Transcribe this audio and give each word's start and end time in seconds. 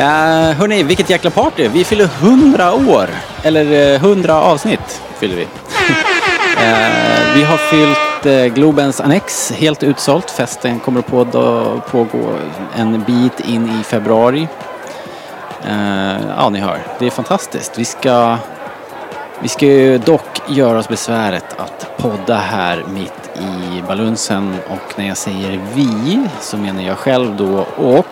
Uh, 0.00 0.06
hörni, 0.52 0.82
vilket 0.82 1.10
jäkla 1.10 1.30
party! 1.30 1.68
Vi 1.68 1.84
fyller 1.84 2.04
100 2.04 2.74
år! 2.74 3.08
Eller 3.42 3.94
eh, 3.94 4.04
100 4.04 4.34
avsnitt 4.34 5.02
fyller 5.18 5.36
vi. 5.36 5.42
uh, 5.42 5.48
vi 7.34 7.42
har 7.42 7.56
fyllt 7.56 8.26
uh, 8.26 8.54
Globens 8.54 9.00
Annex 9.00 9.52
helt 9.52 9.82
utsålt. 9.82 10.30
Festen 10.30 10.80
kommer 10.80 11.00
på, 11.00 11.24
då, 11.24 11.80
pågå 11.90 12.18
en 12.76 13.04
bit 13.04 13.40
in 13.40 13.80
i 13.80 13.84
februari. 13.84 14.48
ja, 16.36 16.48
ni 16.50 16.60
hör. 16.60 16.78
Det 16.98 17.06
är 17.06 17.10
fantastiskt. 17.10 17.78
Vi 17.78 17.84
ska, 17.84 18.38
vi 19.42 19.48
ska 19.48 19.66
ju 19.66 19.98
dock 19.98 20.42
göra 20.48 20.78
oss 20.78 20.88
besväret 20.88 21.56
att 21.58 21.96
podda 21.96 22.36
här 22.36 22.84
mitt 22.88 23.30
i 23.34 23.82
balunsen 23.88 24.54
och 24.68 24.98
när 24.98 25.08
jag 25.08 25.16
säger 25.16 25.60
vi 25.74 26.28
så 26.40 26.56
menar 26.56 26.82
jag 26.82 26.98
själv 26.98 27.36
då 27.36 27.66
och 27.76 28.06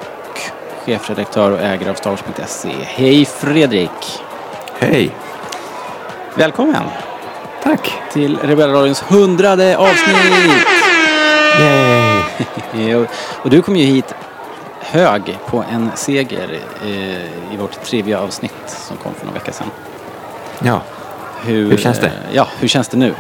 chefredaktör 0.89 1.51
och 1.51 1.61
ägare 1.61 1.91
av 1.91 1.95
Starwars.se. 1.95 2.73
Hej 2.83 3.25
Fredrik! 3.25 4.21
Hej! 4.79 5.11
Välkommen! 6.35 6.83
Tack! 7.63 7.93
Till 8.13 8.39
Rebellradions 8.39 9.03
hundrade 9.03 9.77
avsnitt! 9.79 10.67
Yay! 12.75 13.07
och 13.43 13.51
du 13.51 13.63
kom 13.63 13.77
ju 13.77 13.85
hit 13.85 14.15
hög 14.81 15.39
på 15.47 15.65
en 15.71 15.91
seger 15.95 16.61
i 17.53 17.57
vårt 17.57 17.85
trivia 17.85 18.21
avsnitt 18.21 18.53
som 18.67 18.97
kom 18.97 19.15
för 19.15 19.27
några 19.27 19.39
veckor 19.39 19.53
sedan. 19.53 19.71
Ja. 20.63 20.83
Hur, 21.43 21.71
hur 21.71 21.77
känns 21.77 21.99
det? 21.99 22.13
Ja, 22.33 22.49
hur 22.59 22.69
känns 22.69 22.89
det 22.89 22.97
nu? 22.97 23.15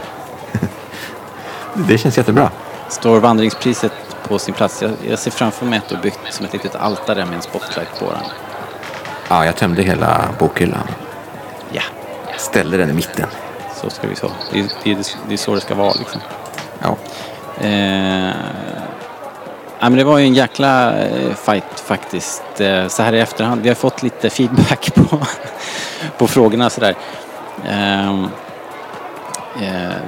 det 1.74 1.98
känns 1.98 2.16
jättebra. 2.16 2.50
Står 2.88 3.20
vandringspriset 3.20 3.92
på 4.28 4.38
sin 4.38 4.54
plats. 4.54 4.82
Jag, 4.82 4.90
jag 5.08 5.18
ser 5.18 5.30
framför 5.30 5.66
mig 5.66 5.78
att 5.78 5.88
du 5.88 5.96
byggt 5.96 6.34
som 6.34 6.46
ett 6.46 6.52
litet 6.52 6.74
altare 6.74 7.24
med 7.24 7.34
en 7.34 7.42
spotlight 7.42 7.98
på 7.98 8.04
den. 8.04 8.22
Ja, 9.28 9.44
jag 9.44 9.56
tömde 9.56 9.82
hela 9.82 10.28
bokhyllan. 10.38 10.88
Ja. 11.72 11.82
Ställde 12.36 12.76
den 12.76 12.90
i 12.90 12.92
mitten. 12.92 13.26
Så 13.82 13.90
ska 13.90 14.08
vi 14.08 14.16
så. 14.16 14.30
Det, 14.52 14.62
det, 14.84 15.16
det 15.28 15.34
är 15.34 15.36
så 15.36 15.54
det 15.54 15.60
ska 15.60 15.74
vara 15.74 15.92
liksom. 15.98 16.20
Ja. 16.78 16.96
Eh, 17.60 18.32
ja 19.78 19.88
men 19.88 19.96
det 19.96 20.04
var 20.04 20.18
ju 20.18 20.24
en 20.24 20.34
jäkla 20.34 20.94
fight 21.44 21.80
faktiskt. 21.80 22.60
Eh, 22.60 22.88
så 22.88 23.02
här 23.02 23.12
i 23.12 23.20
efterhand. 23.20 23.62
Vi 23.62 23.68
har 23.68 23.76
fått 23.76 24.02
lite 24.02 24.30
feedback 24.30 24.94
på, 24.94 25.20
på 26.18 26.26
frågorna 26.26 26.70
sådär. 26.70 26.94
Eh, 27.68 28.26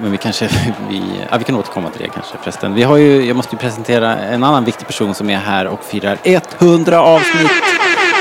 men 0.02 0.10
vi 0.10 0.16
kanske, 0.18 0.48
vi, 0.88 1.02
ja, 1.30 1.38
vi 1.38 1.44
kan 1.44 1.54
återkomma 1.54 1.90
till 1.90 2.02
det 2.02 2.08
kanske 2.08 2.38
förresten. 2.42 2.74
Vi 2.74 2.82
har 2.82 2.96
ju, 2.96 3.26
jag 3.26 3.36
måste 3.36 3.54
ju 3.54 3.58
presentera 3.58 4.16
en 4.16 4.44
annan 4.44 4.64
viktig 4.64 4.86
person 4.86 5.14
som 5.14 5.30
är 5.30 5.38
här 5.38 5.66
och 5.66 5.84
firar 5.84 6.18
100 6.24 7.02
avsnitt. 7.02 7.50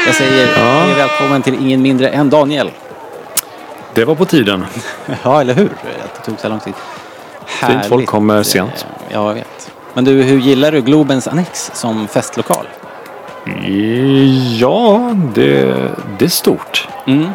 Jag 0.06 0.16
säger 0.16 0.48
ja. 0.58 0.96
välkommen 0.96 1.42
till 1.42 1.54
ingen 1.54 1.82
mindre 1.82 2.10
än 2.10 2.30
Daniel. 2.30 2.72
Det 3.94 4.06
var 4.06 4.16
på 4.16 4.26
tiden. 4.26 4.66
ja, 5.24 5.42
eller 5.42 5.54
hur? 5.54 5.70
Att 6.04 6.16
det 6.16 6.26
tog 6.26 6.40
så 6.40 6.50
lång 6.50 6.60
tid. 6.60 6.74
Fint 7.46 7.86
folk 7.86 8.10
kommer 8.10 8.44
sent. 8.44 8.86
Ja, 9.10 9.28
jag 9.28 9.34
vet. 9.34 9.72
Men 9.94 10.06
du, 10.06 10.12
hur 10.12 10.40
gillar 10.40 10.72
du 10.72 10.82
Globens 10.82 11.28
Annex 11.28 11.72
som 11.74 12.08
festlokal? 12.08 12.66
Ja, 14.60 15.12
det, 15.36 15.76
det 16.18 16.26
är 16.26 16.30
stort. 16.30 16.88
Mm. 17.08 17.30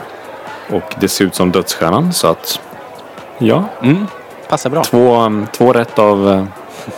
Och 0.71 0.94
det 1.00 1.09
ser 1.09 1.25
ut 1.25 1.34
som 1.34 1.53
dödsstjärnan 1.53 2.12
så 2.12 2.26
att 2.26 2.61
Ja. 3.39 3.65
Mm. 3.83 4.06
Passar 4.49 4.71
bra. 4.71 4.84
Två, 4.84 5.33
två 5.53 5.72
rätt 5.72 5.99
av 5.99 6.28
uh, 6.28 6.45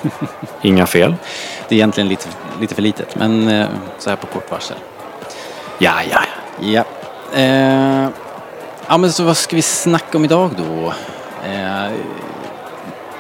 inga 0.63 0.87
fel. 0.87 1.15
Det 1.69 1.75
är 1.75 1.77
egentligen 1.77 2.09
lite, 2.09 2.29
lite 2.61 2.75
för 2.75 2.83
litet, 2.83 3.17
men 3.17 3.49
uh, 3.49 3.67
så 3.99 4.11
här 4.11 4.17
på 4.17 4.27
kort 4.27 4.51
varsel. 4.51 4.77
Ja, 5.79 5.93
ja, 6.11 6.21
ja. 6.61 6.85
Uh, 7.37 8.09
ja, 8.87 8.99
men 8.99 9.13
så 9.13 9.25
vad 9.25 9.37
ska 9.37 9.57
vi 9.57 9.63
snacka 9.63 10.19
om 10.19 10.25
idag 10.25 10.51
då? 10.57 10.93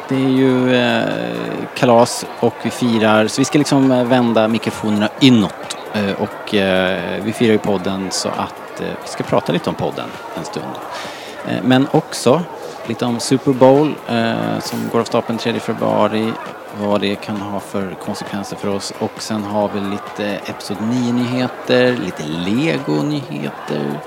det 0.08 0.14
är 0.14 0.28
ju 0.28 0.70
kalas 1.74 2.26
och 2.40 2.54
vi 2.62 2.70
firar, 2.70 3.26
så 3.26 3.40
vi 3.40 3.44
ska 3.44 3.58
liksom 3.58 4.08
vända 4.08 4.48
mikrofonerna 4.48 5.08
inåt. 5.20 5.76
och 6.18 6.54
vi 7.22 7.32
firar 7.36 7.52
ju 7.52 7.58
podden 7.58 8.08
så 8.10 8.28
att 8.28 8.80
vi 8.80 9.08
ska 9.08 9.24
prata 9.24 9.52
lite 9.52 9.70
om 9.70 9.74
podden 9.76 10.06
en 10.36 10.44
stund. 10.44 10.66
men 11.62 11.88
också 11.90 12.42
lite 12.88 13.04
om 13.04 13.20
Super 13.20 13.52
Bowl 13.52 13.94
eh, 14.08 14.58
som 14.60 14.88
går 14.92 15.00
av 15.00 15.04
stapeln 15.04 15.38
3 15.38 15.60
februari. 15.60 16.32
Vad 16.80 17.00
det 17.00 17.14
kan 17.14 17.36
ha 17.36 17.60
för 17.60 17.96
konsekvenser 18.04 18.56
för 18.56 18.68
oss. 18.68 18.92
Och 18.98 19.22
sen 19.22 19.44
har 19.44 19.70
vi 19.74 19.80
lite 19.80 20.40
Episod 20.50 20.76
9-nyheter, 20.76 21.96
lite 21.96 22.22
Lego-nyheter. 22.22 24.00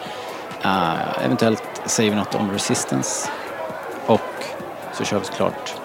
Eh, 0.61 1.25
eventuellt 1.25 1.63
säger 1.85 2.09
vi 2.09 2.15
något 2.15 2.35
om 2.35 2.51
Resistance. 2.51 3.29
Och 4.05 4.21
så 4.93 5.03
kör 5.03 5.19
vi 5.19 5.25
såklart 5.25 5.75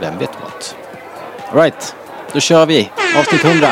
Vem 0.00 0.18
vet 0.18 0.30
vad. 0.42 0.64
Alright, 1.50 1.96
då 2.32 2.40
kör 2.40 2.66
vi 2.66 2.90
avsnitt 3.18 3.44
100. 3.44 3.68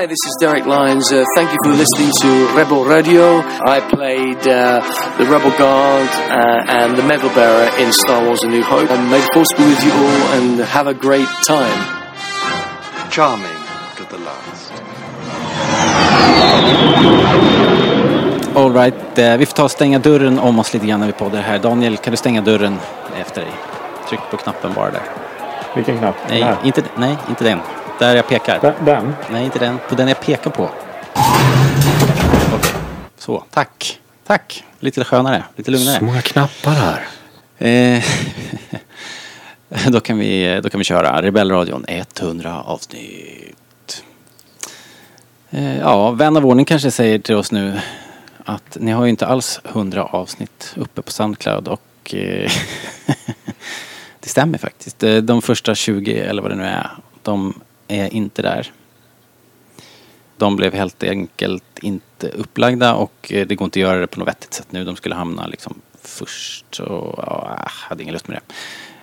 Hi, 0.00 0.06
this 0.06 0.24
is 0.24 0.36
Derek 0.40 0.64
Lyons. 0.64 1.12
Uh, 1.12 1.26
thank 1.36 1.50
you 1.52 1.58
for 1.62 1.72
listening 1.76 2.10
to 2.22 2.56
Rebel 2.56 2.86
Radio. 2.86 3.36
I 3.76 3.80
played 3.80 4.40
uh, 4.48 4.80
the 5.18 5.26
Rebel 5.26 5.50
Guard 5.58 6.08
uh, 6.08 6.78
and 6.78 6.96
the 6.96 7.02
Medal 7.02 7.28
Bearer 7.34 7.68
in 7.78 7.92
Star 7.92 8.24
Wars 8.24 8.42
A 8.42 8.48
New 8.48 8.62
Hope. 8.62 8.90
And 8.90 9.10
may 9.10 9.20
the 9.20 9.30
Force 9.34 9.52
be 9.58 9.62
with 9.62 9.84
you 9.84 9.92
all 9.92 10.22
and 10.36 10.60
have 10.60 10.86
a 10.86 10.94
great 10.94 11.28
time. 11.46 11.80
Charming 13.10 13.60
to 13.96 14.04
the 14.08 14.18
last. 14.24 14.72
Alright, 18.56 19.18
uh, 19.18 19.36
vi 19.36 19.46
får 19.46 19.54
ta 19.54 19.64
och 19.64 19.70
stänga 19.70 19.98
dörren 19.98 20.38
om 20.38 20.58
oss 20.58 20.72
lite 20.74 20.86
grann 20.86 21.00
när 21.00 21.06
vi 21.06 21.12
poddar 21.12 21.40
här. 21.40 21.58
Daniel, 21.58 21.96
kan 21.96 22.10
du 22.10 22.16
stänga 22.16 22.40
dörren 22.40 22.78
efter 23.20 23.40
dig? 23.40 23.52
Tryck 24.08 24.20
på 24.30 24.36
knappen 24.36 24.72
bara 24.74 24.90
där. 24.90 25.02
Vilken 25.74 25.98
knapp? 25.98 26.16
Nej, 26.28 26.56
inte, 26.64 26.82
nej, 26.96 27.16
inte 27.28 27.44
den. 27.44 27.60
Där 28.00 28.16
jag 28.16 28.28
pekar. 28.28 28.74
Den? 28.84 29.14
Nej, 29.30 29.44
inte 29.44 29.58
den. 29.58 29.78
På 29.88 29.94
den 29.94 30.08
jag 30.08 30.20
pekar 30.20 30.50
på. 30.50 30.64
Okej. 30.64 32.56
Okay. 32.58 32.70
Så, 33.18 33.44
tack. 33.50 34.00
Tack. 34.26 34.64
Lite 34.78 35.04
skönare, 35.04 35.44
lite 35.56 35.70
lugnare. 35.70 35.98
Så 35.98 36.04
många 36.04 36.22
knappar 36.22 36.72
här. 36.72 37.06
Eh, 37.58 38.04
då, 39.90 40.00
kan 40.00 40.18
vi, 40.18 40.60
då 40.62 40.70
kan 40.70 40.78
vi 40.78 40.84
köra 40.84 41.22
Rebellradion 41.22 41.84
100 41.88 42.62
avsnitt. 42.62 44.04
Eh, 45.50 45.78
ja, 45.78 46.10
vän 46.10 46.36
av 46.36 46.46
ordning 46.46 46.64
kanske 46.64 46.90
säger 46.90 47.18
till 47.18 47.34
oss 47.34 47.52
nu 47.52 47.80
att 48.44 48.76
ni 48.80 48.90
har 48.90 49.04
ju 49.04 49.10
inte 49.10 49.26
alls 49.26 49.60
100 49.64 50.04
avsnitt 50.04 50.74
uppe 50.76 51.02
på 51.02 51.10
Soundcloud 51.10 51.68
och 51.68 52.14
eh, 52.14 52.50
det 54.20 54.28
stämmer 54.28 54.58
faktiskt. 54.58 55.04
De 55.22 55.42
första 55.42 55.74
20 55.74 56.18
eller 56.18 56.42
vad 56.42 56.50
det 56.50 56.56
nu 56.56 56.64
är, 56.64 56.90
de 57.22 57.54
är 57.90 58.14
inte 58.14 58.42
där. 58.42 58.72
De 60.36 60.56
blev 60.56 60.74
helt 60.74 61.02
enkelt 61.02 61.78
inte 61.82 62.28
upplagda 62.28 62.94
och 62.94 63.32
eh, 63.32 63.46
det 63.46 63.54
går 63.54 63.64
inte 63.64 63.78
att 63.78 63.82
göra 63.82 63.98
det 63.98 64.06
på 64.06 64.20
något 64.20 64.28
vettigt 64.28 64.54
sätt 64.54 64.66
nu. 64.70 64.84
De 64.84 64.96
skulle 64.96 65.14
hamna 65.14 65.46
liksom 65.46 65.80
först 66.02 66.80
och 66.80 67.14
ja, 67.26 67.56
jag 67.58 67.70
hade 67.88 68.02
ingen 68.02 68.12
lust 68.12 68.28
med 68.28 68.40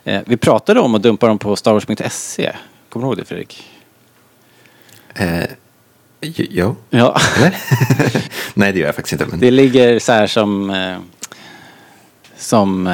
det. 0.03 0.11
Eh, 0.11 0.21
vi 0.25 0.37
pratade 0.37 0.79
om 0.79 0.95
att 0.95 1.03
dumpa 1.03 1.27
dem 1.27 1.39
på 1.39 1.55
starwars.se. 1.55 2.55
Kommer 2.89 3.05
du 3.05 3.09
ihåg 3.09 3.17
det 3.17 3.25
Fredrik? 3.25 3.69
Eh, 5.13 5.45
jo. 6.21 6.75
Ja. 6.89 7.19
Nej 8.53 8.73
det 8.73 8.79
gör 8.79 8.85
jag 8.85 8.95
faktiskt 8.95 9.13
inte. 9.13 9.25
Men... 9.25 9.39
Det 9.39 9.51
ligger 9.51 9.99
så 9.99 10.11
här 10.11 10.27
som, 10.27 10.69
eh, 10.69 10.97
som 12.37 12.89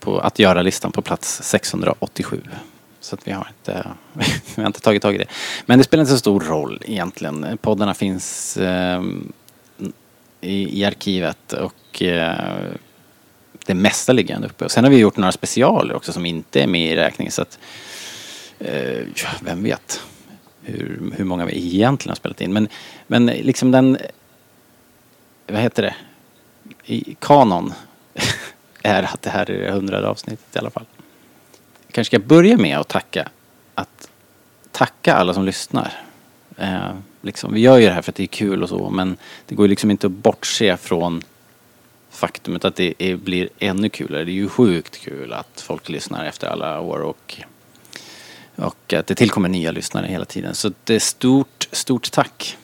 på 0.00 0.18
att 0.18 0.38
göra-listan 0.38 0.92
på 0.92 1.02
plats 1.02 1.42
687. 1.42 2.42
Så 3.06 3.14
att 3.14 3.28
vi 3.28 3.32
har 3.32 3.48
inte, 3.48 3.88
vi 4.56 4.62
har 4.62 4.66
inte 4.66 4.80
tagit 4.80 5.02
tag 5.02 5.14
i 5.14 5.18
det. 5.18 5.26
Men 5.66 5.78
det 5.78 5.84
spelar 5.84 6.02
inte 6.02 6.12
så 6.12 6.18
stor 6.18 6.40
roll 6.40 6.82
egentligen. 6.86 7.58
Poddarna 7.62 7.94
finns 7.94 8.56
eh, 8.56 9.02
i, 10.40 10.80
i, 10.80 10.84
arkivet 10.84 11.52
och 11.52 12.02
eh, 12.02 12.64
det 13.66 13.74
mesta 13.74 14.12
ligger 14.12 14.34
ändå 14.34 14.48
uppe. 14.48 14.64
Och 14.64 14.70
sen 14.70 14.84
har 14.84 14.90
vi 14.90 14.98
gjort 14.98 15.16
några 15.16 15.32
specialer 15.32 15.94
också 15.94 16.12
som 16.12 16.26
inte 16.26 16.62
är 16.62 16.66
med 16.66 16.92
i 16.92 16.96
räkningen. 16.96 17.32
Så 17.32 17.42
att, 17.42 17.58
eh, 18.58 19.04
vem 19.40 19.62
vet 19.62 20.00
hur, 20.62 21.12
hur 21.16 21.24
många 21.24 21.44
vi 21.44 21.74
egentligen 21.74 22.10
har 22.10 22.16
spelat 22.16 22.40
in. 22.40 22.52
Men, 22.52 22.68
men 23.06 23.26
liksom 23.26 23.70
den 23.70 23.98
vad 25.46 25.60
heter 25.60 25.82
det, 25.82 25.94
i 26.84 27.16
kanon 27.20 27.72
är 28.82 29.02
att 29.02 29.22
det 29.22 29.30
här 29.30 29.50
är 29.50 29.64
det 29.64 29.70
hundrade 29.70 30.08
avsnittet 30.08 30.56
i 30.56 30.58
alla 30.58 30.70
fall. 30.70 30.86
Kanske 31.96 32.18
ska 32.18 32.26
börja 32.26 32.56
med 32.56 32.78
att 32.78 32.88
tacka, 32.88 33.28
att 33.74 34.10
tacka 34.72 35.14
alla 35.14 35.34
som 35.34 35.44
lyssnar. 35.44 35.92
Eh, 36.56 36.90
liksom, 37.22 37.54
vi 37.54 37.60
gör 37.60 37.78
ju 37.78 37.86
det 37.86 37.92
här 37.92 38.02
för 38.02 38.12
att 38.12 38.16
det 38.16 38.22
är 38.22 38.26
kul 38.26 38.62
och 38.62 38.68
så, 38.68 38.90
men 38.90 39.16
det 39.46 39.54
går 39.54 39.66
ju 39.66 39.70
liksom 39.70 39.90
inte 39.90 40.06
att 40.06 40.12
bortse 40.12 40.76
från 40.76 41.22
faktumet 42.10 42.64
att 42.64 42.76
det 42.76 42.94
är, 42.98 43.16
blir 43.16 43.48
ännu 43.58 43.88
kulare. 43.88 44.24
Det 44.24 44.30
är 44.30 44.34
ju 44.34 44.48
sjukt 44.48 45.00
kul 45.00 45.32
att 45.32 45.60
folk 45.60 45.88
lyssnar 45.88 46.24
efter 46.24 46.46
alla 46.46 46.80
år 46.80 46.98
och, 46.98 47.42
och 48.56 48.92
att 48.92 49.06
det 49.06 49.14
tillkommer 49.14 49.48
nya 49.48 49.70
lyssnare 49.70 50.06
hela 50.06 50.24
tiden. 50.24 50.54
Så 50.54 50.72
det 50.84 50.94
är 50.94 50.98
stort, 50.98 51.68
stort 51.72 52.10
tack 52.10 52.58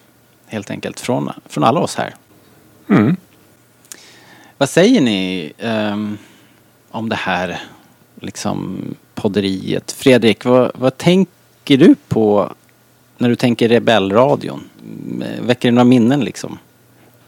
helt 0.47 0.71
enkelt 0.71 1.01
från, 1.01 1.31
från 1.47 1.65
alla 1.65 1.81
oss 1.81 1.95
här. 1.95 2.15
Mm. 2.89 3.17
Vad 4.59 4.69
säger 4.69 5.01
ni 5.01 5.53
ehm, 5.59 6.19
om 6.91 7.09
det 7.09 7.17
här 7.17 7.63
liksom 8.21 8.79
podderiet? 9.15 9.93
Fredrik, 9.93 10.45
vad, 10.45 10.71
vad 10.75 10.99
tänker 10.99 11.77
du 11.77 11.95
på 12.09 12.55
när 13.19 13.29
du 13.29 13.37
tänker 13.37 13.69
rebellradion? 13.69 14.69
Väcker 15.41 15.69
det 15.69 15.75
några 15.75 15.85
minnen 15.85 16.21
liksom? 16.21 16.59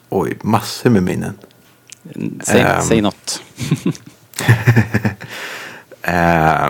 Oj, 0.08 0.38
massor 0.42 0.90
med 0.90 1.02
minnen. 1.02 1.38
Säg, 2.42 2.60
Ehm. 2.60 2.82
säg 2.82 3.00
något. 3.00 3.42
Eh, 6.06 6.66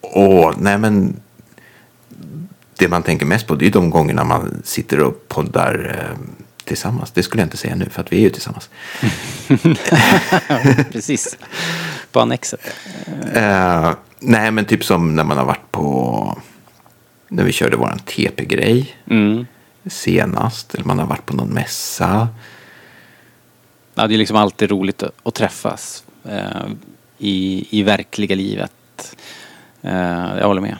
och 0.00 0.54
nej 0.60 0.78
men 0.78 1.20
det 2.78 2.88
man 2.88 3.02
tänker 3.02 3.26
mest 3.26 3.46
på 3.46 3.54
det 3.54 3.66
är 3.66 3.70
de 3.70 3.90
gångerna 3.90 4.24
man 4.24 4.62
sitter 4.64 5.00
och 5.00 5.28
poddar 5.28 5.98
eh, 5.98 6.18
tillsammans. 6.64 7.10
Det 7.10 7.22
skulle 7.22 7.42
jag 7.42 7.46
inte 7.46 7.56
säga 7.56 7.74
nu 7.74 7.88
för 7.90 8.00
att 8.00 8.12
vi 8.12 8.16
är 8.16 8.20
ju 8.20 8.30
tillsammans. 8.30 8.70
Precis. 10.92 11.36
På 12.12 12.20
annexet. 12.20 12.60
Eh, 13.34 13.92
nej 14.18 14.50
men 14.50 14.64
typ 14.64 14.84
som 14.84 15.16
när 15.16 15.24
man 15.24 15.36
har 15.38 15.44
varit 15.44 15.70
på 15.72 16.38
när 17.28 17.44
vi 17.44 17.52
körde 17.52 17.76
våran 17.76 17.98
TP-grej 17.98 18.96
Mm. 19.10 19.46
senast. 19.86 20.74
Eller 20.74 20.84
man 20.84 20.98
har 20.98 21.06
varit 21.06 21.26
på 21.26 21.36
någon 21.36 21.48
mässa. 21.48 22.28
Ja, 23.94 24.06
det 24.06 24.14
är 24.14 24.18
liksom 24.18 24.36
alltid 24.36 24.70
roligt 24.70 25.02
att, 25.02 25.10
att 25.22 25.34
träffas 25.34 26.04
eh, 26.24 26.66
i, 27.18 27.66
i 27.70 27.82
verkliga 27.82 28.34
livet. 28.36 29.16
Eh, 29.82 30.36
jag 30.38 30.46
håller 30.46 30.60
med. 30.60 30.76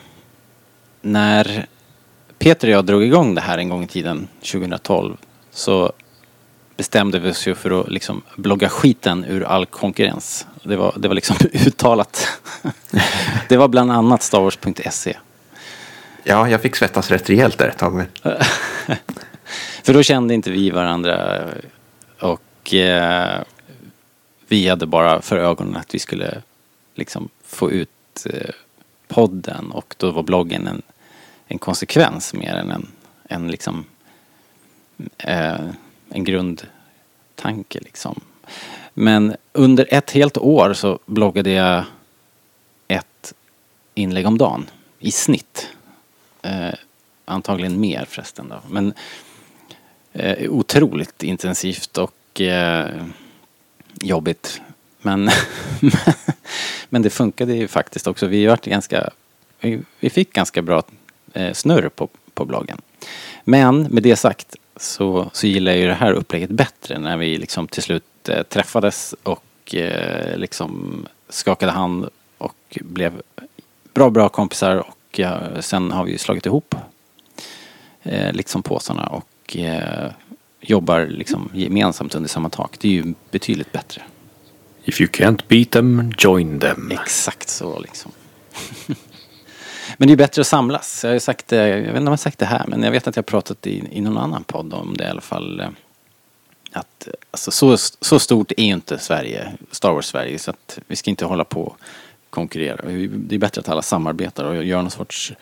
När 1.00 1.67
Peter 2.38 2.69
och 2.69 2.75
jag 2.75 2.85
drog 2.85 3.02
igång 3.05 3.35
det 3.35 3.40
här 3.40 3.58
en 3.58 3.69
gång 3.69 3.85
i 3.85 3.87
tiden, 3.87 4.28
2012, 4.52 5.17
så 5.50 5.93
bestämde 6.82 7.19
vi 7.19 7.31
oss 7.31 7.46
ju 7.46 7.55
för 7.55 7.81
att 7.81 7.90
liksom 7.90 8.23
blogga 8.37 8.69
skiten 8.69 9.25
ur 9.25 9.43
all 9.43 9.67
konkurrens. 9.67 10.46
Det 10.62 10.76
var, 10.76 10.94
det 10.96 11.08
var 11.08 11.14
liksom 11.14 11.37
uttalat. 11.52 12.29
det 13.49 13.56
var 13.56 13.69
bland 13.69 13.93
annat 13.93 14.23
starwars.se. 14.23 15.17
Ja, 16.25 16.49
jag 16.49 16.61
fick 16.61 16.76
svettas 16.76 17.11
rätt 17.11 17.31
rejält 17.31 17.58
där 17.58 17.69
ett 17.69 17.79
tag. 17.79 18.05
För 19.82 19.94
då 19.94 20.02
kände 20.02 20.34
inte 20.34 20.50
vi 20.50 20.70
varandra 20.70 21.44
och 22.20 22.75
eh, 22.75 23.43
vi 24.49 24.69
hade 24.69 24.87
bara 24.87 25.23
för 25.23 25.37
ögonen 25.37 25.76
att 25.76 25.94
vi 25.94 25.99
skulle 25.99 26.43
liksom 26.94 27.28
få 27.44 27.70
ut 27.70 28.26
eh, 28.31 28.50
podden 29.08 29.70
och 29.70 29.94
då 29.99 30.11
var 30.11 30.23
bloggen 30.23 30.67
en, 30.67 30.82
en 31.46 31.58
konsekvens 31.58 32.35
mer 32.35 32.55
än 32.55 32.70
en, 32.70 32.87
en 33.28 33.49
liksom 33.49 33.85
eh, 35.19 35.61
en 36.12 36.25
grundtanke 36.25 37.81
liksom. 37.81 38.20
Men 38.94 39.37
under 39.53 39.87
ett 39.91 40.11
helt 40.11 40.38
år 40.38 40.73
så 40.73 40.99
bloggade 41.06 41.50
jag 41.50 41.85
ett 42.88 43.35
inlägg 43.94 44.26
om 44.26 44.38
dagen 44.38 44.70
i 44.99 45.11
snitt. 45.11 45.69
Eh, 46.43 46.75
antagligen 47.25 47.81
mer 47.81 48.05
förresten 48.09 48.49
då. 48.49 48.61
Men 48.69 48.94
eh, 50.12 50.50
otroligt 50.50 51.23
intensivt 51.23 51.99
och 51.99 52.41
eh, 52.41 53.06
jobbigt. 54.00 54.61
Men, 55.03 55.31
men 56.88 57.03
det 57.03 57.11
funkade 57.11 57.55
ju 57.55 57.69
faktiskt 57.69 58.06
också. 58.06 58.26
Vi, 58.26 58.47
varit 58.47 58.64
ganska, 58.64 59.11
vi, 59.61 59.81
vi 60.00 60.11
fick 60.11 60.32
ganska 60.32 60.62
bra 60.62 60.82
eh, 61.32 61.53
snurr 61.53 61.88
på, 61.88 62.09
på 62.35 62.44
bloggen. 62.44 62.81
Men 63.44 63.82
med 63.82 64.03
det 64.03 64.17
sagt 64.17 64.56
så, 64.82 65.31
så 65.32 65.46
gillar 65.46 65.73
jag 65.73 65.81
ju 65.81 65.87
det 65.87 65.94
här 65.94 66.12
upplägget 66.12 66.50
bättre 66.50 66.99
när 66.99 67.17
vi 67.17 67.38
liksom 67.38 67.69
till 67.69 67.82
slut 67.82 68.29
eh, 68.29 68.43
träffades 68.43 69.14
och 69.23 69.75
eh, 69.75 70.37
liksom 70.37 71.06
skakade 71.29 71.73
hand 71.73 72.08
och 72.38 72.79
blev 72.81 73.23
bra, 73.94 74.11
bra 74.11 74.29
kompisar 74.29 74.76
och 74.76 75.20
eh, 75.20 75.61
sen 75.61 75.93
har 75.93 76.05
vi 76.05 76.12
ju 76.12 76.19
slagit 76.19 76.46
ihop 76.46 76.75
eh, 78.02 78.32
liksom 78.32 78.62
påsarna 78.62 79.06
och 79.06 79.56
eh, 79.56 80.11
jobbar 80.61 81.06
liksom 81.06 81.50
gemensamt 81.55 82.14
under 82.14 82.28
samma 82.28 82.49
tak. 82.49 82.76
Det 82.81 82.88
är 82.88 82.93
ju 82.93 83.14
betydligt 83.31 83.73
bättre. 83.73 84.02
If 84.85 85.00
you 85.00 85.11
can't 85.11 85.40
beat 85.49 85.70
them, 85.70 86.12
join 86.19 86.61
them. 86.61 86.90
Exakt 86.90 87.49
så 87.49 87.78
liksom. 87.78 88.12
men 89.98 90.08
det 90.08 90.14
är 90.14 90.16
bättre 90.16 90.40
att 90.40 90.46
samlas. 90.46 91.04
Jag 91.04 91.10
har 91.10 91.14
ju 91.14 91.20
sagt 91.20 91.48
det, 91.48 91.68
jag 91.68 91.76
vet 91.76 91.86
inte 91.86 91.98
om 91.98 92.04
jag 92.04 92.10
har 92.12 92.16
sagt 92.16 92.38
det 92.38 92.46
här, 92.46 92.64
men 92.68 92.82
jag 92.82 92.90
vet 92.90 93.06
att 93.06 93.16
jag 93.16 93.22
har 93.22 93.26
pratat 93.26 93.66
i, 93.66 93.88
i 93.90 94.00
någon 94.00 94.18
annan 94.18 94.44
podd 94.44 94.74
om 94.74 94.96
det 94.96 95.04
i 95.04 95.08
alla 95.08 95.20
fall. 95.20 95.60
eh, 95.60 95.68
Att 96.72 97.08
alltså, 97.30 97.50
så, 97.50 97.76
så 98.00 98.18
stort 98.18 98.52
är 98.56 98.62
ju 98.64 98.72
inte 98.72 98.98
Sverige, 98.98 99.52
Star 99.70 99.92
Wars-Sverige, 99.92 100.38
så 100.38 100.50
att 100.50 100.78
vi 100.86 100.96
ska 100.96 101.10
inte 101.10 101.24
hålla 101.24 101.44
på 101.44 101.62
och 101.62 101.76
konkurrera. 102.30 102.76
Det 103.08 103.34
är 103.34 103.38
bättre 103.38 103.60
att 103.60 103.68
alla 103.68 103.82
samarbetar 103.82 104.44
och 104.44 104.64
gör 104.64 104.82
någon 104.82 104.90
sorts, 104.90 105.32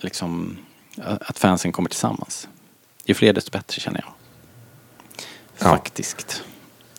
liksom, 0.00 0.56
att 1.20 1.38
fansen 1.38 1.72
kommer 1.72 1.88
tillsammans. 1.88 2.48
Ju 3.04 3.14
fler 3.14 3.32
desto 3.32 3.50
bättre 3.50 3.80
känner 3.80 4.00
jag. 4.00 4.12
Ja. 5.58 5.70
Faktiskt. 5.70 6.42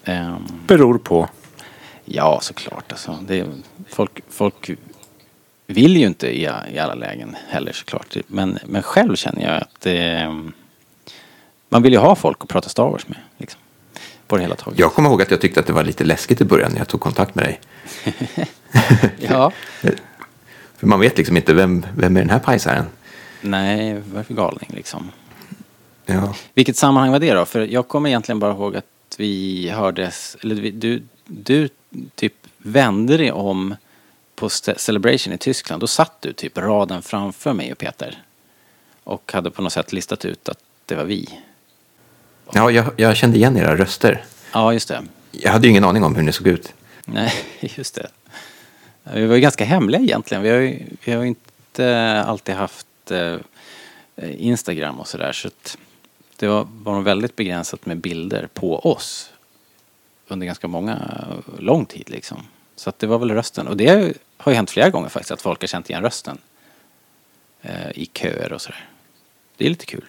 Ehm, 0.04 0.44
Beror 0.68 0.98
på. 0.98 1.30
Ja, 2.06 2.40
såklart. 2.42 2.92
Alltså, 2.92 3.20
det 3.28 3.40
är, 3.40 3.48
folk, 3.90 4.20
folk 4.30 4.70
vill 5.68 5.98
ju 5.98 6.08
inte 6.08 6.28
i, 6.28 6.50
i 6.74 6.80
alla 6.80 6.94
lägen 6.94 7.36
heller 7.48 7.72
såklart. 7.72 8.16
Men, 8.28 8.60
men 8.66 8.84
själv 8.84 9.16
känner 9.16 9.44
jag 9.44 9.62
att 9.62 9.82
det, 9.82 10.28
man 11.70 11.82
vill 11.82 11.94
ju 11.94 12.00
ha 12.00 12.16
folk 12.16 12.38
att 12.42 12.50
prata 12.50 12.70
Star 12.70 12.90
Wars 12.90 13.08
med. 13.08 13.18
Liksom, 13.38 13.60
på 14.28 14.36
det 14.36 14.42
hela 14.42 14.56
taget. 14.56 14.80
Jag 14.80 14.94
kommer 14.94 15.10
ihåg 15.10 15.22
att 15.22 15.32
jag 15.32 15.42
tyckte 15.42 15.60
att 15.60 15.68
det 15.68 15.74
var 15.74 15.84
lite 15.84 16.04
läskigt 16.04 16.42
i 16.42 16.46
början 16.46 16.72
när 16.72 16.78
jag 16.78 16.88
tog 16.88 17.02
kontakt 17.02 17.36
med 17.36 17.46
dig. 17.46 17.60
ja. 19.20 19.52
För 20.78 20.88
man 20.88 21.00
vet 21.00 21.18
liksom 21.18 21.38
inte 21.38 21.54
vem, 21.54 21.86
vem 21.98 22.18
är 22.18 22.22
den 22.22 22.30
här 22.30 22.40
pajsaren? 22.40 22.86
Nej, 23.42 24.02
vad 24.14 24.26
för 24.26 24.34
galning 24.34 24.70
liksom? 24.74 25.12
Ja. 26.06 26.36
Vilket 26.54 26.78
sammanhang 26.78 27.12
var 27.12 27.20
det 27.20 27.34
då? 27.34 27.46
För 27.46 27.62
jag 27.62 27.88
kommer 27.88 28.10
egentligen 28.10 28.40
bara 28.40 28.52
ihåg 28.52 28.76
att 28.76 28.86
vi 29.18 29.70
hördes, 29.70 30.38
eller 30.42 30.72
du, 30.72 31.04
du 31.26 31.70
typ 32.16 32.34
vände 32.58 33.18
dig 33.18 33.32
om 33.32 33.76
på 34.36 34.50
Celebration 34.50 35.34
i 35.34 35.38
Tyskland. 35.38 35.82
Då 35.82 35.88
satt 35.88 36.22
du 36.22 36.34
typ 36.34 36.58
raden 36.58 37.02
framför 37.02 37.54
mig 37.54 37.72
och 37.72 37.78
Peter. 37.78 38.24
Och 39.04 39.32
hade 39.34 39.52
på 39.52 39.62
något 39.62 39.74
sätt 39.74 39.94
listat 39.94 40.26
ut 40.26 40.50
att 40.50 40.60
det 40.86 40.96
var 40.96 41.04
vi. 41.04 41.40
Ja, 42.52 42.72
jag, 42.72 42.86
jag 42.98 43.18
kände 43.18 43.38
igen 43.38 43.58
era 43.58 43.78
röster. 43.78 44.24
Ja, 44.54 44.74
just 44.74 44.88
det. 44.88 45.04
Jag 45.32 45.52
hade 45.52 45.68
ju 45.68 45.72
ingen 45.72 45.84
aning 45.84 46.04
om 46.04 46.16
hur 46.16 46.24
ni 46.24 46.34
såg 46.34 46.48
ut. 46.48 46.74
Nej, 47.06 47.34
just 47.60 47.96
det. 47.96 48.08
Vi 49.14 49.26
var 49.26 49.36
ju 49.36 49.42
ganska 49.42 49.66
hemliga 49.66 50.02
egentligen. 50.02 50.44
Vi 50.44 50.50
har 50.50 50.58
ju, 50.58 50.84
vi 51.04 51.12
har 51.12 51.26
inte 51.26 52.24
alltid 52.28 52.56
haft 52.56 53.12
eh, 53.12 53.38
Instagram 54.38 55.00
och 55.00 55.08
sådär. 55.08 55.32
Så 55.32 55.50
det 56.36 56.48
var, 56.48 56.68
var 56.72 57.02
väldigt 57.02 57.36
begränsat 57.36 57.86
med 57.86 57.98
bilder 57.98 58.48
på 58.54 58.80
oss. 58.80 59.32
Under 60.28 60.46
ganska 60.46 60.68
många, 60.68 61.26
lång 61.60 61.86
tid 61.86 62.10
liksom. 62.10 62.48
Så 62.76 62.90
att 62.90 63.00
det 63.00 63.08
var 63.08 63.18
väl 63.20 63.32
rösten. 63.32 63.68
Och 63.68 63.78
det 63.78 64.14
har 64.38 64.52
ju 64.52 64.56
hänt 64.56 64.72
flera 64.72 64.90
gånger 64.90 65.10
faktiskt 65.10 65.32
att 65.32 65.42
folk 65.42 65.62
har 65.62 65.68
känt 65.68 65.90
igen 65.90 66.02
rösten. 66.02 66.38
Eh, 67.62 67.90
I 67.96 68.10
köer 68.14 68.54
och 68.54 68.62
sådär. 68.62 68.90
Det 69.58 69.66
är 69.66 69.70
lite 69.70 69.86
kul. 69.86 70.06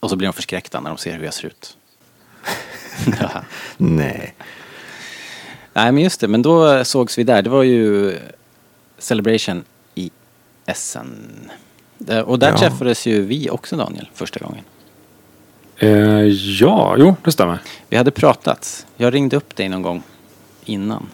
Och 0.00 0.10
så 0.10 0.16
blir 0.16 0.28
de 0.28 0.32
förskräckta 0.32 0.80
när 0.80 0.90
de 0.90 0.98
ser 0.98 1.16
hur 1.18 1.24
jag 1.24 1.34
ser 1.34 1.46
ut. 1.46 1.76
Nej. 3.76 4.34
Nej 5.72 5.92
men 5.92 5.98
just 6.02 6.20
det, 6.20 6.28
men 6.28 6.42
då 6.42 6.84
sågs 6.84 7.18
vi 7.18 7.24
där. 7.24 7.42
Det 7.42 7.50
var 7.50 7.62
ju 7.62 8.18
Celebration 8.98 9.64
i 9.94 10.10
Essen. 10.66 11.28
Där- 11.98 12.22
Och 12.24 12.38
där 12.38 12.50
Ja. 12.50 12.58
träffades 12.58 13.06
ju 13.06 13.22
vi 13.22 13.50
också 13.50 13.76
Daniel, 13.76 14.08
första 14.14 14.40
gången. 14.40 14.64
Eh, 15.76 15.90
ja, 16.60 16.94
jo, 16.98 17.16
det 17.24 17.32
stämmer. 17.32 17.58
Vi 17.88 17.96
hade 17.96 18.10
pratat. 18.10 18.86
Jag 18.96 19.14
ringde 19.14 19.36
upp 19.36 19.56
dig 19.56 19.68
någon 19.68 19.82
gång 19.82 20.02
innan. 20.64 21.06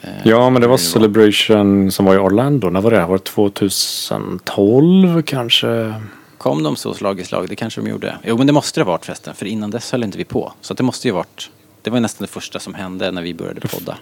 Eh, 0.00 0.10
Ja, 0.24 0.50
men 0.50 0.62
det 0.62 0.68
var 0.68 0.76
Celebration 0.76 1.90
som 1.92 2.04
var 2.06 2.14
i 2.14 2.18
Orlando. 2.18 2.70
När 2.70 2.80
var 2.80 2.90
det? 2.90 3.06
Var 3.06 3.18
det 3.18 3.24
2012 3.24 5.22
kanske? 5.22 5.94
Kom 6.38 6.62
de 6.62 6.76
så 6.76 6.94
slag 6.94 7.20
i 7.20 7.24
slag? 7.24 7.48
Det 7.48 7.56
kanske 7.56 7.80
de 7.80 7.90
gjorde. 7.90 8.18
Jo 8.24 8.36
men 8.38 8.46
det 8.46 8.52
måste 8.52 8.80
det 8.80 8.84
ha 8.84 8.92
varit 8.92 9.06
förresten. 9.06 9.34
För 9.34 9.46
innan 9.46 9.70
dess 9.70 9.92
höll 9.92 10.04
inte 10.04 10.18
vi 10.18 10.24
på. 10.24 10.52
Så 10.60 10.74
det 10.74 10.82
måste 10.82 11.08
ju 11.08 11.14
varit. 11.14 11.50
Det 11.82 11.90
var 11.90 12.00
nästan 12.00 12.24
det 12.26 12.32
första 12.32 12.58
som 12.58 12.74
hände 12.74 13.10
när 13.10 13.22
vi 13.22 13.34
började 13.34 13.60
podda. 13.60 13.96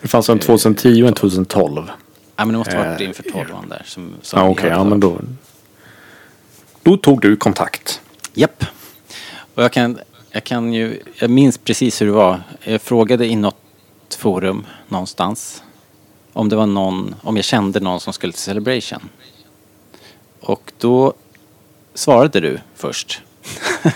Det 0.00 0.08
fanns 0.08 0.28
en 0.28 0.38
2010 0.38 1.02
och 1.02 1.08
en 1.08 1.14
2012. 1.14 1.82
Ja 2.36 2.44
men 2.44 2.52
det 2.52 2.58
måste 2.58 2.76
ha 2.76 2.84
varit 2.84 3.00
Eh, 3.00 3.06
inför 3.08 3.22
tolvan 3.22 3.68
där. 3.68 3.82
Som, 3.86 4.12
som 4.22 4.40
Ja, 4.40 4.48
okej. 4.48 4.62
hörde 4.70 4.76
ja, 4.76 4.84
men 4.84 5.00
då... 5.00 5.20
Då 6.82 6.96
tog 6.96 7.20
du 7.20 7.36
kontakt. 7.36 8.00
Japp. 8.34 8.64
Och 9.54 9.62
jag 9.62 9.72
kan, 9.72 9.98
jag 10.30 10.44
kan 10.44 10.72
ju, 10.72 11.00
jag 11.18 11.30
minns 11.30 11.58
precis 11.58 12.00
hur 12.02 12.06
det 12.06 12.12
var. 12.12 12.42
Jag 12.64 12.82
frågade 12.82 13.26
i 13.26 13.36
något 13.36 13.56
forum 14.18 14.66
någonstans 14.88 15.62
om 16.32 16.48
det 16.48 16.56
var 16.56 16.66
någon, 16.66 17.14
om 17.22 17.36
jag 17.36 17.44
kände 17.44 17.80
någon 17.80 18.00
som 18.00 18.12
skulle 18.12 18.32
till 18.32 18.42
Celebration. 18.42 19.08
Och 20.40 20.72
då 20.78 21.12
svarade 21.94 22.40
du 22.40 22.60
först. 22.74 23.22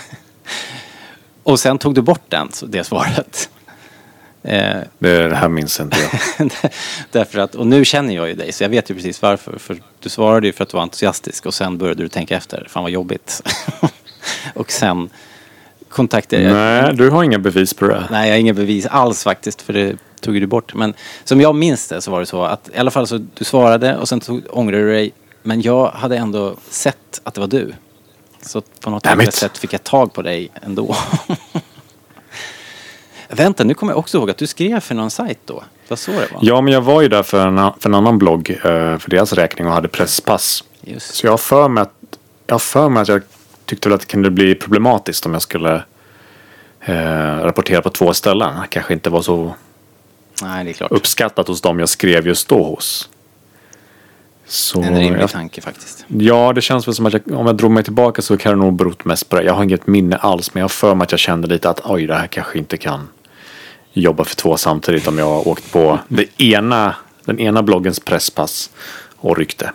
Och 1.43 1.59
sen 1.59 1.77
tog 1.77 1.95
du 1.95 2.01
bort 2.01 2.29
den, 2.29 2.49
det 2.67 2.83
svaret. 2.83 3.49
Eh, 4.43 4.79
det 4.99 5.35
här 5.35 5.49
minns 5.49 5.79
inte 5.79 5.97
jag. 5.99 6.49
Därför 7.11 7.39
att, 7.39 7.55
och 7.55 7.67
nu 7.67 7.85
känner 7.85 8.15
jag 8.15 8.27
ju 8.27 8.33
dig 8.33 8.51
så 8.51 8.63
jag 8.63 8.69
vet 8.69 8.89
ju 8.89 8.95
precis 8.95 9.21
varför. 9.21 9.57
För 9.57 9.77
du 9.99 10.09
svarade 10.09 10.47
ju 10.47 10.53
för 10.53 10.63
att 10.63 10.69
du 10.69 10.77
var 10.77 10.83
entusiastisk 10.83 11.45
och 11.45 11.53
sen 11.53 11.77
började 11.77 12.03
du 12.03 12.09
tänka 12.09 12.37
efter. 12.37 12.67
Fan 12.69 12.83
vad 12.83 12.91
jobbigt. 12.91 13.41
och 14.53 14.71
sen 14.71 15.09
kontaktade 15.93 16.41
jag. 16.41 16.53
Nej, 16.53 16.93
du 16.93 17.09
har 17.09 17.23
inga 17.23 17.39
bevis 17.39 17.73
på 17.73 17.87
det. 17.87 18.07
Nej, 18.11 18.27
jag 18.27 18.35
har 18.35 18.39
inga 18.39 18.53
bevis 18.53 18.85
alls 18.85 19.23
faktiskt 19.23 19.61
för 19.61 19.73
det 19.73 19.97
tog 20.21 20.33
du 20.33 20.47
bort. 20.47 20.73
Men 20.73 20.93
som 21.23 21.41
jag 21.41 21.55
minns 21.55 21.87
det 21.87 22.01
så 22.01 22.11
var 22.11 22.19
det 22.19 22.25
så 22.25 22.43
att 22.43 22.69
i 22.75 22.77
alla 22.77 22.91
fall 22.91 23.07
så 23.07 23.17
du 23.17 23.45
svarade 23.45 23.97
och 23.97 24.09
sen 24.09 24.19
tog, 24.19 24.41
ångrade 24.49 24.83
du 24.83 24.91
dig. 24.91 25.13
Men 25.43 25.61
jag 25.61 25.87
hade 25.87 26.17
ändå 26.17 26.55
sett 26.69 27.21
att 27.23 27.33
det 27.33 27.39
var 27.41 27.47
du. 27.47 27.73
Så 28.41 28.61
på 28.61 28.89
något 28.89 29.05
annat 29.05 29.33
sätt 29.33 29.57
fick 29.57 29.73
jag 29.73 29.83
tag 29.83 30.13
på 30.13 30.21
dig 30.21 30.51
ändå. 30.61 30.95
Vänta, 33.29 33.63
nu 33.63 33.73
kommer 33.73 33.93
jag 33.93 33.99
också 33.99 34.17
ihåg 34.17 34.29
att 34.29 34.37
du 34.37 34.47
skrev 34.47 34.79
för 34.79 34.95
någon 34.95 35.11
sajt 35.11 35.39
då. 35.45 35.53
Det 35.53 35.89
var 35.89 35.97
så 35.97 36.11
det 36.11 36.17
var. 36.17 36.39
Ja, 36.41 36.61
men 36.61 36.73
jag 36.73 36.81
var 36.81 37.01
ju 37.01 37.07
där 37.07 37.23
för 37.23 37.47
en, 37.47 37.71
för 37.79 37.89
en 37.89 37.95
annan 37.95 38.17
blogg 38.17 38.49
eh, 38.49 38.97
för 38.97 39.09
deras 39.09 39.33
räkning 39.33 39.67
och 39.67 39.73
hade 39.73 39.87
presspass. 39.87 40.63
Just 40.81 41.15
Så 41.15 41.25
jag 41.27 41.31
har 41.31 41.37
för 41.37 41.67
mig 41.67 41.81
att 41.81 41.93
jag, 42.47 42.61
för 42.61 42.89
mig 42.89 43.01
att 43.01 43.07
jag 43.07 43.21
tyckte 43.65 43.89
väl 43.89 43.95
att 43.95 44.01
det 44.01 44.07
kunde 44.07 44.31
bli 44.31 44.55
problematiskt 44.55 45.25
om 45.25 45.33
jag 45.33 45.41
skulle 45.41 45.83
eh, 46.81 47.37
rapportera 47.43 47.81
på 47.81 47.89
två 47.89 48.13
ställen. 48.13 48.61
Det 48.61 48.67
kanske 48.67 48.93
inte 48.93 49.09
var 49.09 49.21
så 49.21 49.55
Nej, 50.41 50.75
uppskattat 50.89 51.47
hos 51.47 51.61
dem 51.61 51.79
jag 51.79 51.89
skrev 51.89 52.27
just 52.27 52.47
då 52.49 52.63
hos. 52.63 53.09
Så 54.45 54.81
En 54.81 54.97
rimlig 54.99 55.21
jag, 55.21 55.29
tanke 55.29 55.61
faktiskt. 55.61 56.05
ja, 56.07 56.53
det 56.53 56.61
känns 56.61 56.87
väl 56.87 56.95
som 56.95 57.05
att 57.05 57.13
jag, 57.13 57.21
om 57.31 57.45
jag 57.45 57.55
drog 57.55 57.71
mig 57.71 57.83
tillbaka 57.83 58.21
så 58.21 58.37
kan 58.37 58.51
det 58.51 58.65
nog 58.65 58.73
berott 58.73 59.05
mest 59.05 59.29
på 59.29 59.35
det. 59.35 59.43
Jag 59.43 59.53
har 59.53 59.63
inget 59.63 59.87
minne 59.87 60.15
alls, 60.15 60.53
men 60.53 60.61
jag 60.61 60.63
har 60.63 60.69
för 60.69 60.95
mig 60.95 61.05
att 61.05 61.11
jag 61.11 61.19
kände 61.19 61.47
lite 61.47 61.69
att 61.69 61.81
oj, 61.85 62.07
det 62.07 62.15
här 62.15 62.27
kanske 62.27 62.57
inte 62.57 62.77
kan 62.77 63.07
jobba 63.93 64.23
för 64.23 64.35
två 64.35 64.57
samtidigt 64.57 65.07
om 65.07 65.17
jag 65.17 65.25
har 65.25 65.47
åkt 65.47 65.71
på 65.71 65.99
det 66.07 66.41
ena, 66.41 66.95
den 67.25 67.39
ena 67.39 67.63
bloggens 67.63 67.99
presspass 67.99 68.69
och 69.15 69.37
rykte. 69.37 69.71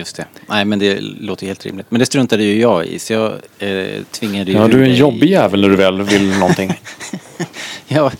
Just 0.00 0.16
det. 0.16 0.26
Nej, 0.46 0.64
men 0.64 0.78
det 0.78 1.00
låter 1.00 1.46
helt 1.46 1.66
rimligt. 1.66 1.86
Men 1.88 1.98
det 1.98 2.06
struntade 2.06 2.42
ju 2.44 2.60
jag 2.60 2.86
i, 2.86 2.98
så 2.98 3.12
jag 3.12 3.32
eh, 3.58 4.02
tvingade 4.10 4.50
ju 4.52 4.56
Ja, 4.58 4.68
du 4.68 4.80
är 4.80 4.88
en 4.88 4.94
jobbig 4.94 5.30
jävel 5.30 5.60
när 5.60 5.68
du 5.68 5.76
väl 5.76 6.02
vill 6.02 6.38
någonting. 6.38 6.80
Ja, 7.92 8.12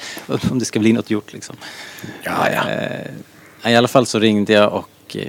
om 0.51 0.59
det 0.59 0.65
ska 0.65 0.79
bli 0.79 0.93
något 0.93 1.11
gjort 1.11 1.33
liksom. 1.33 1.57
Ja, 2.23 2.51
ja. 2.51 2.71
Eh, 2.71 3.73
I 3.73 3.77
alla 3.77 3.89
fall 3.89 4.07
så 4.07 4.19
ringde 4.19 4.53
jag 4.53 4.73
och 4.73 5.17
eh, 5.17 5.27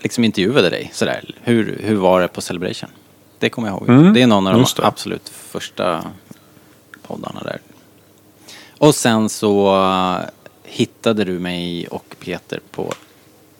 liksom 0.00 0.24
intervjuade 0.24 0.70
dig 0.70 0.90
sådär. 0.92 1.34
Hur, 1.42 1.78
hur 1.82 1.96
var 1.96 2.20
det 2.20 2.28
på 2.28 2.40
Celebration? 2.40 2.90
Det 3.38 3.48
kommer 3.48 3.68
jag 3.68 3.76
ihåg. 3.76 3.88
Mm, 3.88 4.14
det 4.14 4.22
är 4.22 4.26
någon 4.26 4.46
av 4.46 4.52
de 4.54 4.66
absolut 4.82 5.28
första 5.28 6.04
poddarna 7.02 7.40
där. 7.42 7.58
Och 8.78 8.94
sen 8.94 9.28
så 9.28 9.76
eh, 9.76 10.28
hittade 10.64 11.24
du 11.24 11.38
mig 11.38 11.86
och 11.88 12.16
Peter 12.20 12.60
på 12.70 12.92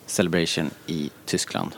Celebration 0.07 0.71
i 0.87 1.11
Tyskland. 1.27 1.71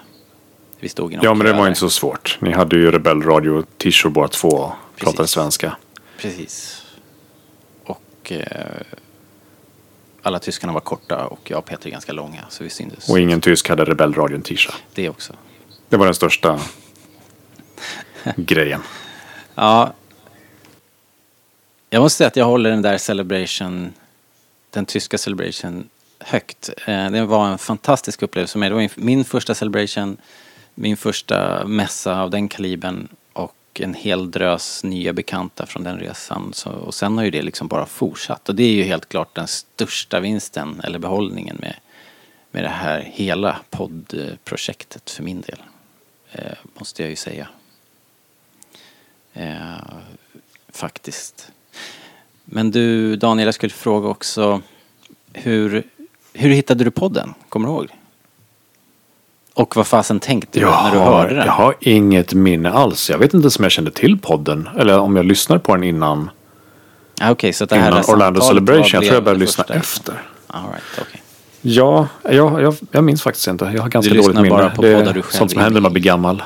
Vi 0.81 0.89
stod 0.89 1.13
i 1.13 1.17
någon 1.17 1.25
Ja, 1.25 1.35
men 1.35 1.47
det 1.47 1.53
var 1.53 1.69
inte 1.69 1.81
så 1.81 1.91
svårt. 1.91 2.39
Ni 2.41 2.53
hade 2.53 2.77
ju 2.77 2.91
Rebell 2.93 3.23
Radio 3.23 3.63
t-shirt 3.79 4.13
båda 4.13 4.29
två 4.29 4.49
och 4.49 4.73
pratade 4.97 5.29
svenska. 5.29 5.77
Precis. 6.19 6.83
Och 7.85 8.33
eh, 8.33 8.47
alla 10.23 10.39
tyskarna 10.39 10.73
var 10.73 10.81
korta 10.81 11.27
och 11.27 11.51
jag 11.51 11.59
och 11.59 11.65
Peter 11.65 11.91
ganska 11.91 12.13
långa 12.13 12.45
så 12.49 12.65
vi 12.65 12.71
syntes. 12.71 13.09
Och 13.09 13.21
ingen 13.21 13.41
tysk 13.41 13.69
hade 13.69 13.85
Rebell 13.85 14.15
Radio 14.15 14.41
t-shirt. 14.41 14.75
Det 14.95 15.09
också. 15.09 15.33
Det 15.89 15.97
var 15.97 16.05
den 16.05 16.15
största 16.15 16.61
grejen. 18.37 18.83
Ja. 19.59 19.93
Jag 21.91 22.03
måste 22.03 22.17
säga 22.17 22.29
att 22.29 22.37
jag 22.37 22.45
håller 22.45 22.71
den 22.71 22.83
där 22.83 22.99
Celebration, 22.99 23.93
den 24.71 24.87
tyska 24.87 25.19
Celebration 25.19 25.89
högt. 26.19 26.71
Eh, 26.87 27.11
det 27.11 27.25
var 27.25 27.49
en 27.49 27.59
fantastisk 27.59 28.23
upplevelse 28.23 28.53
för 28.53 28.59
mig. 28.59 28.69
Det 28.69 28.75
var 28.75 28.91
min 28.95 29.25
första 29.25 29.55
Celebration, 29.55 30.17
min 30.79 30.97
första 30.97 31.67
mässa 31.67 32.21
av 32.21 32.31
den 32.31 32.49
kalibern 32.49 33.09
och 33.33 33.81
en 33.81 33.95
hel 33.95 34.31
drös 34.31 34.85
nya 34.85 35.13
bekanta 35.13 35.67
från 35.67 35.85
den 35.85 35.99
resan. 35.99 36.53
Så, 36.53 36.71
och 36.71 36.95
sen 36.95 37.19
har 37.19 37.25
ju 37.25 37.31
det 37.31 37.43
liksom 37.43 37.69
bara 37.69 37.87
fortsatt. 37.87 38.49
Och 38.49 38.55
det 38.55 38.63
är 38.63 38.73
ju 38.73 38.83
helt 38.83 39.09
klart 39.09 39.35
den 39.35 39.47
största 39.47 40.21
vinsten 40.21 40.81
eller 40.85 40.99
behållningen 40.99 41.57
med, 41.61 41.75
med 42.51 42.65
det 42.65 42.69
här 42.69 43.01
hela 43.01 43.57
poddprojektet 43.71 45.11
för 45.11 45.23
min 45.23 45.41
del. 45.41 45.59
Eh, 46.33 46.59
måste 46.75 47.03
jag 47.03 47.11
ju 47.11 47.17
säga. 47.17 47.49
Eh, 49.33 49.77
faktiskt. 50.69 51.53
Men 52.45 52.71
du 52.71 53.17
Daniel, 53.17 53.47
jag 53.47 53.55
skulle 53.55 53.73
fråga 53.73 54.09
också 54.09 54.63
hur, 55.33 55.83
hur 56.33 56.51
hittade 56.51 56.85
du 56.85 56.91
podden? 56.91 57.35
Kommer 57.49 57.69
du 57.69 57.75
ihåg? 57.75 57.96
Och 59.57 59.77
vad 59.77 59.87
fasen 59.87 60.21
tänkte 60.21 60.59
du 60.59 60.67
Jag 60.67 60.85
när 60.85 60.93
du 60.93 60.99
har, 60.99 61.05
hörde 61.13 61.35
den? 61.35 61.47
jag 61.47 61.53
har 61.53 61.75
inget 61.81 62.35
minne 62.35 62.71
alls. 62.71 63.11
Jag 63.11 63.19
vet 63.19 63.35
inte 63.35 63.45
ens 63.45 63.59
om 63.59 63.63
jag 63.63 63.73
kände 63.73 63.91
till 63.91 64.19
podden. 64.19 64.69
Eller 64.79 64.99
om 64.99 65.17
jag 65.17 65.25
lyssnade 65.27 65.61
på 65.61 65.75
den 65.75 65.85
innan, 65.85 66.31
Ah, 67.21 67.31
Okej, 67.31 67.53
så 67.53 67.65
det 67.65 67.77
här 67.77 67.89
innan 67.91 68.05
Orlando 68.09 68.41
Celebration. 68.41 68.89
Jag 68.93 69.03
tror 69.03 69.15
jag 69.15 69.25
började 69.25 69.41
lyssna 69.41 69.65
efter. 69.69 70.23
All 70.47 70.63
right, 70.71 70.83
okej. 71.01 71.23
Ja, 71.63 72.09
jag, 72.23 72.63
jag, 72.63 72.75
jag 72.91 73.05
minns 73.05 73.23
faktiskt 73.23 73.47
inte. 73.49 73.65
Jag 73.75 73.83
har 73.83 73.89
ganska 73.89 74.15
Du 74.15 74.21
dåligt 74.21 74.37
minne. 74.37 74.49
bara 74.49 74.71
på 74.71 74.83
det 74.83 74.89
är 74.89 75.05
du 75.13 75.23
själv 75.23 75.23
sånt 75.23 75.51
som 75.51 75.61
händer 75.61 75.75
när 75.75 75.81
man 75.81 75.83
med 75.83 75.93
blir 75.93 76.03
gammal. 76.03 76.43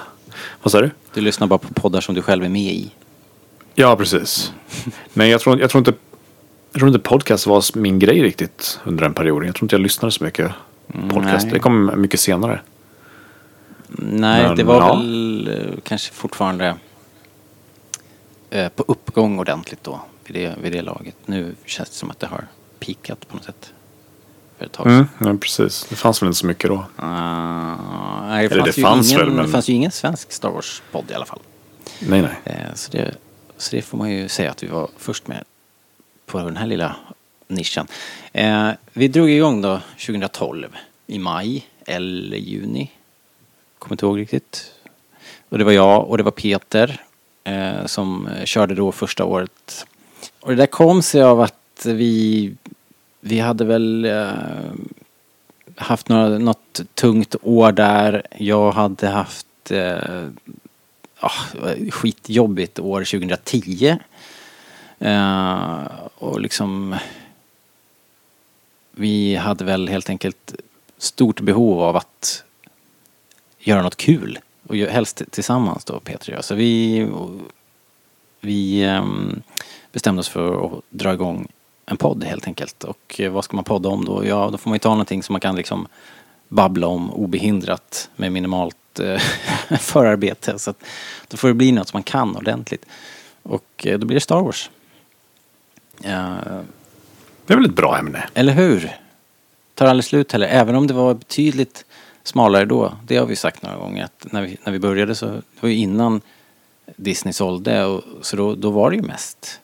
Vad 0.62 0.72
sa 0.72 0.80
du? 0.80 0.90
Du 1.14 1.20
lyssnar 1.20 1.46
bara 1.46 1.58
på 1.58 1.74
poddar 1.74 2.00
som 2.00 2.14
du 2.14 2.22
själv 2.22 2.44
är 2.44 2.48
med 2.48 2.72
i. 2.72 2.90
Ja, 3.74 3.96
precis. 3.96 4.52
Nej, 5.12 5.30
jag 5.30 5.40
tror, 5.40 5.60
jag 5.60 5.70
tror 5.70 5.78
inte 5.78 5.92
jag 6.72 6.80
tror 6.80 6.88
inte 6.88 7.00
podcast 7.00 7.46
var 7.46 7.78
min 7.78 7.98
grej 7.98 8.22
riktigt 8.22 8.80
under 8.84 9.04
en 9.04 9.14
period. 9.14 9.44
Jag 9.44 9.54
tror 9.54 9.64
inte 9.64 9.74
jag 9.74 9.80
lyssnade 9.80 10.12
så 10.12 10.24
mycket 10.24 10.50
podcast. 11.08 11.44
nej. 11.44 11.52
Det 11.54 11.58
kom 11.58 11.92
mycket 11.96 12.20
senare. 12.20 12.60
Nej, 13.98 14.42
Men, 14.46 14.56
det 14.56 14.64
var 14.64 14.80
ja. 14.80 14.94
väl 14.96 15.48
eh, 15.48 15.80
kanske 15.82 16.12
fortfarande 16.12 16.76
eh, 18.50 18.68
på 18.68 18.84
uppgång 18.88 19.38
ordentligt 19.38 19.84
då. 19.84 20.00
Vid 20.24 20.34
det, 20.36 20.54
vid 20.62 20.72
det 20.72 20.82
laget. 20.82 21.14
Nu 21.26 21.54
känns 21.64 21.88
det 21.90 21.96
som 21.96 22.10
att 22.10 22.18
det 22.20 22.26
har 22.26 22.46
pikat 22.78 23.28
på 23.28 23.36
något 23.36 23.44
sätt. 23.44 23.72
För 24.58 24.64
ett 24.66 24.72
tag. 24.72 24.86
Mm, 24.86 25.06
ja, 25.18 25.34
precis. 25.40 25.86
Det 25.88 25.96
fanns 25.96 26.22
väl 26.22 26.26
inte 26.26 26.38
så 26.38 26.46
mycket 26.46 26.70
då. 26.70 26.84
Ah, 26.96 28.26
nej, 28.28 28.48
det, 28.48 28.54
Eller 28.54 28.62
fanns 28.64 28.76
det 28.76 28.82
fanns 28.82 29.10
ingen, 29.12 29.20
väl, 29.26 29.30
men- 29.34 29.46
det 29.46 29.52
fanns 29.52 29.68
ju 29.68 29.72
ingen 29.72 29.90
svensk 29.90 30.32
Star 30.32 30.50
Wars-podd 30.50 31.10
i 31.10 31.14
alla 31.14 31.26
fall. 31.26 31.40
Nej, 32.08 32.22
nej. 32.22 32.30
Eh, 32.44 32.74
så, 32.74 32.92
det, 32.92 33.14
så 33.56 33.76
det 33.76 33.82
får 33.82 33.98
man 33.98 34.10
ju 34.10 34.28
säga 34.28 34.50
att 34.50 34.62
vi 34.62 34.66
var 34.66 34.88
först 34.98 35.28
med 35.28 35.44
på 36.26 36.38
den 36.38 36.56
här 36.56 36.66
lilla 36.66 36.96
nischen. 37.48 37.86
Eh, 38.32 38.70
vi 38.92 39.08
drog 39.08 39.30
igång 39.30 39.62
då 39.62 39.80
2012 40.06 40.68
i 41.06 41.18
maj 41.18 41.66
eller 41.86 42.36
juni. 42.36 42.90
Kommer 43.80 43.94
inte 43.94 44.06
ihåg 44.06 44.18
riktigt. 44.18 44.72
Och 45.48 45.58
det 45.58 45.64
var 45.64 45.72
jag 45.72 46.08
och 46.08 46.16
det 46.16 46.22
var 46.22 46.30
Peter 46.30 47.00
eh, 47.44 47.86
som 47.86 48.26
eh, 48.26 48.44
körde 48.44 48.74
då 48.74 48.92
första 48.92 49.24
året. 49.24 49.86
Och 50.40 50.50
det 50.50 50.56
där 50.56 50.66
kom 50.66 51.02
sig 51.02 51.22
av 51.22 51.40
att 51.40 51.86
vi, 51.86 52.54
vi 53.20 53.38
hade 53.38 53.64
väl 53.64 54.04
eh, 54.04 54.32
haft 55.76 56.08
några, 56.08 56.28
något 56.28 56.80
tungt 56.94 57.34
år 57.42 57.72
där. 57.72 58.26
Jag 58.38 58.72
hade 58.72 59.08
haft 59.08 59.70
eh, 59.70 60.24
ah, 61.20 61.32
skitjobbigt 61.90 62.78
år 62.78 63.00
2010. 63.00 63.98
Eh, 64.98 65.82
och 66.18 66.40
liksom 66.40 66.96
vi 68.90 69.36
hade 69.36 69.64
väl 69.64 69.88
helt 69.88 70.10
enkelt 70.10 70.54
stort 70.98 71.40
behov 71.40 71.82
av 71.82 71.96
att 71.96 72.44
göra 73.60 73.82
något 73.82 73.96
kul. 73.96 74.38
Och 74.66 74.76
helst 74.76 75.22
tillsammans 75.30 75.84
då 75.84 76.00
Peter 76.00 76.32
och 76.32 76.36
jag. 76.36 76.44
Så 76.44 76.54
vi, 76.54 77.06
vi 78.40 78.82
ehm, 78.82 79.42
bestämde 79.92 80.20
oss 80.20 80.28
för 80.28 80.66
att 80.66 80.82
dra 80.90 81.12
igång 81.12 81.48
en 81.86 81.96
podd 81.96 82.24
helt 82.24 82.46
enkelt. 82.46 82.84
Och 82.84 83.20
eh, 83.20 83.32
vad 83.32 83.44
ska 83.44 83.56
man 83.56 83.64
podda 83.64 83.88
om 83.88 84.04
då? 84.04 84.26
Ja, 84.26 84.48
då 84.52 84.58
får 84.58 84.70
man 84.70 84.74
ju 84.74 84.78
ta 84.78 84.90
någonting 84.90 85.22
som 85.22 85.32
man 85.32 85.40
kan 85.40 85.56
liksom 85.56 85.86
babbla 86.48 86.86
om 86.86 87.12
obehindrat 87.12 88.10
med 88.16 88.32
minimalt 88.32 89.00
eh, 89.00 89.18
förarbete. 89.78 90.58
Så 90.58 90.70
att 90.70 90.84
då 91.28 91.36
får 91.36 91.48
det 91.48 91.54
bli 91.54 91.72
något 91.72 91.88
som 91.88 91.96
man 91.96 92.02
kan 92.02 92.36
ordentligt. 92.36 92.86
Och 93.42 93.86
eh, 93.86 93.98
då 93.98 94.06
blir 94.06 94.14
det 94.14 94.20
Star 94.20 94.40
Wars. 94.42 94.70
Det 97.46 97.54
är 97.54 97.56
väl 97.56 97.64
ett 97.64 97.76
bra 97.76 97.98
ämne. 97.98 98.28
eller 98.34 98.52
hur? 98.52 98.96
Tar 99.74 99.86
aldrig 99.86 100.04
slut 100.04 100.32
heller. 100.32 100.46
Även 100.46 100.74
om 100.74 100.86
det 100.86 100.94
var 100.94 101.14
betydligt 101.14 101.84
smalare 102.30 102.64
då. 102.64 102.92
Det 103.04 103.16
har 103.16 103.26
vi 103.26 103.36
sagt 103.36 103.62
några 103.62 103.76
gånger. 103.76 104.04
Att 104.04 104.32
när, 104.32 104.42
vi, 104.42 104.58
när 104.64 104.72
vi 104.72 104.78
började 104.78 105.14
så 105.14 105.26
det 105.26 105.60
var 105.60 105.68
ju 105.68 105.76
innan 105.76 106.20
Disney 106.96 107.32
sålde. 107.32 107.84
Och, 107.84 108.04
så 108.22 108.36
då, 108.36 108.54
då 108.54 108.70
var 108.70 108.90
det 108.90 108.96
ju 108.96 109.02
mest 109.02 109.60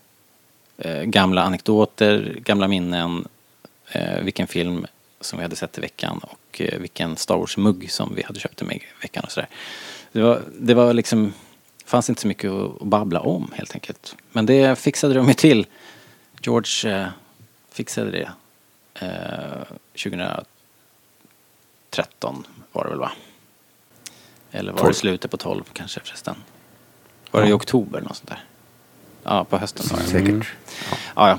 eh, 0.79 1.03
gamla 1.03 1.43
anekdoter, 1.43 2.39
gamla 2.45 2.69
minnen. 2.69 3.29
Eh, 3.93 4.21
vilken 4.23 4.47
film 4.47 4.87
som 5.21 5.39
vi 5.39 5.43
hade 5.43 5.57
sett 5.57 5.79
i 5.79 5.81
veckan 5.81 6.21
och 6.23 6.61
eh, 6.61 6.79
vilken 6.79 7.17
Star 7.17 7.37
Wars-mugg 7.37 7.91
som 7.91 8.15
vi 8.15 8.23
hade 8.23 8.41
köpt 8.41 8.63
i 8.63 8.83
veckan 9.03 9.25
och 9.25 9.33
sådär. 9.33 9.49
Det 10.13 10.23
var, 10.23 10.43
det 10.59 10.75
var 10.75 10.93
liksom, 10.93 11.33
fanns 11.85 12.09
inte 12.09 12.23
så 12.23 12.29
mycket 12.29 12.51
att, 12.51 12.83
att 12.83 12.89
babbla 12.89 13.21
om 13.21 13.51
helt 13.55 13.75
enkelt. 13.75 14.17
Men 14.33 14.47
det 14.47 14.79
fixade 14.79 15.15
de 15.15 15.29
ju 15.29 15.35
till. 15.35 15.67
George 16.41 16.93
eh, 16.93 17.09
fixade 17.73 18.11
det. 18.11 18.31
Eh, 18.95 19.63
2013 21.97 22.47
var 22.73 22.85
det 22.85 22.91
väl 22.91 22.99
va? 22.99 23.12
Eller 24.50 24.73
var 24.73 24.79
det 24.79 24.83
Tolv. 24.83 24.93
slutet 24.93 25.31
på 25.31 25.37
12 25.37 25.65
kanske 25.73 26.00
förresten? 26.00 26.35
Var 27.31 27.43
det 27.43 27.49
i 27.49 27.53
oktober 27.53 28.00
något 28.00 28.17
sånt 28.17 28.29
där? 28.29 28.45
Ja, 29.23 29.45
på 29.45 29.59
hösten 29.59 29.87
var 29.91 29.99
det. 29.99 30.05
Säkert. 30.05 30.47
Ja, 31.17 31.29
ja. 31.29 31.38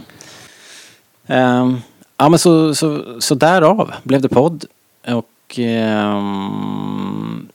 Ehm, 1.35 1.77
ja, 2.17 2.29
men 2.29 2.39
så, 2.39 2.75
så, 2.75 3.21
så 3.21 3.35
därav 3.35 3.93
blev 4.03 4.21
det 4.21 4.29
podd. 4.29 4.65
Och 5.07 5.59
ehm, 5.59 7.49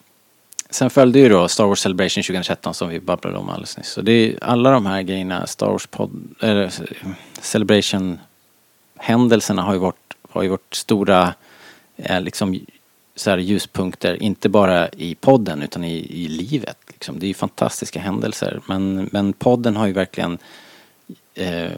sen 0.70 0.90
följde 0.90 1.18
ju 1.18 1.28
då 1.28 1.48
Star 1.48 1.64
Wars 1.66 1.80
Celebration 1.80 2.22
2013 2.22 2.74
som 2.74 2.88
vi 2.88 3.00
babblade 3.00 3.38
om 3.38 3.48
alldeles 3.48 3.76
nyss. 3.76 3.88
Så 3.88 4.02
det 4.02 4.12
är 4.12 4.44
alla 4.44 4.70
de 4.70 4.86
här 4.86 5.02
grejerna, 5.02 5.46
Star 5.46 5.66
Wars 5.66 5.86
podd, 5.86 6.34
eller 6.40 6.72
Celebration 7.40 8.18
händelserna 8.96 9.62
har 9.62 9.72
ju 9.72 9.78
varit, 9.78 10.14
har 10.30 10.42
ju 10.42 10.48
varit 10.48 10.74
stora 10.74 11.34
eh, 11.96 12.20
liksom 12.20 12.60
så 13.14 13.30
här 13.30 13.38
ljuspunkter, 13.38 14.22
inte 14.22 14.48
bara 14.48 14.88
i 14.88 15.14
podden 15.14 15.62
utan 15.62 15.84
i, 15.84 15.96
i 15.96 16.28
livet. 16.28 16.78
Liksom. 16.88 17.18
Det 17.18 17.26
är 17.26 17.28
ju 17.28 17.34
fantastiska 17.34 18.00
händelser. 18.00 18.60
Men, 18.66 19.08
men 19.12 19.32
podden 19.32 19.76
har 19.76 19.86
ju 19.86 19.92
verkligen 19.92 20.38
eh, 21.34 21.70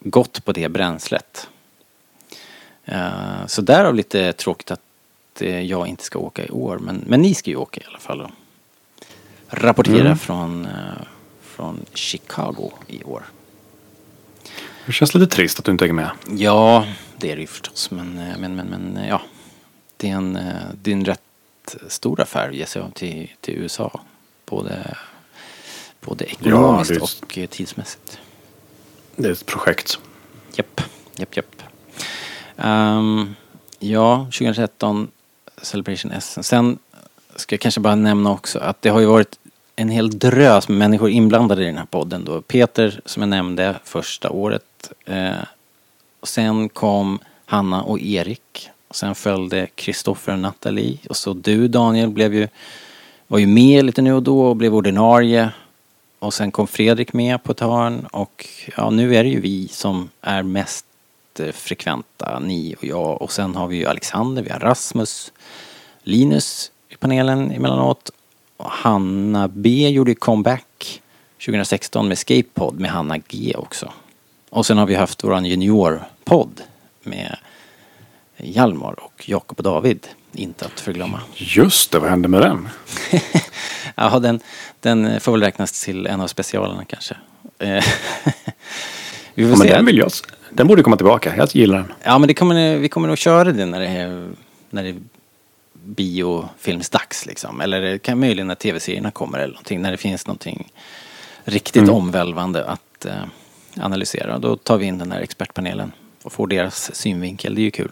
gått 0.00 0.44
på 0.44 0.52
det 0.52 0.68
bränslet. 0.68 1.48
Eh, 2.84 3.46
så 3.46 3.62
därav 3.62 3.94
lite 3.94 4.32
tråkigt 4.32 4.70
att 4.70 4.80
eh, 5.40 5.60
jag 5.60 5.86
inte 5.86 6.04
ska 6.04 6.18
åka 6.18 6.44
i 6.44 6.50
år. 6.50 6.78
Men, 6.78 7.04
men 7.06 7.22
ni 7.22 7.34
ska 7.34 7.50
ju 7.50 7.56
åka 7.56 7.80
i 7.80 7.84
alla 7.88 7.98
fall. 7.98 8.20
Och 8.20 8.30
rapportera 9.48 10.16
från, 10.16 10.64
eh, 10.64 10.72
från 11.40 11.80
Chicago 11.94 12.72
i 12.86 13.04
år. 13.04 13.22
Det 14.86 14.92
känns 14.92 15.14
lite 15.14 15.34
trist 15.34 15.58
att 15.58 15.64
du 15.64 15.72
inte 15.72 15.84
är 15.84 15.92
med. 15.92 16.10
Ja, 16.30 16.86
det 17.16 17.32
är 17.32 17.36
det 17.36 17.40
ju 17.40 17.46
förstås. 17.46 17.90
Men, 17.90 18.18
eh, 18.18 18.38
men, 18.38 18.56
men, 18.56 18.66
men 18.66 18.96
eh, 18.96 19.08
ja. 19.08 19.22
Det 19.96 20.10
är, 20.10 20.14
en, 20.14 20.36
eh, 20.36 20.54
det 20.82 20.90
är 20.90 20.94
en 20.94 21.04
rätt 21.04 21.20
stor 21.88 22.20
affär 22.20 22.48
att 22.48 22.54
ge 22.56 22.66
sig 22.66 22.82
till, 22.94 23.30
till 23.40 23.54
USA. 23.54 24.00
Både, 24.46 24.96
både 26.00 26.24
ekonomiskt 26.24 26.90
är- 26.90 27.02
och 27.02 27.38
eh, 27.38 27.46
tidsmässigt. 27.46 28.18
Det 29.16 29.28
är 29.28 29.32
ett 29.32 29.46
projekt. 29.46 29.98
Japp, 30.54 30.80
japp, 31.16 31.36
japp. 31.36 31.62
Ehm, 32.56 33.34
ja, 33.78 34.24
2013 34.24 35.08
Celebration 35.62 36.12
Essen. 36.12 36.44
Sen 36.44 36.78
ska 37.36 37.54
jag 37.54 37.60
kanske 37.60 37.80
bara 37.80 37.94
nämna 37.94 38.30
också 38.32 38.58
att 38.58 38.82
det 38.82 38.88
har 38.88 39.00
ju 39.00 39.06
varit 39.06 39.38
en 39.76 39.88
hel 39.88 40.18
drös 40.18 40.68
med 40.68 40.78
människor 40.78 41.10
inblandade 41.10 41.62
i 41.62 41.66
den 41.66 41.78
här 41.78 41.86
podden 41.86 42.24
då. 42.24 42.42
Peter 42.42 43.00
som 43.04 43.22
jag 43.22 43.28
nämnde 43.28 43.80
första 43.84 44.30
året. 44.30 44.92
Eh, 45.04 45.30
och 46.20 46.28
sen 46.28 46.68
kom 46.68 47.18
Hanna 47.44 47.82
och 47.82 48.00
Erik. 48.00 48.68
Och 48.88 48.96
sen 48.96 49.14
följde 49.14 49.66
Kristoffer 49.66 50.32
och 50.32 50.38
Nathalie. 50.38 50.98
Och 51.08 51.16
så 51.16 51.32
du 51.32 51.68
Daniel 51.68 52.10
blev 52.10 52.34
ju, 52.34 52.48
var 53.26 53.38
ju 53.38 53.46
med 53.46 53.84
lite 53.84 54.02
nu 54.02 54.12
och 54.12 54.22
då 54.22 54.40
och 54.40 54.56
blev 54.56 54.74
ordinarie. 54.74 55.50
Och 56.18 56.34
sen 56.34 56.50
kom 56.50 56.66
Fredrik 56.66 57.12
med 57.12 57.42
på 57.42 57.52
ett 57.52 57.60
hörn 57.60 58.06
och 58.06 58.46
ja, 58.76 58.90
nu 58.90 59.16
är 59.16 59.24
det 59.24 59.30
ju 59.30 59.40
vi 59.40 59.68
som 59.68 60.08
är 60.20 60.42
mest 60.42 60.86
eh, 61.38 61.52
frekventa, 61.52 62.38
ni 62.38 62.74
och 62.78 62.84
jag. 62.84 63.22
Och 63.22 63.32
sen 63.32 63.54
har 63.54 63.66
vi 63.66 63.76
ju 63.76 63.86
Alexander, 63.86 64.42
vi 64.42 64.50
har 64.50 64.60
Rasmus, 64.60 65.32
Linus 66.02 66.70
i 66.88 66.96
panelen 66.96 67.50
emellanåt. 67.50 68.10
Och 68.56 68.70
Hanna 68.70 69.48
B 69.48 69.88
gjorde 69.88 70.10
ju 70.10 70.14
comeback 70.14 71.02
2016 71.46 72.08
med 72.08 72.18
Skatepod 72.18 72.80
med 72.80 72.90
Hanna 72.90 73.18
G 73.18 73.54
också. 73.58 73.92
Och 74.50 74.66
sen 74.66 74.78
har 74.78 74.86
vi 74.86 74.94
haft 74.94 75.24
våran 75.24 75.44
juniorpodd 75.44 76.62
med 77.02 77.36
Hjalmar 78.36 79.00
och 79.04 79.24
Jakob 79.28 79.58
och 79.58 79.64
David. 79.64 80.06
Inte 80.32 80.64
att 80.64 80.80
förglömma. 80.80 81.20
Just 81.34 81.90
det, 81.92 81.98
vad 81.98 82.10
hände 82.10 82.28
med 82.28 82.40
den? 82.42 82.68
Ja, 83.98 84.18
den, 84.18 84.40
den 84.80 85.20
får 85.20 85.32
väl 85.32 85.40
räknas 85.40 85.84
till 85.84 86.06
en 86.06 86.20
av 86.20 86.26
specialerna 86.26 86.84
kanske. 86.84 87.16
Eh, 87.58 87.68
Vi 89.34 89.42
får 89.44 89.50
Ja, 89.52 89.56
men 89.58 89.58
se. 89.58 89.68
den 89.68 89.86
vill 89.86 89.98
jag. 89.98 90.10
Den 90.50 90.66
borde 90.66 90.82
komma 90.82 90.96
tillbaka. 90.96 91.36
Jag 91.36 91.48
gillar 91.56 91.76
den. 91.76 91.92
Ja, 92.02 92.18
men 92.18 92.28
det 92.28 92.34
kommer, 92.34 92.76
vi 92.76 92.88
kommer 92.88 93.08
nog 93.08 93.18
köra 93.18 93.52
det 93.52 93.66
när 93.66 93.80
det 93.80 93.86
är, 93.86 94.30
när 94.70 94.82
det 94.82 94.88
är 94.88 94.96
biofilmsdags 95.74 97.26
liksom. 97.26 97.60
Eller 97.60 97.80
det 97.80 97.98
kan 97.98 98.20
möjligen 98.20 98.46
när 98.46 98.54
tv-serierna 98.54 99.10
kommer 99.10 99.38
eller 99.38 99.52
någonting. 99.54 99.82
När 99.82 99.90
det 99.90 99.96
finns 99.96 100.26
någonting 100.26 100.72
riktigt 101.44 101.82
Mm. 101.82 101.94
omvälvande 101.94 102.64
att 102.64 103.04
eh, 103.04 103.14
analysera. 103.80 104.38
Då 104.38 104.56
tar 104.56 104.76
vi 104.78 104.86
in 104.86 104.98
den 104.98 105.12
här 105.12 105.20
expertpanelen 105.20 105.92
och 106.22 106.32
får 106.32 106.46
deras 106.46 106.94
synvinkel. 106.94 107.54
Det 107.54 107.60
är 107.60 107.64
ju 107.64 107.70
kul. 107.70 107.90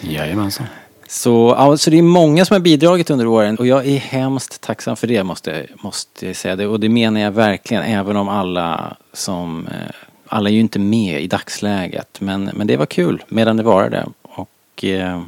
Jajamensan. 0.00 0.66
Så, 1.08 1.54
ja, 1.58 1.76
så 1.76 1.90
det 1.90 1.98
är 1.98 2.02
många 2.02 2.44
som 2.44 2.54
har 2.54 2.60
bidragit 2.60 3.10
under 3.10 3.26
åren 3.26 3.56
och 3.56 3.66
jag 3.66 3.86
är 3.86 3.98
hemskt 3.98 4.60
tacksam 4.60 4.96
för 4.96 5.06
det 5.06 5.24
måste, 5.24 5.66
måste 5.74 6.26
jag 6.26 6.36
säga. 6.36 6.56
Det. 6.56 6.66
Och 6.66 6.80
det 6.80 6.88
menar 6.88 7.20
jag 7.20 7.30
verkligen 7.30 7.82
även 7.82 8.16
om 8.16 8.28
alla 8.28 8.96
som, 9.12 9.66
eh, 9.66 9.94
alla 10.26 10.48
är 10.48 10.54
ju 10.54 10.60
inte 10.60 10.78
med 10.78 11.20
i 11.22 11.26
dagsläget. 11.26 12.20
Men, 12.20 12.50
men 12.54 12.66
det 12.66 12.76
var 12.76 12.86
kul 12.86 13.24
medan 13.28 13.56
det 13.56 13.62
varade. 13.62 14.06
Och 14.22 14.84
eh, 14.84 15.22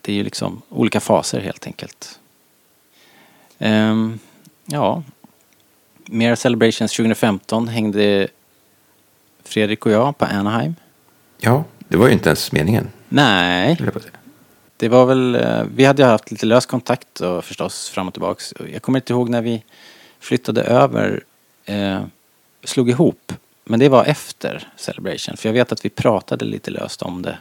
det 0.00 0.12
är 0.12 0.16
ju 0.16 0.24
liksom 0.24 0.62
olika 0.68 1.00
faser 1.00 1.40
helt 1.40 1.66
enkelt. 1.66 2.18
Ehm, 3.58 4.18
ja, 4.66 5.02
mer 6.06 6.34
Celebrations 6.34 6.92
2015 6.92 7.68
hängde 7.68 8.28
Fredrik 9.44 9.86
och 9.86 9.92
jag 9.92 10.18
på 10.18 10.24
Anaheim. 10.24 10.74
Ja, 11.38 11.64
det 11.88 11.96
var 11.96 12.06
ju 12.06 12.12
inte 12.12 12.28
ens 12.28 12.52
meningen. 12.52 12.90
Nej, 13.14 13.76
på 13.76 14.00
det 14.76 14.88
var 14.88 15.06
väl, 15.06 15.34
eh, 15.34 15.62
vi 15.76 15.84
hade 15.84 16.02
ju 16.02 16.08
haft 16.08 16.30
lite 16.30 16.46
lös 16.46 16.66
kontakt 16.66 17.20
och 17.20 17.44
förstås 17.44 17.88
fram 17.88 18.08
och 18.08 18.14
tillbaks. 18.14 18.54
Jag 18.72 18.82
kommer 18.82 18.98
inte 18.98 19.12
ihåg 19.12 19.28
när 19.28 19.42
vi 19.42 19.64
flyttade 20.20 20.62
över, 20.62 21.24
eh, 21.64 22.00
slog 22.64 22.90
ihop. 22.90 23.32
Men 23.64 23.80
det 23.80 23.88
var 23.88 24.04
efter 24.04 24.68
Celebration. 24.76 25.36
För 25.36 25.48
jag 25.48 25.54
vet 25.54 25.72
att 25.72 25.84
vi 25.84 25.88
pratade 25.90 26.44
lite 26.44 26.70
löst 26.70 27.02
om 27.02 27.22
det 27.22 27.38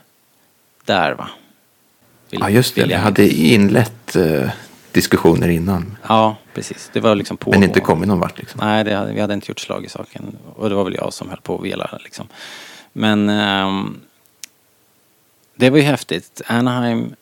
där 0.86 1.12
va? 1.14 1.30
Vill- 2.30 2.40
Ja, 2.42 2.50
just 2.50 2.76
det. 2.76 2.86
Vi 2.86 2.92
jag 2.92 3.00
hade 3.00 3.30
inlett 3.30 4.16
eh, 4.16 4.50
diskussioner 4.92 5.50
innan. 5.50 5.98
Ja, 6.08 6.36
precis. 6.54 6.90
Det 6.94 7.00
var 7.00 7.16
liksom 7.16 7.38
på. 7.38 7.50
Men 7.52 7.64
inte 7.64 7.80
kommit 7.80 8.08
någon 8.08 8.20
vart 8.20 8.38
liksom. 8.40 8.60
Nej, 8.64 8.84
det 8.84 8.96
hade, 8.96 9.14
vi 9.14 9.22
hade 9.22 9.34
inte 9.34 9.52
gjort 9.52 9.60
slag 9.60 9.86
i 9.86 9.90
saken. 9.90 10.38
Och 10.56 10.70
det 10.70 10.76
var 10.76 10.84
väl 10.84 10.94
jag 10.96 11.14
som 11.14 11.30
höll 11.30 11.42
på 11.42 11.56
att 11.58 11.64
vela 11.64 12.00
liksom. 12.04 12.28
Men 12.94 13.30
ehm, 13.30 14.00
det 15.56 15.70
var 15.70 15.78
ju 15.78 15.84
häftigt. 15.84 16.42
Anaheim, 16.46 17.16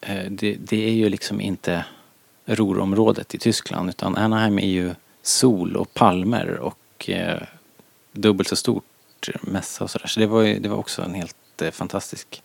eh, 0.00 0.30
det, 0.30 0.54
det 0.54 0.88
är 0.88 0.92
ju 0.92 1.08
liksom 1.08 1.40
inte 1.40 1.84
Ruhrområdet 2.44 3.34
i 3.34 3.38
Tyskland 3.38 3.90
utan 3.90 4.16
Anaheim 4.16 4.58
är 4.58 4.66
ju 4.66 4.94
sol 5.22 5.76
och 5.76 5.94
palmer 5.94 6.58
och 6.58 7.10
eh, 7.10 7.42
dubbelt 8.12 8.48
så 8.48 8.56
stort 8.56 8.84
mässa 9.42 9.84
och 9.84 9.90
sådär. 9.90 10.06
Så 10.06 10.20
det 10.20 10.26
var, 10.26 10.42
ju, 10.42 10.58
det 10.58 10.68
var 10.68 10.76
också 10.76 11.02
en 11.02 11.14
helt 11.14 11.62
eh, 11.62 11.70
fantastisk 11.70 12.42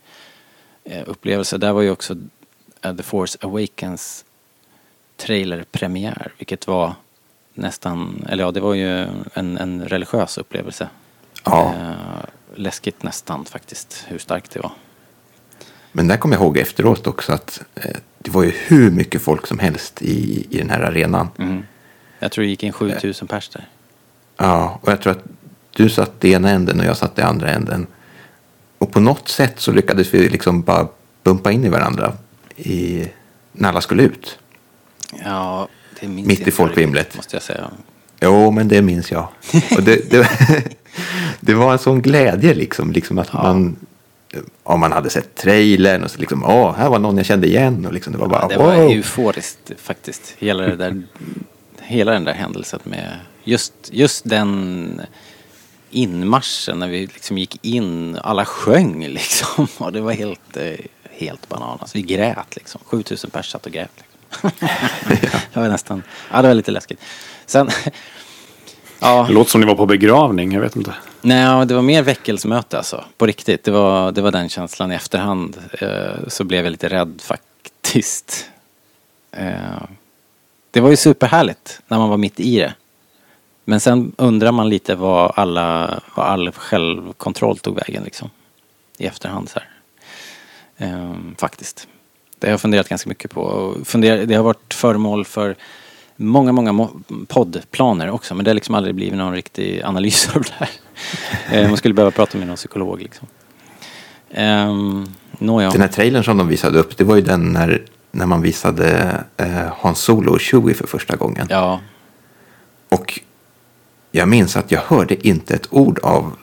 eh, 0.83 1.03
upplevelse. 1.05 1.57
Där 1.57 1.73
var 1.73 1.81
ju 1.81 1.91
också 1.91 2.15
eh, 2.81 2.95
The 2.95 3.03
Force 3.03 3.37
Awakens 3.41 4.25
trailerpremiär 5.17 6.31
vilket 6.37 6.67
var 6.67 6.95
nästan, 7.53 8.25
eller 8.29 8.43
ja 8.43 8.51
det 8.51 8.59
var 8.59 8.73
ju 8.73 9.07
en, 9.33 9.57
en 9.57 9.85
religiös 9.87 10.37
upplevelse. 10.37 10.89
Ja. 11.43 11.73
Eh, 11.75 12.25
läskigt 12.55 13.03
nästan 13.03 13.45
faktiskt 13.45 14.05
hur 14.07 14.17
starkt 14.17 14.51
det 14.51 14.59
var. 14.59 14.71
Men 15.91 16.07
där 16.07 16.17
kommer 16.17 16.35
jag 16.35 16.43
ihåg 16.43 16.57
efteråt 16.57 17.07
också 17.07 17.33
att 17.33 17.61
eh, 17.75 17.95
det 18.19 18.31
var 18.31 18.43
ju 18.43 18.51
hur 18.67 18.91
mycket 18.91 19.21
folk 19.21 19.47
som 19.47 19.59
helst 19.59 20.01
i, 20.01 20.47
i 20.49 20.57
den 20.57 20.69
här 20.69 20.79
arenan. 20.81 21.29
Mm. 21.39 21.63
Jag 22.19 22.31
tror 22.31 22.43
det 22.43 22.49
gick 22.49 22.63
in 22.63 22.73
7000 22.73 23.27
pers 23.27 23.49
där. 23.49 23.67
Ja, 24.37 24.79
och 24.81 24.91
jag 24.91 25.01
tror 25.01 25.11
att 25.11 25.23
du 25.71 25.89
satt 25.89 26.25
i 26.25 26.31
ena 26.31 26.49
änden 26.49 26.79
och 26.79 26.85
jag 26.85 26.97
satt 26.97 27.19
i 27.19 27.21
andra 27.21 27.49
änden. 27.49 27.87
Och 28.77 28.91
på 28.91 28.99
något 28.99 29.29
sätt 29.29 29.59
så 29.59 29.71
lyckades 29.71 30.13
vi 30.13 30.29
liksom 30.29 30.61
bara 30.61 30.87
bumpa 31.23 31.51
in 31.51 31.65
i 31.65 31.69
varandra 31.69 32.13
i, 32.55 33.07
när 33.51 33.69
alla 33.69 33.81
skulle 33.81 34.03
ut. 34.03 34.39
Ja, 35.23 35.67
det 35.99 36.07
minns 36.07 36.27
Mitt 36.27 36.47
i 36.47 36.51
folkvimlet. 36.51 37.15
Måste 37.15 37.35
jag 37.35 37.43
säga. 37.43 37.71
Jo, 38.19 38.51
men 38.51 38.67
det 38.67 38.81
minns 38.81 39.11
jag. 39.11 39.27
Och 39.77 39.83
det, 39.83 40.11
det, 40.11 40.29
det 41.39 41.53
var 41.53 41.73
en 41.73 41.79
sån 41.79 42.01
glädje 42.01 42.53
liksom. 42.53 42.91
liksom 42.91 43.17
att 43.17 43.33
man, 43.33 43.75
om 44.63 44.79
man 44.79 44.91
hade 44.91 45.09
sett 45.09 45.35
trailern 45.35 46.03
och 46.03 46.11
så 46.11 46.19
liksom, 46.19 46.43
åh, 46.43 46.75
här 46.75 46.89
var 46.89 46.99
någon 46.99 47.17
jag 47.17 47.25
kände 47.25 47.47
igen. 47.47 47.85
Och 47.85 47.93
liksom, 47.93 48.13
det 48.13 48.19
var 48.19 48.27
bara, 48.27 48.41
Ja, 48.41 48.47
det 48.47 48.57
var 48.57 48.75
wow. 48.75 48.91
euforiskt 48.91 49.71
faktiskt. 49.77 50.35
Hela, 50.37 50.63
det 50.63 50.75
där, 50.75 51.03
hela 51.81 52.11
den 52.11 52.23
där 52.23 52.33
händelsen 52.33 52.79
med 52.83 53.19
just, 53.43 53.73
just 53.91 54.29
den 54.29 55.01
inmarschen 55.89 56.79
när 56.79 56.87
vi 56.87 56.99
liksom 56.99 57.37
gick 57.37 57.65
in. 57.65 58.17
Alla 58.23 58.45
sjöng 58.45 59.07
liksom. 59.07 59.67
Och 59.77 59.93
det 59.93 60.01
var 60.01 60.11
helt, 60.11 60.57
eh, 60.57 60.73
helt 61.11 61.49
bananas. 61.49 61.95
Vi 61.95 62.01
grät 62.01 62.55
liksom. 62.55 62.81
7000 62.85 63.29
pers 63.29 63.51
satt 63.51 63.65
och 63.65 63.71
grät. 63.71 63.91
Liksom. 63.97 64.51
det 65.53 65.59
var 65.59 65.67
nästan, 65.67 66.03
ja 66.31 66.41
det 66.41 66.47
var 66.47 66.55
lite 66.55 66.71
läskigt. 66.71 66.99
Sen, 67.45 67.69
ja. 68.99 69.25
Det 69.27 69.33
låter 69.33 69.51
som 69.51 69.61
ni 69.61 69.67
var 69.67 69.75
på 69.75 69.85
begravning, 69.85 70.51
jag 70.51 70.61
vet 70.61 70.75
inte. 70.75 70.93
Nej, 71.21 71.65
det 71.65 71.73
var 71.73 71.81
mer 71.81 72.03
väckelsemöte 72.03 72.77
alltså. 72.77 73.05
På 73.17 73.25
riktigt. 73.25 73.63
Det 73.63 73.71
var, 73.71 74.11
det 74.11 74.21
var 74.21 74.31
den 74.31 74.49
känslan 74.49 74.91
i 74.91 74.95
efterhand. 74.95 75.57
Eh, 75.81 76.27
så 76.27 76.43
blev 76.43 76.63
jag 76.63 76.71
lite 76.71 76.89
rädd 76.89 77.21
faktiskt. 77.23 78.49
Eh, 79.31 79.81
det 80.71 80.81
var 80.81 80.89
ju 80.89 80.95
superhärligt 80.95 81.81
när 81.87 81.97
man 81.97 82.09
var 82.09 82.17
mitt 82.17 82.39
i 82.39 82.59
det. 82.59 82.73
Men 83.65 83.79
sen 83.79 84.11
undrar 84.17 84.51
man 84.51 84.69
lite 84.69 84.95
vad 84.95 85.31
alla, 85.35 85.99
vad 86.15 86.25
all 86.25 86.51
självkontroll 86.51 87.57
tog 87.57 87.75
vägen 87.75 88.03
liksom. 88.03 88.29
I 88.97 89.05
efterhand 89.05 89.49
så 89.49 89.59
här. 89.59 89.69
Eh, 90.77 91.15
faktiskt. 91.37 91.87
Det 92.39 92.47
har 92.47 92.51
jag 92.51 92.61
funderat 92.61 92.89
ganska 92.89 93.09
mycket 93.09 93.31
på. 93.31 93.75
Det 93.93 94.35
har 94.35 94.43
varit 94.43 94.73
föremål 94.73 95.25
för 95.25 95.55
många, 96.15 96.51
många 96.51 96.89
poddplaner 97.27 98.09
också. 98.09 98.35
Men 98.35 98.45
det 98.45 98.51
har 98.51 98.55
liksom 98.55 98.75
aldrig 98.75 98.95
blivit 98.95 99.17
någon 99.17 99.33
riktig 99.33 99.81
analys 99.81 100.29
av 100.35 100.41
det 100.41 100.53
här. 100.53 100.69
Eh, 101.51 101.67
Man 101.67 101.77
skulle 101.77 101.93
behöva 101.93 102.11
prata 102.11 102.37
med 102.37 102.47
någon 102.47 102.55
psykolog 102.55 103.01
liksom. 103.01 103.27
Um, 104.37 105.15
Nåja. 105.39 105.69
Den 105.69 105.81
här 105.81 105.87
trailern 105.87 106.23
som 106.23 106.37
de 106.37 106.47
visade 106.47 106.79
upp, 106.79 106.97
det 106.97 107.03
var 107.03 107.15
ju 107.15 107.21
den 107.21 107.53
när, 107.53 107.81
när 108.11 108.25
man 108.25 108.41
visade 108.41 109.17
eh, 109.37 109.47
Hans 109.77 109.99
Solo 109.99 110.31
och 110.31 110.41
Chewie 110.41 110.73
för 110.73 110.87
första 110.87 111.15
gången. 111.15 111.47
Ja, 111.49 111.79
Och 112.89 113.19
jag 114.11 114.27
minns 114.27 114.57
att 114.57 114.71
jag 114.71 114.81
hörde 114.81 115.27
inte 115.27 115.53
ett 115.55 115.67
ord 115.73 115.99
av 115.99 116.35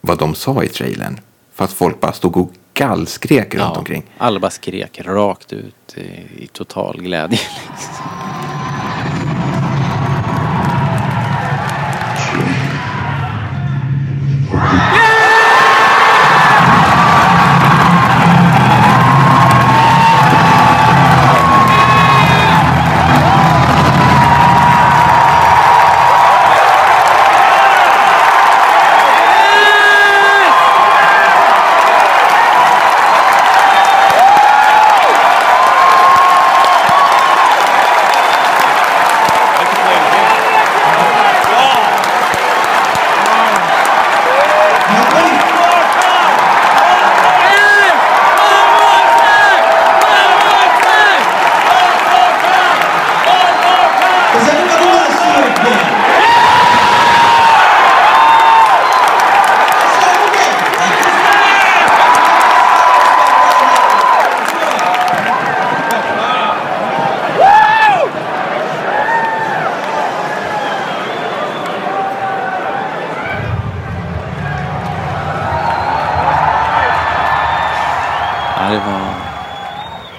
vad 0.00 0.18
de 0.18 0.34
sa 0.34 0.62
i 0.62 0.68
trailern. 0.68 1.20
För 1.54 1.64
att 1.64 1.72
folk 1.72 2.00
bara 2.00 2.12
stod 2.12 2.36
och 2.36 2.52
gallskrek 2.74 3.54
runt 3.54 3.70
ja. 3.74 3.78
omkring. 3.78 4.02
Alla 4.18 4.40
bara 4.40 4.50
skrek 4.50 5.00
rakt 5.04 5.52
ut 5.52 5.94
i, 5.96 6.00
i 6.42 6.48
total 6.52 7.00
glädje. 7.02 7.38
Liksom. 7.38 8.04
Yeah! 14.56 15.05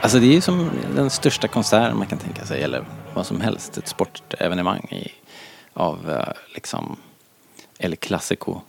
Alltså 0.08 0.20
det 0.20 0.28
är 0.28 0.34
ju 0.34 0.42
som 0.42 0.70
den 0.96 1.10
största 1.10 1.48
konserten 1.48 1.98
man 1.98 2.08
kan 2.08 2.18
tänka 2.18 2.46
sig. 2.46 2.64
Eller 2.64 2.86
vad 3.14 3.26
som 3.26 3.42
helst. 3.42 3.78
Ett 3.78 3.88
sportevenemang 3.88 4.88
i, 4.92 5.12
av 5.74 6.12
eh, 6.12 6.34
liksom 6.54 6.96
El 7.78 7.96
Clasico 7.96 8.62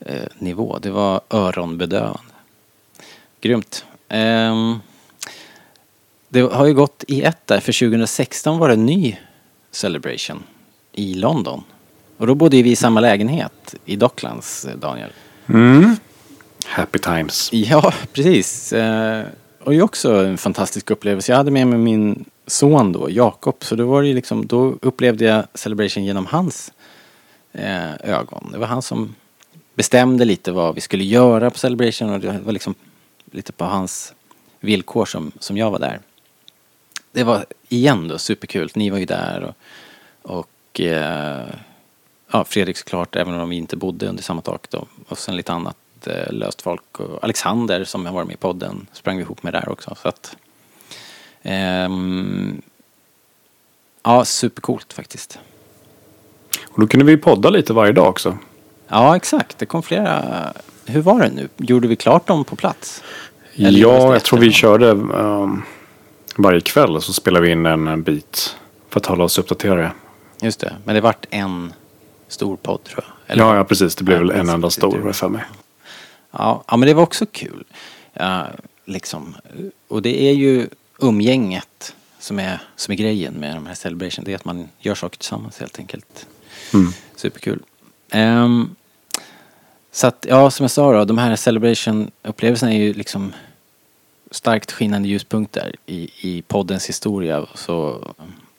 eh, 0.00 0.22
nivå. 0.38 0.78
Det 0.82 0.90
var 0.90 1.20
öronbedövande. 1.30 2.32
Grymt. 3.40 3.84
Ehm, 4.08 4.80
det 6.28 6.40
har 6.40 6.66
ju 6.66 6.74
gått 6.74 7.04
i 7.08 7.22
ett 7.22 7.46
där. 7.46 7.60
För 7.60 7.72
2016 7.72 8.58
var 8.58 8.68
det 8.68 8.74
en 8.74 8.86
ny 8.86 9.18
Celebration 9.70 10.42
i 10.92 11.14
London. 11.14 11.64
Och 12.16 12.26
då 12.26 12.34
bodde 12.34 12.56
ju 12.56 12.62
vi 12.62 12.70
i 12.70 12.76
samma 12.76 13.00
lägenhet 13.00 13.74
i 13.84 13.96
Docklands, 13.96 14.64
eh, 14.64 14.76
Daniel. 14.76 15.10
Happy 16.66 16.98
times. 16.98 17.52
Ja, 17.52 17.92
precis. 18.12 18.72
Eh, 19.58 19.64
och 19.64 19.70
det 19.72 19.78
är 19.78 19.82
också 19.82 20.12
en 20.12 20.38
fantastisk 20.38 20.90
upplevelse. 20.90 21.32
Jag 21.32 21.36
hade 21.36 21.50
med 21.50 21.66
mig 21.66 21.78
min 21.78 22.24
son 22.46 22.92
då, 22.92 23.10
Jakob. 23.10 23.56
Så 23.60 23.74
då 23.76 23.86
var 23.86 24.02
det 24.02 24.08
ju 24.08 24.14
liksom, 24.14 24.46
då 24.46 24.74
upplevde 24.82 25.24
jag 25.24 25.44
Celebration 25.54 26.04
genom 26.04 26.26
hans 26.26 26.72
eh, 27.52 27.94
ögon. 27.94 28.48
Det 28.52 28.58
var 28.58 28.66
han 28.66 28.82
som 28.82 29.14
bestämde 29.74 30.24
lite 30.24 30.52
vad 30.52 30.74
vi 30.74 30.80
skulle 30.80 31.04
göra 31.04 31.50
på 31.50 31.58
Celebration 31.58 32.10
och 32.10 32.20
det 32.20 32.38
var 32.44 32.52
liksom 32.52 32.74
lite 33.30 33.52
på 33.52 33.64
hans 33.64 34.14
villkor 34.60 35.04
som, 35.04 35.32
som 35.38 35.56
jag 35.56 35.70
var 35.70 35.78
där. 35.78 36.00
Det 37.12 37.24
var 37.24 37.46
igen 37.68 38.08
då 38.08 38.18
superkul. 38.18 38.70
Ni 38.74 38.90
var 38.90 38.98
ju 38.98 39.04
där 39.04 39.42
och, 39.42 39.56
och 40.36 40.80
eh, 40.80 41.46
ja, 42.32 42.44
Fredrik 42.44 42.76
såklart, 42.76 43.16
även 43.16 43.34
om 43.34 43.48
vi 43.48 43.56
inte 43.56 43.76
bodde 43.76 44.06
under 44.06 44.22
samma 44.22 44.40
tak 44.40 44.70
då. 44.70 44.86
Och 45.08 45.18
sen 45.18 45.36
lite 45.36 45.52
annat 45.52 45.76
löst 46.30 46.62
folk. 46.62 47.00
Och 47.00 47.24
Alexander 47.24 47.84
som 47.84 48.06
har 48.06 48.12
varit 48.12 48.26
med 48.26 48.34
i 48.34 48.38
podden 48.38 48.86
sprang 48.92 49.16
vi 49.16 49.22
ihop 49.22 49.42
med 49.42 49.52
där 49.52 49.68
också. 49.68 49.94
Så 50.02 50.08
att, 50.08 50.36
ehm, 51.42 52.62
ja, 54.02 54.24
supercoolt 54.24 54.92
faktiskt. 54.92 55.38
Och 56.68 56.80
då 56.80 56.86
kunde 56.86 57.06
vi 57.06 57.16
podda 57.16 57.50
lite 57.50 57.72
varje 57.72 57.92
dag 57.92 58.08
också. 58.08 58.38
Ja, 58.88 59.16
exakt. 59.16 59.58
Det 59.58 59.66
kom 59.66 59.82
flera. 59.82 60.24
Hur 60.86 61.00
var 61.02 61.20
det 61.20 61.30
nu? 61.30 61.48
Gjorde 61.56 61.88
vi 61.88 61.96
klart 61.96 62.26
dem 62.26 62.44
på 62.44 62.56
plats? 62.56 63.02
Eller 63.54 63.80
ja, 63.80 64.12
jag 64.12 64.24
tror 64.24 64.38
vi 64.38 64.52
körde 64.52 64.86
um, 64.90 65.62
varje 66.36 66.60
kväll 66.60 67.02
så 67.02 67.12
spelade 67.12 67.46
vi 67.46 67.52
in 67.52 67.66
en, 67.66 67.88
en 67.88 68.02
bit 68.02 68.56
för 68.88 69.00
att 69.00 69.06
hålla 69.06 69.24
oss 69.24 69.38
uppdaterade. 69.38 69.92
Just 70.42 70.60
det. 70.60 70.76
Men 70.84 70.94
det 70.94 71.00
vart 71.00 71.26
en 71.30 71.72
stor 72.28 72.56
podd 72.56 72.84
tror 72.84 73.04
jag. 73.06 73.32
Eller- 73.32 73.44
Ja, 73.44 73.56
ja, 73.56 73.64
precis. 73.64 73.94
Det 73.96 74.04
blev 74.04 74.18
Ja, 74.18 74.26
väl 74.26 74.40
en 74.40 74.48
enda 74.48 74.70
stor, 74.70 74.98
har 74.98 75.06
jag 75.06 75.16
för 75.16 75.28
mig. 75.28 75.42
Ja, 76.38 76.64
ja, 76.68 76.76
men 76.76 76.86
det 76.86 76.94
var 76.94 77.02
också 77.02 77.26
kul. 77.26 77.64
Ja, 78.12 78.46
liksom. 78.84 79.36
Och 79.88 80.02
det 80.02 80.22
är 80.22 80.32
ju 80.32 80.68
umgänget 80.98 81.94
som 82.18 82.38
är, 82.38 82.60
som 82.76 82.92
är 82.92 82.96
grejen 82.96 83.34
med 83.34 83.56
de 83.56 83.66
här 83.66 83.74
celebration. 83.74 84.24
Det 84.24 84.32
är 84.32 84.36
att 84.36 84.44
man 84.44 84.68
gör 84.78 84.94
saker 84.94 85.18
tillsammans 85.18 85.58
helt 85.58 85.78
enkelt. 85.78 86.26
Superkul. 87.16 87.62
Ehm, 88.10 88.74
så 89.92 90.06
att, 90.06 90.26
ja, 90.28 90.50
som 90.50 90.64
jag 90.64 90.70
sa 90.70 90.92
då, 90.92 91.04
de 91.04 91.18
här 91.18 91.36
celebration-upplevelserna 91.36 92.72
är 92.72 92.78
ju 92.78 92.92
liksom 92.92 93.32
starkt 94.30 94.72
skinande 94.72 95.08
ljuspunkter 95.08 95.74
i, 95.86 96.10
i 96.20 96.42
poddens 96.42 96.88
historia. 96.88 97.46
Så 97.54 98.04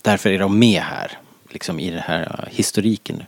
därför 0.03 0.29
är 0.29 0.39
de 0.39 0.59
med 0.59 0.81
här, 0.81 1.17
liksom 1.49 1.79
i 1.79 1.89
den 1.89 1.99
här 1.99 2.21
uh, 2.21 2.55
historiken 2.55 3.23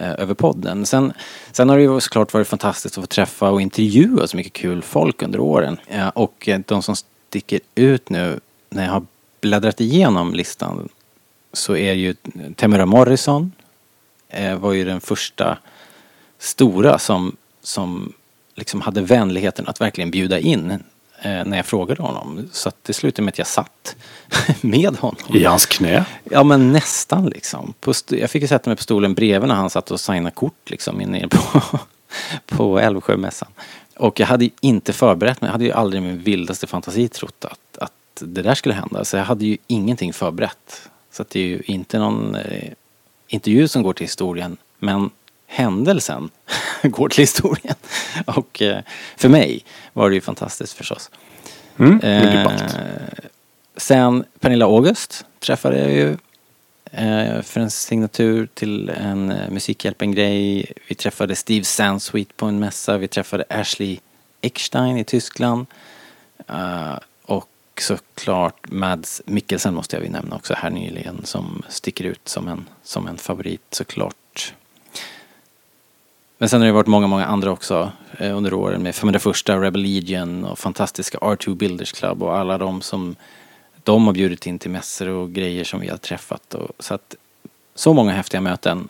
Eh, 0.00 0.14
över 0.18 0.34
podden. 0.34 0.86
Sen, 0.86 1.12
sen 1.52 1.68
har 1.68 1.76
det 1.76 1.82
ju 1.82 2.00
såklart 2.00 2.32
varit 2.32 2.48
fantastiskt 2.48 2.98
att 2.98 3.02
få 3.02 3.06
träffa 3.06 3.50
och 3.50 3.60
intervjua 3.60 4.26
så 4.26 4.36
mycket 4.36 4.52
kul 4.52 4.82
folk 4.82 5.22
under 5.22 5.40
åren. 5.40 5.76
Eh, 5.86 6.08
och 6.08 6.48
eh, 6.48 6.60
de 6.66 6.82
som 6.82 6.96
sticker 6.96 7.60
ut 7.74 8.10
nu 8.10 8.40
när 8.70 8.84
jag 8.84 8.92
har 8.92 9.06
bläddrat 9.40 9.80
igenom 9.80 10.34
listan 10.34 10.88
så 11.52 11.76
är 11.76 11.92
ju 11.92 12.14
Temura 12.56 12.86
Morrison 12.86 13.52
eh, 14.28 14.58
var 14.58 14.72
ju 14.72 14.84
den 14.84 15.00
första 15.00 15.58
stora 16.38 16.98
som, 16.98 17.36
som 17.62 18.12
liksom 18.54 18.80
hade 18.80 19.00
vänligheten 19.00 19.68
att 19.68 19.80
verkligen 19.80 20.10
bjuda 20.10 20.38
in 20.38 20.82
när 21.24 21.56
jag 21.56 21.66
frågade 21.66 22.02
honom. 22.02 22.48
Så 22.52 22.72
det 22.82 22.92
slutade 22.92 23.22
med 23.22 23.32
att 23.32 23.38
jag 23.38 23.46
satt 23.46 23.96
med 24.60 24.96
honom. 24.96 25.36
I 25.36 25.44
hans 25.44 25.66
knä? 25.66 26.04
Ja 26.24 26.42
men 26.42 26.72
nästan 26.72 27.26
liksom. 27.26 27.74
Jag 28.08 28.30
fick 28.30 28.42
ju 28.42 28.48
sätta 28.48 28.70
mig 28.70 28.76
på 28.76 28.82
stolen 28.82 29.14
bredvid 29.14 29.48
när 29.48 29.54
han 29.54 29.70
satt 29.70 29.90
och 29.90 30.00
signade 30.00 30.30
kort 30.30 30.70
liksom 30.70 31.00
inne 31.00 31.28
på, 31.30 31.62
på 32.46 32.80
Älvsjömässan. 32.80 33.48
Och 33.96 34.20
jag 34.20 34.26
hade 34.26 34.44
ju 34.44 34.50
inte 34.60 34.92
förberett 34.92 35.40
mig. 35.40 35.48
Jag 35.48 35.52
hade 35.52 35.64
ju 35.64 35.72
aldrig 35.72 36.02
i 36.02 36.06
min 36.06 36.18
vildaste 36.18 36.66
fantasi 36.66 37.08
trott 37.08 37.44
att, 37.44 37.78
att 37.78 37.92
det 38.20 38.42
där 38.42 38.54
skulle 38.54 38.74
hända. 38.74 39.04
Så 39.04 39.16
jag 39.16 39.24
hade 39.24 39.44
ju 39.44 39.56
ingenting 39.66 40.12
förberett. 40.12 40.88
Så 41.12 41.24
det 41.28 41.40
är 41.40 41.46
ju 41.46 41.62
inte 41.64 41.98
någon 41.98 42.34
eh, 42.34 42.72
intervju 43.28 43.68
som 43.68 43.82
går 43.82 43.92
till 43.92 44.04
historien. 44.04 44.56
Men 44.78 45.10
händelsen 45.48 46.30
går 46.82 47.08
till 47.08 47.22
historien. 47.22 47.74
Och 48.24 48.62
eh, 48.62 48.82
för 49.16 49.28
mig 49.28 49.64
var 49.92 50.08
det 50.08 50.14
ju 50.14 50.20
fantastiskt 50.20 50.72
förstås. 50.72 51.10
Mm. 51.78 52.00
Eh, 52.00 52.52
sen 53.76 54.24
Pernilla 54.40 54.64
August 54.64 55.24
träffade 55.38 55.78
jag 55.78 55.92
ju 55.92 56.16
eh, 56.92 57.42
för 57.42 57.60
en 57.60 57.70
signatur 57.70 58.48
till 58.54 58.88
en 58.88 59.30
eh, 59.30 59.50
Musikhjälpen-grej. 59.50 60.72
Vi 60.88 60.94
träffade 60.94 61.36
Steve 61.36 61.64
Sansweet 61.64 62.36
på 62.36 62.46
en 62.46 62.58
mässa. 62.58 62.98
Vi 62.98 63.08
träffade 63.08 63.44
Ashley 63.48 63.98
Eckstein 64.40 64.96
i 64.96 65.04
Tyskland. 65.04 65.66
Eh, 66.48 66.98
och 67.22 67.48
såklart 67.80 68.70
Mads 68.70 69.22
Mikkelsen 69.26 69.74
måste 69.74 69.96
jag 69.96 70.04
ju 70.04 70.10
nämna 70.10 70.36
också 70.36 70.54
här 70.54 70.70
nyligen 70.70 71.20
som 71.24 71.62
sticker 71.68 72.04
ut 72.04 72.28
som 72.28 72.48
en, 72.48 72.68
som 72.82 73.06
en 73.06 73.16
favorit 73.16 73.66
såklart. 73.70 74.14
Men 76.38 76.48
sen 76.48 76.60
har 76.60 76.66
det 76.66 76.72
varit 76.72 76.86
många, 76.86 77.06
många 77.06 77.24
andra 77.26 77.50
också 77.50 77.92
eh, 78.18 78.36
under 78.36 78.54
åren 78.54 78.82
med 78.82 78.94
501 78.94 79.48
Rebel 79.48 79.82
Legion 79.82 80.44
och 80.44 80.58
fantastiska 80.58 81.18
R2 81.18 81.54
Builders 81.54 81.92
Club 81.92 82.22
och 82.22 82.36
alla 82.36 82.58
de 82.58 82.80
som 82.82 83.16
de 83.84 84.06
har 84.06 84.12
bjudit 84.14 84.46
in 84.46 84.58
till 84.58 84.70
mässor 84.70 85.08
och 85.08 85.32
grejer 85.32 85.64
som 85.64 85.80
vi 85.80 85.88
har 85.88 85.96
träffat. 85.96 86.54
Och, 86.54 86.70
så 86.78 86.94
att 86.94 87.14
så 87.74 87.92
många 87.92 88.12
häftiga 88.12 88.40
möten. 88.40 88.88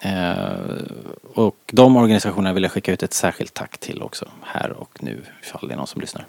Eh, 0.00 0.42
och 1.34 1.56
de 1.72 1.96
organisationerna 1.96 2.52
vill 2.52 2.62
jag 2.62 2.72
skicka 2.72 2.92
ut 2.92 3.02
ett 3.02 3.14
särskilt 3.14 3.54
tack 3.54 3.78
till 3.78 4.02
också 4.02 4.28
här 4.42 4.70
och 4.70 4.98
nu 5.00 5.22
ifall 5.42 5.68
det 5.68 5.74
är 5.74 5.76
någon 5.76 5.86
som 5.86 6.00
lyssnar. 6.00 6.24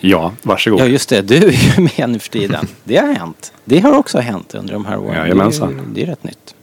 Ja, 0.00 0.32
varsågod. 0.42 0.80
Ja 0.80 0.84
just 0.86 1.08
det, 1.08 1.22
du 1.22 1.36
är 1.36 1.50
ju 1.76 1.88
med 1.98 2.10
nu 2.10 2.18
för 2.18 2.30
tiden. 2.30 2.66
Det 2.84 2.96
har 2.96 3.12
hänt. 3.12 3.52
Det 3.64 3.80
har 3.80 3.92
också 3.92 4.18
hänt 4.18 4.54
under 4.54 4.72
de 4.72 4.84
här 4.86 4.98
åren. 4.98 5.14
Jajamensan. 5.16 5.68
Det 5.76 5.80
är, 5.80 5.84
ju- 5.84 5.92
det 5.94 6.02
är 6.02 6.06
rätt 6.06 6.24
nytt. 6.24 6.54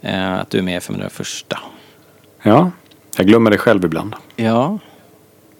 Eh, 0.00 0.32
att 0.34 0.50
du 0.50 0.58
är 0.58 0.62
med 0.62 0.76
i 0.76 0.80
501. 0.80 1.52
Ja, 2.42 2.70
jag 3.16 3.26
glömmer 3.26 3.50
det 3.50 3.58
själv 3.58 3.84
ibland. 3.84 4.14
Ja, 4.36 4.78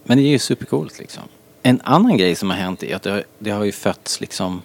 men 0.05 0.18
det 0.18 0.23
är 0.25 0.29
ju 0.29 0.38
supercoolt 0.38 0.99
liksom. 0.99 1.23
En 1.62 1.81
annan 1.85 2.16
grej 2.16 2.35
som 2.35 2.51
har 2.51 2.57
hänt 2.57 2.83
är 2.83 2.97
att 2.97 3.03
det 3.03 3.11
har, 3.11 3.25
det 3.38 3.51
har 3.51 3.64
ju 3.64 3.73
fötts 3.73 4.21
liksom 4.21 4.62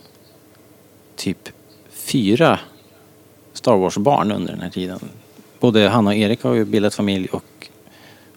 typ 1.16 1.50
fyra 1.90 2.60
Star 3.54 3.78
Wars-barn 3.78 4.32
under 4.32 4.54
den 4.54 4.62
här 4.62 4.70
tiden. 4.70 5.00
Både 5.60 5.90
Hanna 5.90 6.10
och 6.10 6.16
Erik 6.16 6.44
har 6.44 6.54
ju 6.54 6.66
bildat 6.66 6.96
familj 6.96 7.28
och, 7.32 7.68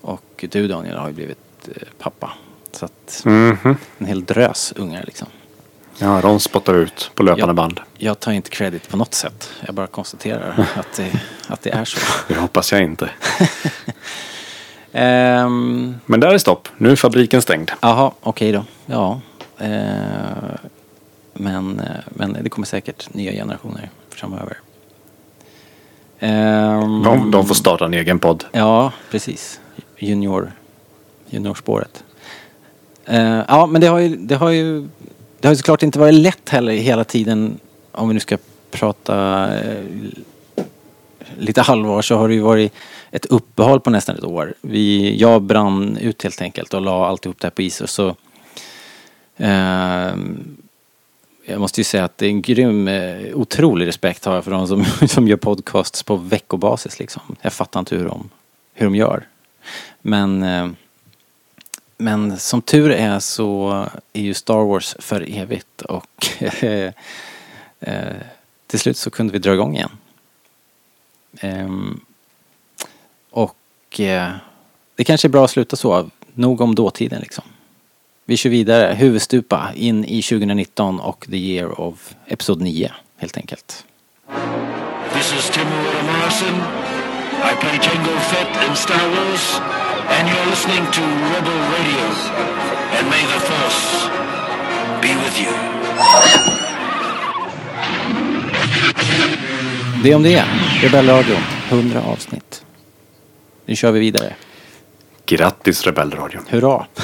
och 0.00 0.44
du 0.50 0.68
Daniel 0.68 0.96
har 0.96 1.08
ju 1.08 1.14
blivit 1.14 1.68
eh, 1.68 1.82
pappa. 1.98 2.32
Så 2.72 2.84
att 2.84 3.22
Mhm. 3.24 3.76
en 3.98 4.06
hel 4.06 4.24
drös 4.24 4.72
ungar 4.76 5.04
liksom. 5.06 5.28
Ja, 6.00 6.20
Ron 6.20 6.40
spottar 6.40 6.74
ut 6.74 7.10
på 7.14 7.22
löpande 7.22 7.46
Ja. 7.50 7.52
band. 7.54 7.80
Jag 7.98 8.20
tar 8.20 8.32
inte 8.32 8.50
credit 8.50 8.88
på 8.88 8.96
något 8.96 9.14
sätt. 9.14 9.50
Jag 9.66 9.74
bara 9.74 9.86
konstaterar 9.86 10.66
att 10.76 10.96
det, 10.96 11.10
att 11.48 11.62
det 11.62 11.70
är 11.70 11.84
så. 11.84 11.98
Det 12.28 12.34
hoppas 12.34 12.72
jag 12.72 12.82
inte. 12.82 13.10
Ehm, 14.92 15.94
Men 16.06 16.20
där 16.20 16.34
är 16.34 16.38
stopp. 16.38 16.68
Nu 16.78 16.90
är 16.92 16.96
fabriken 16.96 17.42
stängd. 17.42 17.70
Jaha, 17.80 18.10
okej 18.20 18.52
då. 18.52 18.64
Ja. 18.86 19.20
Eh, 19.58 19.70
men, 21.32 21.82
men 22.08 22.36
det 22.42 22.50
kommer 22.50 22.66
säkert 22.66 23.14
nya 23.14 23.32
generationer 23.32 23.90
framöver. 24.10 24.56
Ehm, 26.18 27.02
De, 27.02 27.30
de 27.30 27.46
får 27.46 27.54
starta 27.54 27.84
en 27.84 27.94
egen 27.94 28.18
podd. 28.18 28.44
Ja, 28.52 28.92
precis. 29.10 29.60
Junior, 29.98 30.52
juniorspåret. 31.30 32.04
Eh, 33.04 33.42
ja, 33.48 33.66
men 33.66 33.80
det 33.80 33.86
har 33.86 33.98
ju, 33.98 34.16
det 34.16 34.34
har 34.36 34.50
ju, 34.50 34.88
det 35.40 35.48
har 35.48 35.52
ju 35.52 35.56
såklart 35.56 35.82
inte 35.82 35.98
varit 35.98 36.14
lätt 36.14 36.48
heller 36.48 36.72
hela 36.72 37.04
tiden. 37.04 37.58
Om 37.92 38.08
vi 38.08 38.14
nu 38.14 38.20
ska 38.20 38.38
prata 38.70 39.48
eh, 39.58 39.84
lite 41.38 41.62
halvår 41.62 42.02
så 42.02 42.16
har 42.16 42.28
det 42.28 42.34
ju 42.34 42.40
varit 42.40 42.72
ett 43.10 43.26
uppehåll 43.26 43.80
på 43.80 43.90
nästan 43.90 44.16
ett 44.16 44.24
år. 44.24 44.54
Vi, 44.60 45.16
jag 45.16 45.42
brann 45.42 45.96
ut 45.96 46.22
helt 46.22 46.42
enkelt 46.42 46.74
och 46.74 46.80
la 46.80 47.06
alltihop 47.06 47.40
det 47.40 47.46
här 47.46 47.50
på 47.50 47.62
is 47.62 47.80
och 47.80 47.90
så 47.90 48.08
eh, 49.36 50.14
jag 51.44 51.60
måste 51.60 51.80
ju 51.80 51.84
säga 51.84 52.04
att 52.04 52.18
det 52.18 52.26
är 52.26 52.30
en 52.30 52.42
grym, 52.42 52.88
eh, 52.88 53.34
otrolig 53.34 53.86
respekt 53.86 54.24
har 54.24 54.34
jag 54.34 54.44
för 54.44 54.50
de 54.50 54.66
som, 54.66 54.84
som 55.08 55.28
gör 55.28 55.36
podcasts 55.36 56.02
på 56.02 56.16
veckobasis 56.16 56.98
liksom. 56.98 57.36
Jag 57.40 57.52
fattar 57.52 57.80
inte 57.80 57.96
hur 57.96 58.04
de, 58.04 58.30
hur 58.74 58.86
de 58.86 58.94
gör. 58.94 59.26
Men, 60.02 60.42
eh, 60.42 60.68
men 62.00 62.38
som 62.38 62.62
tur 62.62 62.90
är 62.90 63.18
så 63.18 63.70
är 64.12 64.22
ju 64.22 64.34
Star 64.34 64.64
Wars 64.64 64.96
för 64.98 65.38
evigt 65.38 65.82
och 65.82 66.26
eh, 67.80 68.14
till 68.66 68.80
slut 68.80 68.96
så 68.96 69.10
kunde 69.10 69.32
vi 69.32 69.38
dra 69.38 69.54
igång 69.54 69.76
igen. 69.76 69.90
Ehm, 71.40 72.00
och 73.30 74.00
eh, 74.00 74.30
det 74.94 75.04
kanske 75.04 75.28
är 75.28 75.30
bra 75.30 75.44
att 75.44 75.50
sluta 75.50 75.76
så. 75.76 76.10
Nog 76.34 76.60
om 76.60 76.74
dåtiden 76.74 77.20
liksom. 77.20 77.44
Vi 78.24 78.36
kör 78.36 78.50
vidare, 78.50 78.94
huvudstupa, 78.94 79.70
in 79.74 80.04
i 80.04 80.22
2019 80.22 81.00
och 81.00 81.26
the 81.30 81.36
year 81.36 81.80
of 81.80 82.14
Episod 82.26 82.60
9 82.60 82.92
helt 83.16 83.36
enkelt. 83.36 83.84
This 85.14 85.32
is 85.38 85.50
Tim 85.50 85.68
Morrison. 86.06 86.54
I 87.42 87.54
play 87.60 87.78
Jango 87.82 88.18
Fett 88.18 88.68
in 88.68 88.76
Star 88.76 89.08
Wars, 89.08 89.60
and 90.16 90.28
you're 90.28 90.46
listening 90.46 90.84
to 90.96 91.02
Rebel 91.32 91.60
Radio. 91.76 92.06
And 92.96 93.04
may 93.10 93.24
the 93.32 93.40
Force 93.48 94.08
be 95.02 95.12
with 95.24 95.36
you. 95.42 95.54
Det 100.02 100.14
om 100.14 100.22
det. 100.22 100.44
Rebellradion, 100.82 101.40
100 101.68 102.02
avsnitt. 102.02 102.64
Nu 103.66 103.76
kör 103.76 103.92
vi 103.92 104.00
vidare. 104.00 104.34
Grattis 105.26 105.86
Rebellradion. 105.86 106.42
Hurra! 106.48 106.86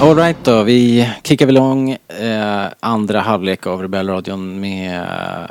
Alright 0.00 0.44
då, 0.44 0.62
vi 0.62 1.08
kickar 1.22 1.46
väl 1.46 1.56
igång 1.56 1.90
eh, 2.20 2.66
andra 2.80 3.20
halvlek 3.20 3.66
av 3.66 3.82
Rebellradion 3.82 4.60
med 4.60 4.94
eh, 5.00 5.50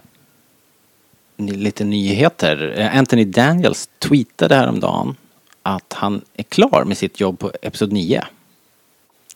lite 1.39 1.83
nyheter. 1.83 2.73
Eh, 2.77 2.97
Anthony 2.97 3.25
Daniels 3.25 3.89
tweetade 3.99 4.55
häromdagen 4.55 5.15
att 5.63 5.93
han 5.93 6.21
är 6.33 6.43
klar 6.43 6.83
med 6.85 6.97
sitt 6.97 7.19
jobb 7.19 7.39
på 7.39 7.51
Episod 7.61 7.91
9. 7.91 8.23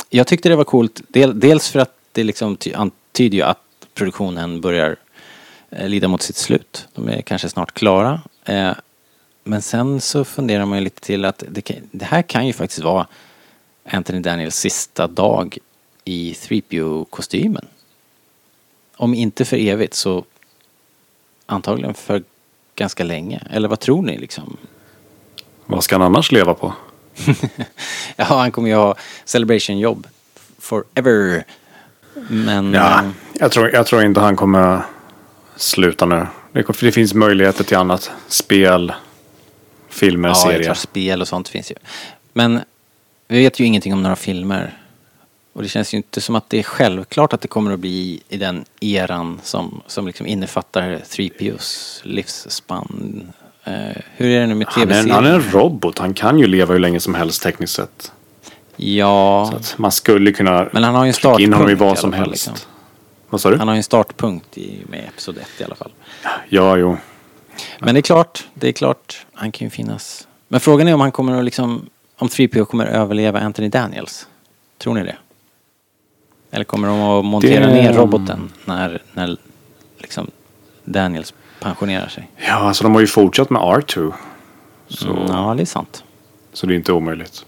Jag 0.09 0.27
tyckte 0.27 0.49
det 0.49 0.55
var 0.55 0.63
coolt, 0.63 1.01
dels 1.33 1.69
för 1.69 1.79
att 1.79 1.95
det 2.11 2.23
liksom 2.23 2.57
antyder 2.75 3.37
ju 3.37 3.43
att 3.43 3.59
produktionen 3.93 4.61
börjar 4.61 4.95
eh, 5.69 5.89
lida 5.89 6.07
mot 6.07 6.21
sitt 6.21 6.35
slut. 6.35 6.87
De 6.93 7.09
är 7.09 7.21
kanske 7.21 7.49
snart 7.49 7.73
klara. 7.73 8.21
Eh, 8.45 8.71
men 9.43 9.61
sen 9.61 10.01
så 10.01 10.25
funderar 10.25 10.65
man 10.65 10.77
ju 10.77 10.83
lite 10.83 11.01
till 11.01 11.25
att 11.25 11.43
det, 11.49 11.61
kan, 11.61 11.75
det 11.91 12.05
här 12.05 12.21
kan 12.21 12.47
ju 12.47 12.53
faktiskt 12.53 12.83
vara 12.83 13.07
Anthony 13.85 14.19
Daniels 14.19 14.55
sista 14.55 15.07
dag 15.07 15.57
i 16.05 16.33
3PO-kostymen. 16.33 17.65
Om 18.95 19.13
inte 19.13 19.45
för 19.45 19.57
evigt 19.57 19.93
så 19.93 20.23
antagligen 21.45 21.93
för 21.93 22.23
ganska 22.75 23.03
länge. 23.03 23.41
Eller 23.49 23.67
vad 23.67 23.79
tror 23.79 24.01
ni 24.01 24.17
liksom? 24.17 24.57
Vad 25.65 25.83
ska 25.83 25.95
han 25.95 26.01
annars 26.01 26.31
leva 26.31 26.53
på? 26.53 26.73
Ja, 28.15 28.23
han 28.25 28.51
kommer 28.51 28.69
ju 28.69 28.75
ha 28.75 28.95
Celebration-jobb 29.25 30.07
forever. 30.59 31.43
Men... 32.29 32.73
Ja, 32.73 32.99
eh, 32.99 33.09
jag 33.33 33.51
tror, 33.51 33.69
jag 33.73 33.85
tror 33.85 34.03
inte 34.03 34.19
han 34.19 34.35
kommer 34.35 34.81
sluta 35.55 36.05
nu. 36.05 36.27
Det, 36.51 36.65
det 36.81 36.91
finns 36.91 37.13
möjligheter 37.13 37.63
till 37.63 37.77
annat. 37.77 38.11
Spel, 38.27 38.93
filmer, 39.89 40.29
Ja, 40.29 40.35
serier. 40.35 40.63
klart, 40.63 40.77
spel 40.77 41.21
och 41.21 41.27
sånt 41.27 41.49
finns 41.49 41.71
ju. 41.71 41.75
Men 42.33 42.61
vi 43.27 43.39
vet 43.43 43.59
ju 43.59 43.65
ingenting 43.65 43.93
om 43.93 44.03
några 44.03 44.15
filmer. 44.15 44.77
Och 45.53 45.61
det 45.63 45.67
känns 45.69 45.93
ju 45.93 45.97
inte 45.97 46.21
som 46.21 46.35
att 46.35 46.49
det 46.49 46.59
är 46.59 46.63
självklart 46.63 47.33
att 47.33 47.41
det 47.41 47.47
kommer 47.47 47.71
att 47.73 47.79
bli 47.79 48.21
i 48.29 48.37
den 48.37 48.65
eran 48.81 49.39
som, 49.43 49.81
som 49.87 50.07
liksom 50.07 50.27
innefattar 50.27 50.83
3POs 51.09 51.99
livsspann. 52.03 53.27
Eh, 53.63 53.73
hur 54.15 54.29
är 54.29 54.39
det 54.41 54.47
nu 54.47 54.55
med 54.55 54.67
Han 54.69 54.81
är, 54.83 54.85
tv-serier? 54.85 55.13
han 55.13 55.25
är 55.25 55.33
en 55.33 55.51
robot. 55.51 55.99
Han 55.99 56.13
kan 56.13 56.39
ju 56.39 56.47
leva 56.47 56.73
hur 56.73 56.79
länge 56.79 56.99
som 56.99 57.15
helst 57.15 57.43
tekniskt 57.43 57.73
sett. 57.73 58.11
Ja, 58.75 59.47
Så 59.51 59.57
att 59.57 59.75
man 59.77 59.91
skulle 59.91 60.31
kunna 60.31 60.69
men 60.71 60.83
han 60.83 60.95
har 60.95 61.03
ju 61.05 61.07
en 61.07 61.13
trycka 61.13 61.39
in 61.39 61.53
honom 61.53 61.69
i 61.69 61.75
startpunkt 61.75 61.79
vad 61.81 61.93
i 61.97 62.01
som 62.01 62.11
fall, 62.11 62.19
helst. 62.19 62.31
liksom. 62.47 62.69
Vad 63.29 63.41
sa 63.41 63.49
du? 63.49 63.57
han 63.57 63.67
har 63.67 63.75
ju 63.75 63.77
en 63.77 63.83
startpunkt 63.83 64.57
i, 64.57 64.81
med 64.89 64.99
Episod 65.07 65.37
1 65.37 65.47
i 65.59 65.63
alla 65.63 65.75
fall. 65.75 65.91
Ja, 66.49 66.77
jo. 66.77 66.97
Men 67.79 67.95
det 67.95 67.99
är 67.99 68.01
klart, 68.01 68.43
det 68.53 68.67
är 68.67 68.71
klart, 68.71 69.25
han 69.33 69.51
kan 69.51 69.65
ju 69.65 69.69
finnas. 69.69 70.27
Men 70.47 70.59
frågan 70.59 70.87
är 70.87 70.93
om 70.93 71.01
han 71.01 71.11
kommer 71.11 71.37
att 71.37 71.45
liksom, 71.45 71.89
om 72.17 72.27
3PO 72.27 72.65
kommer 72.65 72.85
att 72.85 72.93
överleva 72.93 73.39
Anthony 73.39 73.69
Daniels. 73.69 74.27
Tror 74.77 74.93
ni 74.93 75.03
det? 75.03 75.15
Eller 76.55 76.63
kommer 76.63 76.87
de 76.87 77.01
att 77.01 77.25
montera 77.25 77.67
Det- 77.67 77.73
ner 77.73 77.93
roboten 77.93 78.49
när, 78.65 79.01
när 79.13 79.37
liksom 79.97 80.27
Daniels 80.85 81.33
pensionerar 81.59 82.07
sig? 82.07 82.29
Ja, 82.47 82.53
alltså 82.53 82.83
de 82.83 82.93
har 82.93 83.01
ju 83.01 83.07
fortsatt 83.07 83.49
med 83.49 83.61
R2. 83.61 84.13
Så, 84.87 85.09
Mm, 85.09 85.23
ja, 85.27 85.53
det 85.57 85.63
är 85.63 85.65
sant. 85.65 86.03
så 86.53 86.67
det 86.67 86.73
är 86.73 86.75
inte 86.75 86.91
omöjligt. 86.93 87.45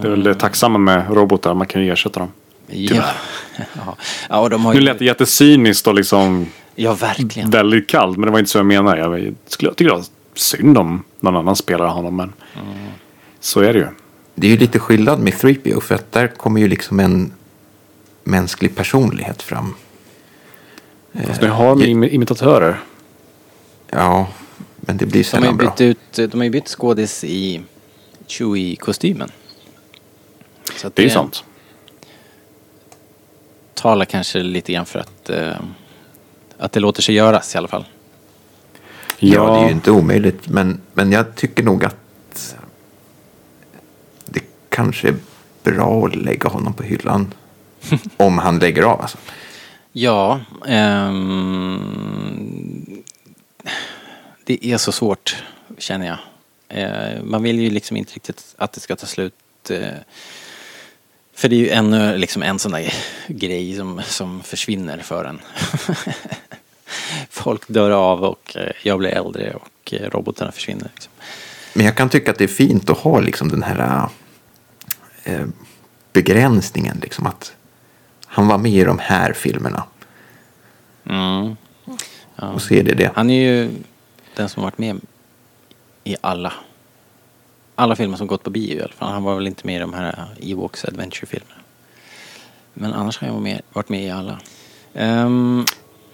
Det 0.00 0.06
är 0.06 0.10
väl 0.10 0.22
det 0.22 0.34
tacksamma 0.34 0.78
med 0.78 1.10
robotar, 1.16 1.54
man 1.54 1.66
kan 1.66 1.82
ju 1.84 1.92
ersätta 1.92 2.20
dem. 2.20 2.28
Ja. 2.66 3.02
ja. 3.56 3.96
ja, 4.28 4.38
och 4.40 4.50
de 4.50 4.64
har 4.64 4.72
Nu 4.74 4.78
ju... 4.80 4.84
lät 4.84 4.98
det 4.98 5.04
jättecyniskt 5.04 5.86
och 5.86 5.94
liksom 5.94 6.46
Ja, 6.74 6.94
verkligen. 6.94 7.50
väldigt 7.50 7.88
kallt, 7.88 8.16
men 8.18 8.26
det 8.26 8.32
var 8.32 8.38
inte 8.38 8.50
så 8.50 8.58
jag 8.58 8.66
menade. 8.66 8.98
Jag 9.00 9.34
skulle 9.46 9.74
tycka 9.74 9.90
det 9.90 9.96
var 9.96 10.04
synd 10.34 10.78
om 10.78 11.02
någon 11.20 11.36
annan 11.36 11.56
spelar 11.56 11.86
honom, 11.86 12.16
men 12.16 12.32
så 13.40 13.60
är 13.60 13.72
det 13.72 13.78
ju. 13.78 13.86
Det 14.34 14.46
är 14.46 14.50
ju 14.50 14.56
lite 14.58 14.78
skillnad 14.78 15.20
med 15.20 15.32
3PO 15.32 15.80
för 15.80 15.94
att 15.94 16.12
där 16.12 16.28
kommer 16.28 16.60
ju 16.60 16.68
liksom 16.68 17.00
en 17.00 17.32
mänsklig 18.26 18.76
personlighet 18.76 19.42
fram. 19.42 19.74
Fast 21.26 21.40
nu 21.42 21.48
har 21.48 21.76
de 21.76 21.84
im- 21.84 22.08
imitatörer. 22.08 22.80
Ja, 23.90 24.26
men 24.76 24.96
det 24.96 25.06
blir 25.06 25.20
De 25.20 25.24
sällan 25.24 25.56
bra. 25.56 25.70
bytt 25.70 25.80
ut, 25.80 26.30
de 26.30 26.38
har 26.40 26.44
ju 26.44 26.50
bytt 26.50 26.68
skådis 26.68 27.24
i 27.24 27.62
Chewie-kostymen. 28.26 29.30
Så 30.76 30.86
att 30.86 30.96
Det 30.96 31.02
är 31.02 31.04
ju 31.04 31.10
sant. 31.10 31.44
talar 33.74 34.04
kanske 34.04 34.42
lite 34.42 34.72
grann 34.72 34.86
för 34.86 34.98
att, 34.98 35.30
eh, 35.30 35.56
att 36.58 36.72
det 36.72 36.80
låter 36.80 37.02
sig 37.02 37.14
göras 37.14 37.54
i 37.54 37.58
alla 37.58 37.68
fall. 37.68 37.84
Ja, 39.18 39.50
det 39.54 39.60
är 39.60 39.66
ju 39.66 39.72
inte 39.72 39.90
omöjligt. 39.90 40.48
Men, 40.48 40.80
men 40.92 41.12
jag 41.12 41.34
tycker 41.34 41.62
nog 41.62 41.84
att 41.84 42.56
det 44.26 44.40
kanske 44.68 45.08
är 45.08 45.14
bra 45.62 46.06
att 46.06 46.14
lägga 46.16 46.48
honom 46.48 46.72
på 46.74 46.82
hyllan. 46.82 47.32
Om 48.16 48.38
han 48.38 48.58
lägger 48.58 48.82
av 48.82 49.00
alltså. 49.00 49.18
Ja, 49.92 50.40
ehm, 50.66 51.82
det 54.44 54.66
är 54.66 54.78
så 54.78 54.92
svårt 54.92 55.42
känner 55.78 56.06
jag. 56.06 56.18
Eh, 56.68 57.22
man 57.22 57.42
vill 57.42 57.60
ju 57.60 57.70
liksom 57.70 57.96
inte 57.96 58.14
riktigt 58.14 58.54
att 58.58 58.72
det 58.72 58.80
ska 58.80 58.96
ta 58.96 59.06
slut. 59.06 59.34
Eh, 59.70 59.88
för 61.34 61.48
det 61.48 61.56
är 61.56 61.60
ju 61.60 61.70
ännu 61.70 62.18
liksom 62.18 62.42
en 62.42 62.58
sån 62.58 62.72
där 62.72 62.94
grej 63.26 63.76
som, 63.76 64.02
som 64.04 64.42
försvinner 64.42 64.98
för 64.98 65.24
en. 65.24 65.40
Folk 67.30 67.68
dör 67.68 67.90
av 67.90 68.24
och 68.24 68.56
eh, 68.56 68.72
jag 68.82 68.98
blir 68.98 69.10
äldre 69.10 69.54
och 69.54 69.94
eh, 69.94 70.10
robotarna 70.10 70.52
försvinner. 70.52 70.90
Liksom. 70.94 71.12
Men 71.74 71.86
jag 71.86 71.96
kan 71.96 72.08
tycka 72.08 72.30
att 72.30 72.38
det 72.38 72.44
är 72.44 72.48
fint 72.48 72.90
att 72.90 72.98
ha 72.98 73.20
liksom 73.20 73.48
den 73.48 73.62
här 73.62 74.08
eh, 75.24 75.46
begränsningen. 76.12 76.98
Liksom 77.02 77.26
att 77.26 77.52
han 78.26 78.48
var 78.48 78.58
med 78.58 78.72
i 78.72 78.84
de 78.84 78.98
här 78.98 79.32
filmerna. 79.32 79.84
Mm. 81.08 81.56
Och 82.36 82.62
så 82.62 82.74
är 82.74 82.82
det 82.82 82.94
det. 82.94 83.12
Han 83.14 83.30
är 83.30 83.40
ju 83.40 83.70
den 84.36 84.48
som 84.48 84.62
har 84.62 84.66
varit 84.70 84.78
med 84.78 85.00
i 86.04 86.16
alla 86.20 86.52
alla 87.76 87.96
filmer 87.96 88.16
som 88.16 88.26
gått 88.26 88.42
på 88.42 88.50
bio 88.50 88.78
i 88.78 88.82
alla 88.82 88.92
fall. 88.92 89.12
Han 89.12 89.22
var 89.22 89.34
väl 89.34 89.46
inte 89.46 89.66
med 89.66 89.76
i 89.76 89.78
de 89.78 89.94
här 89.94 90.28
Ewoks 90.40 90.84
Adventure-filmerna. 90.84 91.60
Men 92.74 92.92
annars 92.92 93.18
har 93.18 93.28
han 93.28 93.60
varit 93.72 93.88
med, 93.88 94.04
i 94.04 94.10
alla. 94.10 94.40
Um, 94.92 95.66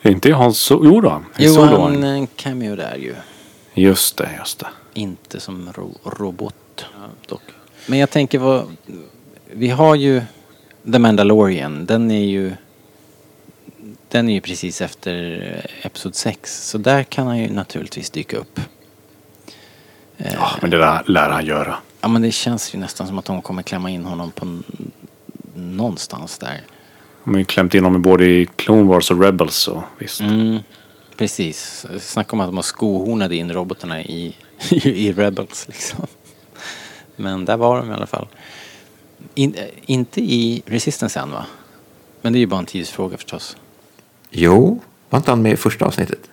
Är 0.03 0.11
inte 0.11 0.35
han 0.35 0.55
så... 0.55 0.81
Jo 0.85 1.01
då. 1.01 1.23
i 1.39 1.47
jo, 1.47 1.61
han. 1.63 2.05
en 2.05 2.27
cameo 2.27 2.77
där 2.77 2.97
ju. 2.97 3.15
Just 3.75 4.17
det, 4.17 4.31
just 4.39 4.59
det. 4.59 4.69
Inte 4.95 5.41
som 5.41 5.73
ro 5.73 5.99
robot 6.05 6.87
dock. 7.27 7.43
Men 7.87 7.99
jag 7.99 8.11
tänker 8.11 8.39
vad... 8.39 8.77
Vi 9.53 9.69
har 9.69 9.95
ju 9.95 10.23
The 10.93 10.99
Mandalorian. 10.99 11.87
Den 11.87 12.11
är 12.11 12.25
ju... 12.25 12.53
Den 14.09 14.29
är 14.29 14.33
ju 14.33 14.41
precis 14.41 14.81
efter 14.81 15.71
Episod 15.83 16.15
6. 16.15 16.69
Så 16.69 16.79
där 16.79 17.03
kan 17.03 17.27
han 17.27 17.39
ju 17.39 17.51
naturligtvis 17.51 18.11
dyka 18.11 18.37
upp. 18.37 18.61
Ja, 20.17 20.51
men 20.61 20.71
det 20.71 20.79
där 20.79 21.03
lär 21.07 21.31
han 21.31 21.47
göra. 21.47 21.77
Ja 22.01 22.09
men 22.09 22.23
det 22.23 22.33
känns 22.33 22.75
ju 22.75 22.79
nästan 22.79 23.07
som 23.07 23.19
att 23.19 23.25
de 23.25 23.43
kommer 23.43 23.63
klämma 23.63 23.91
in 23.91 24.05
honom 24.05 24.31
på 24.31 24.59
någonstans 25.55 26.39
där. 26.39 26.61
De 27.25 27.31
har 27.31 27.39
ju 27.39 27.45
klämt 27.45 27.75
in 27.75 27.85
honom 27.85 28.03
både 28.03 28.25
i 28.25 28.49
Clone 28.57 28.83
Wars 28.83 29.11
och 29.11 29.23
Rebels 29.23 29.55
så 29.55 29.85
visst. 29.99 30.21
Mm, 30.21 30.59
precis. 31.17 31.87
Snacka 32.01 32.33
om 32.33 32.41
att 32.41 32.49
de 32.49 32.57
har 32.57 32.63
skohornade 32.63 33.37
in 33.37 33.53
robotarna 33.53 34.03
i, 34.03 34.37
i 34.71 35.13
Rebels 35.13 35.69
liksom. 35.69 36.07
Men 37.17 37.45
där 37.45 37.57
var 37.57 37.79
de 37.79 37.91
i 37.91 37.95
alla 37.95 38.07
fall. 38.07 38.29
In, 39.35 39.57
inte 39.87 40.21
i 40.21 40.63
Resistance 40.67 41.21
än 41.21 41.31
va? 41.31 41.47
Men 42.21 42.33
det 42.33 42.39
är 42.39 42.41
ju 42.41 42.47
bara 42.47 42.61
en 42.61 42.67
tidsfråga 42.67 43.17
förstås. 43.17 43.57
Jo, 44.31 44.81
var 45.11 45.19
inte 45.19 45.31
han 45.31 45.43
med 45.43 45.53
i 45.53 45.57
första 45.57 45.85
avsnittet? 45.85 46.31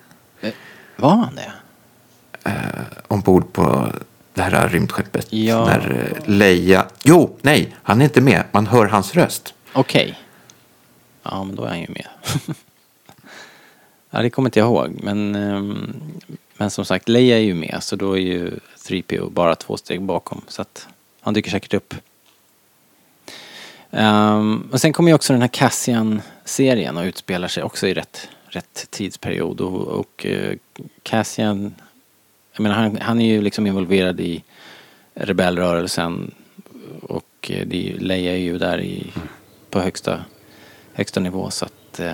Var 0.96 1.16
han 1.16 1.36
det? 1.36 1.52
Ombord 3.08 3.54
på 3.54 3.94
det 4.34 4.42
här 4.42 4.70
rymdskeppet. 4.70 5.34
Ja. 5.34 5.66
När 5.66 6.12
eh, 6.16 6.30
Leia... 6.30 6.86
Jo, 7.04 7.38
nej, 7.42 7.76
han 7.84 8.02
är 8.02 8.06
inte 8.06 8.22
med. 8.22 8.44
Man 8.52 8.68
hör 8.68 8.86
hans 8.86 9.16
röst. 9.16 9.54
Okej. 9.74 10.20
Ja 11.24 11.44
men 11.44 11.56
då 11.56 11.64
är 11.64 11.70
han 11.70 11.80
ju 11.80 11.88
med. 11.88 12.08
ja 14.10 14.22
det 14.22 14.30
kommer 14.30 14.48
inte 14.48 14.60
jag 14.60 14.68
ihåg. 14.68 15.00
Men, 15.04 15.36
ehm, 15.36 16.02
men 16.58 16.70
som 16.70 16.86
sagt 16.86 17.10
Leia 17.10 17.38
är 17.38 17.42
ju 17.42 17.54
med 17.54 17.78
så 17.82 17.96
då 17.96 18.14
är 18.18 18.22
ju 18.22 18.60
3PO 18.88 19.30
bara 19.30 19.56
två 19.56 19.78
steg 19.78 20.02
bakom. 20.02 20.42
Så 20.48 20.62
att 20.62 20.88
han 21.22 21.34
dyker 21.34 21.52
säkert 21.52 21.74
upp. 21.74 21.94
Um, 23.92 24.70
och 24.72 24.82
sen 24.82 24.94
kommer 24.94 25.10
ju 25.12 25.16
också 25.16 25.34
den 25.34 25.42
här 25.42 25.50
Cassian-serien 25.50 26.98
och 26.98 27.04
utspelar 27.04 27.48
sig 27.48 27.64
också 27.64 27.88
i 27.88 27.94
rätt, 27.94 28.30
rätt 28.48 28.88
tidsperiod. 28.90 29.62
Och, 29.62 29.88
och 29.88 30.26
eh, 30.26 30.56
Cassian, 31.04 31.76
jag 32.54 32.64
menar 32.64 32.76
han, 32.76 32.98
han 33.02 33.22
är 33.22 33.26
ju 33.26 33.42
liksom 33.42 33.68
involverad 33.68 34.20
i 34.20 34.44
rebellrörelsen 35.14 36.32
och 37.02 37.26
eh, 37.50 37.68
det 37.68 37.78
är, 37.78 37.82
ju- 37.92 38.00
Leia 38.00 38.32
är 38.32 38.38
ju 38.38 38.58
där 38.58 38.82
i, 38.82 39.14
på 39.70 39.80
högsta, 39.80 40.20
högsta 40.94 41.20
nivå 41.20 41.50
så 41.50 41.66
att 41.66 42.00
eh, 42.00 42.14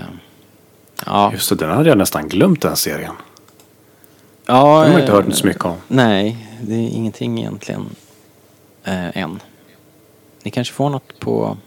ja. 1.05 1.31
Just 1.33 1.49
det, 1.49 1.55
den 1.55 1.69
hade 1.69 1.89
jag 1.89 1.97
nästan 1.97 2.27
glömt 2.27 2.61
den 2.61 2.75
serien. 2.75 3.13
ja, 4.45 4.53
Den 4.83 4.91
har 4.91 4.99
jag 4.99 4.99
inte 4.99 5.11
hört 5.11 5.33
så 5.35 5.47
mycket 5.47 5.65
om. 5.65 5.77
Nej, 5.87 6.47
det 6.61 6.73
är 6.75 6.87
ingenting 6.89 7.39
egentligen 7.39 7.89
än. 8.83 9.39
Ni 10.45 10.51
kanske 10.51 10.73
får 10.73 10.89
något 10.89 11.19
på 11.19 11.57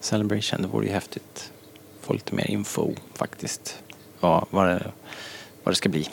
Celebration. 0.00 0.62
Det 0.62 0.68
vore 0.68 0.86
ju 0.86 0.92
häftigt. 0.92 1.52
Få 2.00 2.12
lite 2.12 2.34
mer 2.34 2.50
info 2.50 2.94
faktiskt. 3.14 3.82
Vad, 4.20 4.46
vad, 4.50 4.68
det, 4.68 4.92
vad 5.64 5.72
det 5.72 5.76
ska 5.76 5.88
bli. 5.88 6.08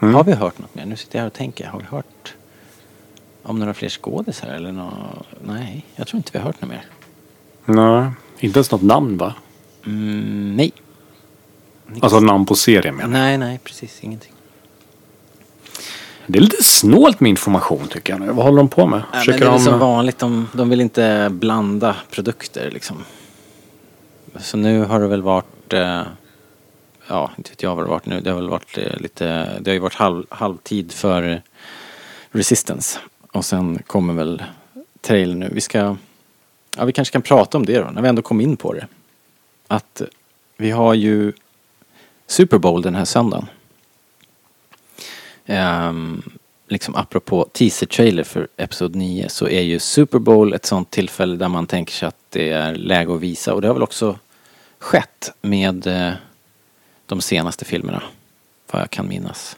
Mm. 0.00 0.14
Har 0.14 0.24
vi 0.24 0.32
hört 0.32 0.58
något 0.58 0.74
mer? 0.74 0.86
Nu 0.86 0.96
sitter 0.96 1.18
jag 1.18 1.22
här 1.22 1.26
och 1.26 1.32
tänker. 1.32 1.66
Har 1.66 1.78
vi 1.78 1.84
hört 1.84 2.34
om 3.42 3.58
några 3.58 3.74
fler 3.74 3.88
skådisar 3.88 4.48
eller 4.48 4.72
nå 4.72 4.92
Nej, 5.44 5.84
jag 5.96 6.06
tror 6.06 6.16
inte 6.18 6.30
vi 6.32 6.38
har 6.38 6.46
hört 6.46 6.60
något 6.60 6.70
mer. 6.70 6.84
Nej, 7.64 8.10
inte 8.38 8.58
ens 8.58 8.70
något 8.70 8.82
namn 8.82 9.16
va? 9.16 9.34
Mm, 9.86 10.56
nej. 10.56 10.72
Alltså 12.00 12.20
namn 12.20 12.46
på 12.46 12.54
serien 12.54 12.96
menar. 12.96 13.10
Nej, 13.10 13.38
nej, 13.38 13.60
precis 13.64 14.04
ingenting. 14.04 14.32
Det 16.26 16.38
är 16.38 16.42
lite 16.42 16.64
snålt 16.64 17.20
med 17.20 17.30
information 17.30 17.88
tycker 17.88 18.12
jag 18.12 18.20
nu. 18.20 18.32
Vad 18.32 18.44
håller 18.44 18.58
de 18.58 18.68
på 18.68 18.86
med? 18.86 19.02
Nej, 19.12 19.24
men 19.26 19.38
det 19.40 19.46
är 19.46 19.50
de... 19.50 19.60
som 19.60 19.78
vanligt, 19.78 20.18
de, 20.18 20.48
de 20.52 20.70
vill 20.70 20.80
inte 20.80 21.28
blanda 21.30 21.96
produkter 22.10 22.70
liksom. 22.70 23.04
Så 24.38 24.56
nu 24.56 24.84
har 24.84 25.00
det 25.00 25.06
väl 25.06 25.22
varit, 25.22 25.72
eh, 25.72 26.02
ja 27.08 27.30
inte 27.38 27.50
vet 27.50 27.62
jag 27.62 27.76
vad 27.76 27.84
det 27.84 27.88
har 27.88 27.94
varit 27.94 28.06
nu, 28.06 28.20
det 28.20 28.30
har 28.30 28.36
väl 28.36 28.48
varit 28.48 28.78
eh, 28.78 28.96
lite, 28.96 29.24
det 29.60 29.70
har 29.70 29.74
ju 29.74 29.78
varit 29.78 29.94
halv, 29.94 30.24
halvtid 30.28 30.92
för 30.92 31.42
Resistance. 32.30 32.98
Och 33.32 33.44
sen 33.44 33.78
kommer 33.86 34.14
väl 34.14 34.42
trailern 35.00 35.38
nu. 35.38 35.50
Vi 35.52 35.60
ska, 35.60 35.96
ja 36.76 36.84
vi 36.84 36.92
kanske 36.92 37.12
kan 37.12 37.22
prata 37.22 37.58
om 37.58 37.66
det 37.66 37.78
då, 37.78 37.90
när 37.90 38.02
vi 38.02 38.08
ändå 38.08 38.22
kom 38.22 38.40
in 38.40 38.56
på 38.56 38.72
det. 38.72 38.86
Att 39.66 40.02
vi 40.56 40.70
har 40.70 40.94
ju 40.94 41.32
Super 42.26 42.58
Bowl 42.58 42.82
den 42.82 42.94
här 42.94 43.04
söndagen. 43.04 43.46
Um, 45.46 46.22
liksom 46.68 46.94
apropå 46.94 47.48
teaser-trailer 47.52 48.24
för 48.24 48.48
Episod 48.56 48.94
9 48.94 49.28
så 49.28 49.48
är 49.48 49.60
ju 49.60 49.78
Super 49.78 50.18
Bowl 50.18 50.54
ett 50.54 50.66
sånt 50.66 50.90
tillfälle 50.90 51.36
där 51.36 51.48
man 51.48 51.66
tänker 51.66 51.92
sig 51.92 52.08
att 52.08 52.16
det 52.30 52.50
är 52.50 52.74
läge 52.74 53.14
att 53.14 53.20
visa 53.20 53.54
och 53.54 53.62
det 53.62 53.68
har 53.68 53.74
väl 53.74 53.82
också 53.82 54.18
skett 54.78 55.32
med 55.42 55.86
eh, 55.86 56.12
de 57.06 57.20
senaste 57.20 57.64
filmerna. 57.64 58.02
Vad 58.70 58.82
jag 58.82 58.90
kan 58.90 59.08
minnas. 59.08 59.56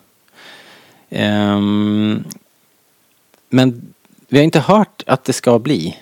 Um, 1.11 2.25
men 3.49 3.95
vi 4.29 4.39
har 4.39 4.45
inte 4.45 4.61
hört 4.61 5.03
att 5.07 5.25
det 5.25 5.33
ska 5.33 5.59
bli. 5.59 5.99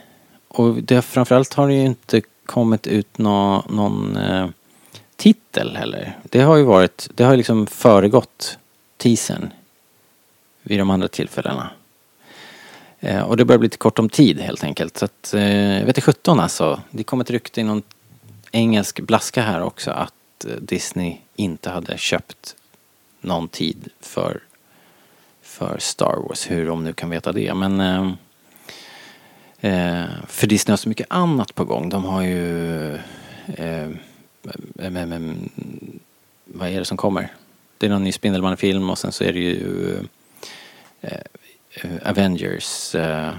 Och 0.48 0.74
det, 0.74 1.02
framförallt 1.02 1.54
har 1.54 1.68
det 1.68 1.74
ju 1.74 1.84
inte 1.84 2.22
kommit 2.46 2.86
ut 2.86 3.18
nå, 3.18 3.64
någon 3.68 4.16
eh, 4.16 4.48
titel 5.16 5.76
heller. 5.76 6.18
Det 6.22 6.40
har 6.40 6.56
ju 6.56 6.62
varit, 6.62 7.08
det 7.14 7.24
har 7.24 7.30
ju 7.30 7.36
liksom 7.36 7.66
föregått 7.66 8.58
teasern 8.96 9.50
vid 10.66 10.78
de 10.78 10.90
andra 10.90 11.08
tillfällena. 11.08 11.70
Eh, 13.00 13.22
och 13.22 13.36
det 13.36 13.44
börjar 13.44 13.58
bli 13.58 13.66
lite 13.66 13.76
kort 13.76 13.98
om 13.98 14.08
tid 14.08 14.40
helt 14.40 14.64
enkelt. 14.64 14.96
Så 14.96 15.04
att, 15.04 15.34
eh, 15.34 15.84
vet 15.84 15.94
du 15.94 16.00
17 16.00 16.40
alltså. 16.40 16.80
Det 16.90 17.04
kom 17.04 17.20
ett 17.20 17.30
rykte 17.30 17.60
i 17.60 17.64
någon 17.64 17.82
engelsk 18.52 19.00
blaska 19.00 19.42
här 19.42 19.62
också 19.62 19.90
att 19.90 20.44
eh, 20.44 20.50
Disney 20.50 21.16
inte 21.36 21.70
hade 21.70 21.98
köpt 21.98 22.56
någon 23.20 23.48
tid 23.48 23.88
för, 24.00 24.40
för 25.42 25.78
Star 25.78 26.16
Wars. 26.28 26.50
Hur 26.50 26.66
de 26.66 26.84
nu 26.84 26.92
kan 26.92 27.10
veta 27.10 27.32
det. 27.32 27.54
Men 27.54 27.80
eh, 27.80 28.12
eh, 29.60 30.08
för 30.26 30.46
Disney 30.46 30.72
har 30.72 30.76
så 30.76 30.88
mycket 30.88 31.06
annat 31.10 31.54
på 31.54 31.64
gång. 31.64 31.88
De 31.88 32.04
har 32.04 32.22
ju 32.22 32.94
eh, 32.94 33.00
eh 33.56 33.90
vad 36.44 36.68
är 36.68 36.78
det 36.78 36.84
som 36.84 36.96
kommer? 36.96 37.32
Det 37.78 37.86
är 37.86 37.90
någon 37.90 38.04
ny 38.04 38.12
Spindelmannen-film 38.12 38.90
och 38.90 38.98
sen 38.98 39.12
så 39.12 39.24
är 39.24 39.32
det 39.32 39.38
ju 39.38 39.94
eh, 39.94 40.02
eh, 41.00 41.18
eh, 41.74 42.10
Avengers 42.10 42.94
eh, 42.94 43.32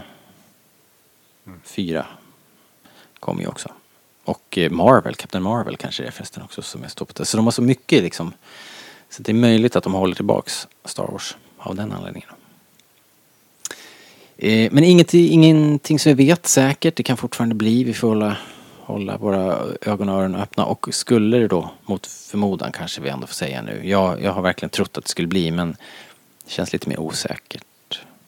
4 1.63 2.05
kommer 3.19 3.41
ju 3.41 3.47
också. 3.47 3.71
Och 4.23 4.57
eh, 4.57 4.71
Marvel, 4.71 5.15
Captain 5.15 5.43
Marvel 5.43 5.77
kanske 5.77 6.03
det 6.03 6.07
är 6.07 6.11
förresten 6.11 6.43
också 6.43 6.61
som 6.61 6.83
är 6.83 6.87
stoppat. 6.87 7.27
Så 7.27 7.37
de 7.37 7.45
har 7.45 7.51
så 7.51 7.61
mycket 7.61 8.03
liksom. 8.03 8.33
Så 9.09 9.23
det 9.23 9.31
är 9.31 9.33
möjligt 9.33 9.75
att 9.75 9.83
de 9.83 9.93
håller 9.93 10.15
tillbaks 10.15 10.67
Star 10.85 11.07
Wars 11.07 11.37
av 11.57 11.75
den 11.75 11.91
anledningen. 11.91 12.29
Eh, 14.37 14.71
men 14.71 14.83
ingenting, 14.83 15.31
ingenting 15.31 15.99
som 15.99 16.15
vi 16.15 16.25
vet 16.25 16.47
säkert. 16.47 16.95
Det 16.95 17.03
kan 17.03 17.17
fortfarande 17.17 17.55
bli. 17.55 17.83
Vi 17.83 17.93
får 17.93 18.07
hålla, 18.07 18.37
hålla 18.79 19.17
våra 19.17 19.59
ögon 19.81 20.09
och 20.09 20.15
öron 20.15 20.35
öppna. 20.35 20.65
Och 20.65 20.87
skulle 20.91 21.37
det 21.37 21.47
då 21.47 21.71
mot 21.85 22.07
förmodan 22.07 22.71
kanske 22.71 23.01
vi 23.01 23.09
ändå 23.09 23.27
får 23.27 23.33
säga 23.33 23.61
nu. 23.61 23.81
Jag, 23.83 24.23
jag 24.23 24.31
har 24.31 24.41
verkligen 24.41 24.69
trott 24.69 24.97
att 24.97 25.03
det 25.03 25.09
skulle 25.09 25.27
bli 25.27 25.51
men 25.51 25.75
det 26.47 26.51
känns 26.53 26.73
lite 26.73 26.89
mer 26.89 26.99
osäkert. 26.99 27.63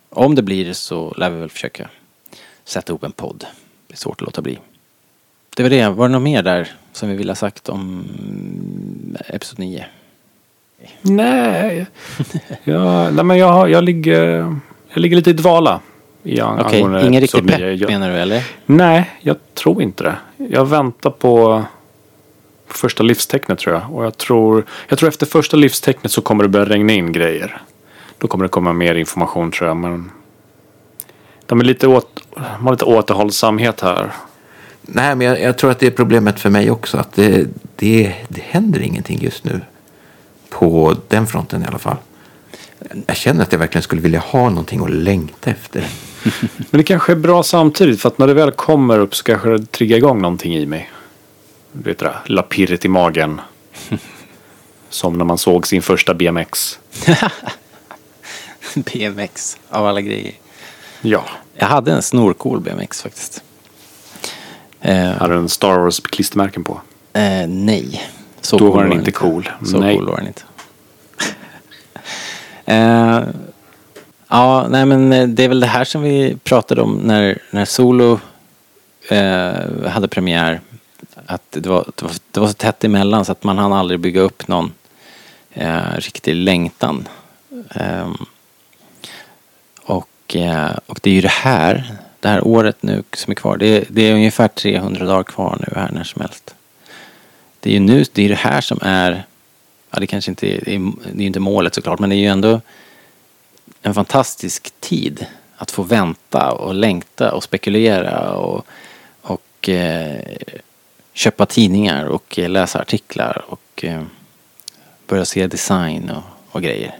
Om 0.10 0.36
det 0.36 0.42
blir 0.42 0.66
det 0.66 0.74
så 0.74 1.14
lär 1.18 1.30
vi 1.30 1.40
väl 1.40 1.50
försöka 1.50 1.90
sätta 2.64 2.92
ihop 2.92 3.04
en 3.04 3.12
podd. 3.12 3.46
Det 3.88 3.94
är 3.94 3.98
svårt 3.98 4.22
att 4.22 4.26
låta 4.26 4.42
bli. 4.42 4.60
Det 5.56 5.64
var 5.64 5.70
det. 5.70 5.90
Var 5.90 6.08
det 6.08 6.12
något 6.12 6.22
mer 6.22 6.44
där 6.44 6.72
som 6.94 7.10
vi 7.10 7.16
ville 7.16 7.32
ha 7.32 7.36
sagt 7.36 7.70
om 7.70 8.06
Episod 9.28 9.60
9? 9.60 9.86
Nej, 11.02 11.86
jag, 12.64 13.14
nej 13.14 13.24
men 13.26 13.38
jag, 13.38 13.70
jag, 13.70 13.84
ligger, 13.84 14.26
jag 14.94 15.02
ligger 15.02 15.16
lite 15.16 15.30
i 15.30 15.34
dvala. 15.34 15.80
Okej, 16.24 16.42
angående 16.42 17.08
ingen 17.08 17.22
riktig 17.22 17.48
pepp. 17.48 17.60
Jag- 17.60 17.90
menar 17.90 18.10
du 18.10 18.16
eller? 18.16 18.44
Nej, 18.66 19.10
jag 19.22 19.38
tror 19.54 19.82
inte 19.82 20.04
det. 20.04 20.16
Jag 20.50 20.66
väntar 20.66 21.10
på 21.10 21.64
första 22.68 23.04
livstecknet 23.04 23.60
tror 23.60 23.76
jag. 23.76 23.96
Och 23.96 24.06
jag 24.06 24.18
tror, 24.18 24.66
jag 24.88 25.00
tror 25.00 25.10
efter 25.10 25.26
första 25.26 25.58
livstecknet 25.58 26.12
så 26.12 26.22
kommer 26.22 26.44
det 26.44 26.50
börja 26.50 26.66
regna 26.66 26.94
in 26.94 27.12
grejer. 27.12 27.62
Då 28.20 28.28
kommer 28.28 28.46
det 28.46 28.50
komma 28.50 28.74
mer 28.74 28.96
information 28.96 29.52
tror 29.52 29.68
jag. 29.68 29.78
Men 29.78 30.12
de 31.46 31.60
är 31.60 31.64
lite, 31.64 31.88
åt, 31.88 32.20
de 32.36 32.66
har 32.66 32.72
lite 32.72 32.86
återhållsamhet 32.86 33.82
här. 33.82 34.12
Nej, 34.82 35.16
men 35.16 35.28
jag, 35.28 35.42
jag 35.42 35.58
tror 35.58 35.72
att 35.72 35.80
det 35.80 35.88
är 35.88 35.92
problemet 35.92 36.40
för 36.40 36.50
mig 36.50 36.72
också. 36.72 36.98
Att 36.98 37.14
det, 37.14 37.48
det, 37.76 38.16
det 38.28 38.42
händer 38.42 38.80
ingenting 38.80 39.20
just 39.22 39.44
nu. 39.44 39.62
På 40.50 40.96
den 41.08 41.28
fronten 41.28 41.64
i 41.64 41.66
alla 41.66 41.78
fall. 41.78 41.98
Jag 43.06 43.16
känner 43.16 43.44
att 43.44 43.52
jag 43.52 43.60
verkligen 43.60 43.84
skulle 43.84 44.02
vilja 44.02 44.20
ha 44.20 44.50
någonting 44.50 44.84
att 44.84 44.90
längta 44.90 45.50
efter. 45.50 45.88
Men 46.58 46.78
det 46.78 46.84
kanske 46.84 47.12
är 47.12 47.16
bra 47.16 47.44
samtidigt. 47.44 48.02
För 48.02 48.10
att 48.10 48.18
när 48.18 48.28
det 48.28 48.34
väl 48.34 48.52
kommer 48.52 49.00
upp 49.00 49.16
så 49.16 49.24
kanske 49.24 49.50
det 49.50 49.72
triggar 49.72 49.98
igång 49.98 50.22
någonting 50.22 50.56
i 50.56 50.66
mig. 50.66 50.92
Du 51.72 51.90
vet 51.90 51.98
det 51.98 52.06
där 52.06 52.20
lilla 52.26 52.42
pirret 52.42 52.86
i 52.86 52.88
magen. 52.88 53.42
Som 54.90 55.18
när 55.18 55.26
man 55.26 55.38
såg 55.38 55.68
sin 55.68 55.82
första 55.82 56.14
BMX. 56.14 56.80
BMX 58.94 59.58
av 59.70 59.86
alla 59.88 60.02
grejer. 60.02 60.34
Ja. 61.02 61.24
Jag 61.54 61.68
hade 61.68 61.92
en 61.92 62.02
snorcool 62.02 62.60
BMX 62.60 63.02
faktiskt. 63.02 63.44
Eh, 64.82 65.10
Hade 65.12 65.36
en 65.36 65.50
Star 65.50 65.78
Wars 65.80 66.00
klistermärken 66.00 66.64
på. 66.64 66.82
eh, 67.14 67.48
nej. 67.48 68.10
Så 68.42 68.58
Då 68.58 68.66
cool 68.66 68.76
var 68.76 68.84
den 68.84 68.94
inte 69.00 69.12
cool. 69.12 69.50
Så 69.66 69.80
Nej. 69.80 69.96
cool 69.96 70.08
var 70.10 70.18
den 70.18 70.28
inte. 70.28 70.42
eh, 72.66 73.22
ja, 74.28 74.68
nej 74.70 74.86
men 74.86 75.14
eh, 75.14 75.28
det 75.28 75.44
är 75.44 75.48
väl 75.48 75.60
det 75.60 75.68
här 75.68 75.86
som 75.86 76.02
vi 76.02 76.38
pratade 76.44 76.82
om 76.82 76.94
när, 76.98 77.38
när 77.52 77.66
Solo 77.66 78.20
eh, 79.10 79.90
hade 79.90 80.08
premiär. 80.08 80.62
Att 81.26 81.44
det 81.50 81.70
var, 81.70 81.86
det, 81.96 82.04
var, 82.06 82.12
det 82.32 82.40
var 82.40 82.48
så 82.48 82.54
tätt 82.54 82.84
emellan 82.84 83.26
så 83.26 83.32
att 83.32 83.44
man 83.44 83.58
hann 83.58 83.74
aldrig 83.74 84.00
bygga 84.00 84.22
upp 84.22 84.48
någon 84.48 84.72
eh, 85.54 85.94
riktig 85.96 86.36
längtan. 86.36 87.08
Ehm, 87.76 88.18
och, 90.30 90.36
eh, 90.36 90.78
och 90.86 91.00
det 91.04 91.10
är 91.10 91.14
ju 91.14 91.22
det 91.22 91.28
här, 91.28 91.92
det 92.20 92.28
här 92.28 92.48
året 92.48 92.84
nu 92.84 93.04
som 93.14 93.32
är 93.32 93.36
kvar. 93.36 93.58
Det, 93.58 93.68
är- 93.68 93.86
det 93.90 94.02
är 94.02 94.14
ungefär 94.14 94.48
300 94.48 95.06
dagar 95.06 95.24
kvar 95.24 95.58
nu 95.60 95.74
här 95.80 95.92
när 95.92 96.04
som 96.04 96.22
helst. 96.22 96.56
Det 97.60 97.70
är 97.70 97.74
ju 97.74 97.80
nu, 97.80 98.04
det 98.14 98.26
är 98.26 98.30
det 98.30 98.36
här 98.36 98.62
som 98.62 98.80
är, 98.82 99.24
ja 99.92 100.00
det 100.00 100.08
kanske 100.08 100.32
inte 100.32 100.48
är, 100.48 100.62
det 100.66 100.76
är, 100.76 100.92
det 101.14 101.24
är 101.24 101.28
inte 101.28 101.40
målet 101.40 101.76
såklart, 101.76 102.00
men 102.00 102.10
det 102.10 102.16
är 102.16 102.18
ju 102.18 102.28
ändå 102.28 102.62
en 103.82 103.94
fantastisk 103.94 104.74
tid 104.80 105.26
att 105.56 105.72
få 105.72 105.84
vänta 105.84 106.52
och 106.52 106.74
längta 106.74 107.32
och 107.34 107.44
spekulera 107.44 108.32
och, 108.34 108.66
och 109.22 109.70
eh, 109.70 110.22
köpa 111.14 111.46
tidningar 111.46 112.06
och 112.06 112.38
läsa 112.38 112.80
artiklar 112.80 113.44
och 113.48 113.84
eh, 113.86 114.04
börja 115.08 115.26
se 115.26 115.48
design 115.48 116.10
och, 116.10 116.24
och 116.56 116.62
grejer. 116.62 116.96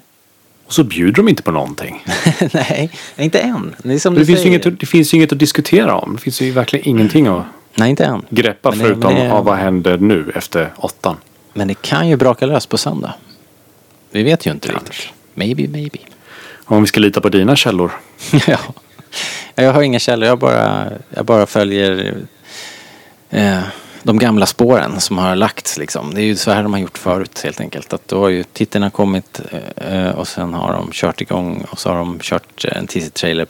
Och 0.70 0.74
så 0.76 0.84
bjuder 0.84 1.14
de 1.14 1.30
inte 1.30 1.44
på 1.44 1.52
någonting. 1.52 2.06
Nej, 2.54 2.92
inte 3.18 3.40
än. 3.40 3.76
Det, 3.84 4.10
Det 4.10 4.26
finns, 4.26 4.46
inget, 4.46 4.80
det 4.80 4.86
finns 4.86 5.14
ju 5.14 5.18
inget 5.18 5.32
att 5.32 5.40
diskutera 5.40 5.96
om. 5.96 6.16
Det 6.16 6.22
finns 6.22 6.42
ju 6.42 6.52
verkligen 6.52 6.88
ingenting 6.88 7.28
att 7.28 7.44
Nej, 7.76 7.90
inte 7.90 8.06
än. 8.06 8.26
greppa 8.30 8.70
Men 8.70 8.80
det- 8.80 8.86
förutom 8.86 9.16
det- 9.16 9.32
av 9.32 9.46
vad 9.46 9.58
händer 9.58 9.98
nu 9.98 10.32
efter 10.36 10.74
åttan. 10.78 11.18
Men 11.54 11.68
det 11.68 11.82
kan 11.82 12.08
ju 12.08 12.16
braka 12.18 12.46
lös 12.46 12.66
på 12.66 12.78
söndag. 12.78 13.14
Vi 14.12 14.24
vet 14.24 14.46
ju 14.48 14.52
inte 14.52 14.68
Kanske. 14.68 14.88
riktigt. 14.92 15.14
Maybe, 15.34 15.68
maybe. 15.68 15.98
Om 16.66 16.82
vi 16.82 16.88
ska 16.88 17.00
lita 17.00 17.22
på 17.22 17.30
dina 17.30 17.56
källor. 17.56 17.92
ja. 18.48 18.58
Jag 19.56 19.74
har 19.74 19.82
inga 19.82 20.00
källor. 20.00 20.28
Jag 20.30 20.40
bara, 20.40 20.88
jag 21.10 21.26
bara 21.26 21.46
följer 21.46 22.16
eh, 23.30 23.60
de 24.04 24.20
gamla 24.20 24.46
spåren 24.46 25.02
som 25.02 25.18
har 25.18 25.36
lagts 25.36 25.78
liksom. 25.78 26.14
Det 26.14 26.22
är 26.22 26.26
ju 26.26 26.36
så 26.36 26.52
här 26.52 26.64
de 26.64 26.74
har 26.74 26.80
gjort 26.80 26.98
förut 26.98 27.42
helt 27.44 27.62
enkelt. 27.62 27.94
Att 27.94 28.08
då 28.08 28.22
har 28.22 28.30
ju 28.30 28.44
tittarna 28.44 28.90
kommit 28.90 29.42
eh, 29.76 30.10
och 30.10 30.28
sen 30.28 30.54
har 30.54 30.74
de 30.74 30.90
kört 30.92 31.22
igång 31.22 31.66
och 31.72 31.80
så 31.80 31.90
har 31.90 31.98
de 31.98 32.20
kört 32.20 32.66
en 32.66 32.88
teaser-trailer 32.88 33.48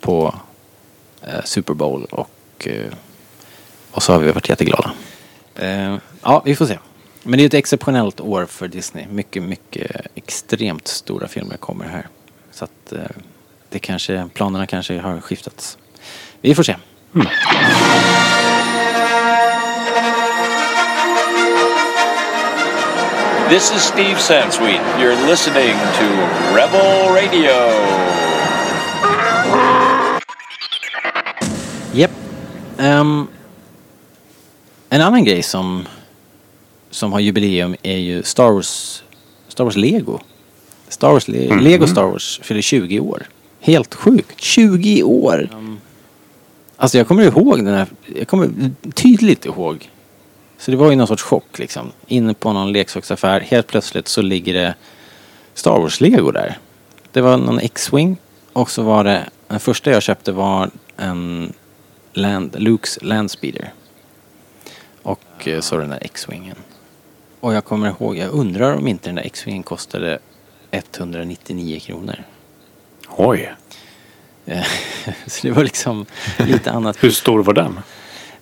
på 0.00 0.34
eh, 1.22 1.44
Super 1.44 1.74
Bowl 1.74 2.04
och, 2.04 2.66
eh, 2.68 2.92
och 3.90 4.02
så 4.02 4.12
har 4.12 4.20
vi 4.20 4.32
varit 4.32 4.48
jätteglada. 4.48 4.92
Eh, 5.54 5.96
ja, 6.22 6.42
vi 6.44 6.56
får 6.56 6.66
se. 6.66 6.78
Men 7.22 7.38
det 7.38 7.44
är 7.44 7.46
ett 7.46 7.54
exceptionellt 7.54 8.20
år 8.20 8.46
för 8.46 8.68
Disney. 8.68 9.06
Mycket, 9.06 9.42
mycket 9.42 10.06
extremt 10.14 10.88
stora 10.88 11.28
filmer 11.28 11.56
kommer 11.56 11.84
här. 11.84 12.06
Så 12.52 12.64
att 12.64 12.92
eh, 12.92 12.98
det 13.68 13.78
kanske, 13.78 14.28
planerna 14.34 14.66
kanske 14.66 14.98
har 14.98 15.20
skiftats. 15.20 15.78
Vi 16.40 16.54
får 16.54 16.62
se. 16.62 16.76
Mm. 17.14 17.26
This 23.48 23.70
is 23.70 23.82
Steve 23.82 24.18
Sansweet. 24.18 24.80
You're 25.00 25.14
listening 25.26 25.74
to 25.98 26.06
Rebel 26.54 27.12
Radio. 27.14 27.56
Japp. 31.92 32.10
Ehm, 32.78 33.26
en 34.90 35.00
annan 35.00 35.24
grej 35.24 35.42
som, 35.42 35.86
som 36.90 37.12
har 37.12 37.20
jubileum 37.20 37.76
är 37.82 37.96
ju 37.96 38.22
Star 38.22 38.50
Wars, 38.52 39.02
Star 39.48 39.64
Wars 39.64 39.76
Lego. 39.76 40.20
Star 40.88 41.12
Wars, 41.12 41.28
Le- 41.28 41.60
Lego 41.60 41.86
Star 41.86 42.04
Wars 42.06 42.40
fyller 42.42 42.62
20 42.62 43.00
år. 43.00 43.22
Helt 43.60 43.94
sjukt. 43.94 44.40
20 44.40 45.02
år! 45.02 45.48
Alltså 46.76 46.98
jag 46.98 47.08
kommer 47.08 47.22
ihåg 47.22 47.64
den 47.64 47.74
här, 47.74 47.86
jag 48.16 48.28
kommer 48.28 48.50
tydligt 48.94 49.44
ihåg. 49.46 49.90
Så 50.58 50.70
det 50.70 50.76
var 50.76 50.90
ju 50.90 50.96
någon 50.96 51.06
sorts 51.06 51.22
chock 51.22 51.58
liksom. 51.58 51.92
Inne 52.06 52.34
på 52.34 52.52
någon 52.52 52.72
leksaksaffär, 52.72 53.40
helt 53.40 53.66
plötsligt 53.66 54.08
så 54.08 54.22
ligger 54.22 54.54
det 54.54 54.74
Star 55.54 55.78
Wars-lego 55.78 56.32
där. 56.32 56.58
Det 57.12 57.20
var 57.20 57.36
någon 57.36 57.60
X-Wing 57.60 58.16
och 58.52 58.70
så 58.70 58.82
var 58.82 59.04
det, 59.04 59.28
den 59.48 59.60
första 59.60 59.90
jag 59.90 60.02
köpte 60.02 60.32
var 60.32 60.70
en 60.96 61.52
Land, 62.12 62.56
Lukes 62.58 62.98
Landspeeder. 63.02 63.72
Och 65.02 65.48
eh, 65.48 65.60
så 65.60 65.76
den 65.76 65.90
där 65.90 65.98
X-Wingen. 66.02 66.56
Och 67.40 67.54
jag 67.54 67.64
kommer 67.64 67.88
ihåg, 67.88 68.16
jag 68.16 68.30
undrar 68.30 68.76
om 68.76 68.88
inte 68.88 69.08
den 69.08 69.14
där 69.14 69.22
X-Wingen 69.22 69.62
kostade 69.62 70.18
199 70.70 71.80
kronor. 71.80 72.24
Oj. 73.16 73.54
Eh, 74.46 74.66
så 75.26 75.46
det 75.46 75.52
var 75.52 75.64
liksom 75.64 76.06
lite 76.38 76.70
annat. 76.70 77.04
Hur 77.04 77.10
stor 77.10 77.42
var 77.42 77.54
den? 77.54 77.80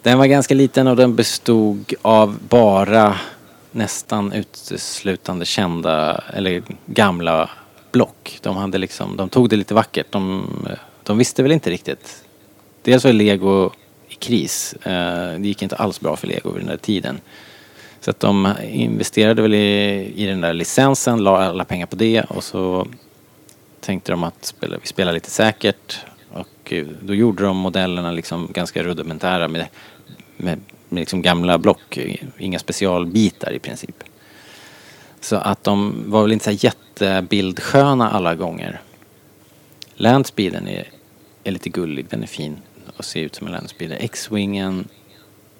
Den 0.05 0.19
var 0.19 0.27
ganska 0.27 0.55
liten 0.55 0.87
och 0.87 0.97
den 0.97 1.17
bestod 1.17 1.95
av 2.03 2.39
bara 2.49 3.19
nästan 3.71 4.33
uteslutande 4.33 5.45
kända 5.45 6.25
eller 6.35 6.63
gamla 6.87 7.51
block. 7.93 8.39
De 8.43 8.57
hade 8.57 8.79
liksom, 8.79 9.17
de 9.17 9.29
tog 9.29 9.49
det 9.49 9.57
lite 9.57 9.75
vackert. 9.75 10.07
De, 10.11 10.49
de 11.03 11.19
visste 11.19 11.43
väl 11.43 11.53
inte 11.53 11.71
riktigt. 11.71 12.25
Dels 12.83 13.05
var 13.05 13.13
Lego 13.13 13.71
i 14.09 14.15
kris. 14.15 14.75
Eh, 14.83 15.39
det 15.39 15.49
gick 15.49 15.63
inte 15.63 15.77
alls 15.77 16.01
bra 16.01 16.17
för 16.17 16.27
Lego 16.27 16.51
vid 16.51 16.61
den 16.61 16.69
där 16.69 16.77
tiden. 16.77 17.21
Så 18.01 18.11
att 18.11 18.21
de 18.21 18.53
investerade 18.63 19.43
väl 19.43 19.55
i, 19.55 20.13
i 20.17 20.27
den 20.27 20.41
där 20.41 20.53
licensen, 20.53 21.19
la 21.19 21.45
alla 21.45 21.65
pengar 21.65 21.87
på 21.87 21.97
det 21.97 22.23
och 22.23 22.45
så 22.45 22.87
tänkte 23.81 24.13
de 24.13 24.25
att 24.25 24.45
spela, 24.45 24.77
vi 24.83 24.87
spelar 24.87 25.13
lite 25.13 25.31
säkert. 25.31 26.01
Och 26.35 26.73
eh, 26.73 26.87
då 27.03 27.15
gjorde 27.15 27.43
de 27.43 27.57
modellerna 27.57 28.13
liksom 28.13 28.49
ganska 28.53 28.83
rudimentära 28.83 29.49
med, 29.49 29.67
med, 30.37 30.61
med 30.89 31.01
liksom 31.01 31.23
gamla 31.23 31.59
block, 31.59 31.97
eh, 31.97 32.17
inga 32.39 32.59
specialbitar 32.59 33.53
i 33.53 33.59
princip. 33.59 34.05
Så 35.21 35.37
att 35.37 35.65
de 35.65 36.05
var 36.07 36.23
väl 36.23 36.33
inte 36.33 36.45
så 36.45 36.67
jättebildsköna 36.67 38.11
alla 38.11 38.35
gånger. 38.35 38.81
Landspeeden 39.95 40.69
är, 40.69 40.89
är 41.45 41.53
lite 41.53 41.69
gullig, 41.69 42.07
den 42.11 42.23
är 42.23 42.27
fin 42.27 42.57
och 42.97 43.05
ser 43.05 43.21
ut 43.21 43.35
som 43.35 43.47
en 43.47 43.53
landspeeder. 43.53 43.97
X-wingen 44.01 44.89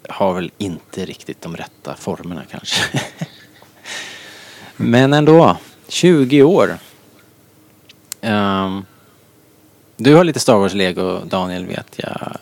har 0.09 0.33
väl 0.33 0.51
inte 0.57 1.05
riktigt 1.05 1.41
de 1.41 1.55
rätta 1.57 1.95
formerna 1.95 2.43
kanske. 2.51 3.01
Men 4.77 5.13
ändå, 5.13 5.57
20 5.87 6.43
år. 6.43 6.77
Um, 8.21 8.85
du 9.97 10.15
har 10.15 10.23
lite 10.23 10.39
Star 10.39 10.55
Wars-lego, 10.57 11.19
Daniel, 11.25 11.65
vet 11.65 11.93
jag. 11.95 12.37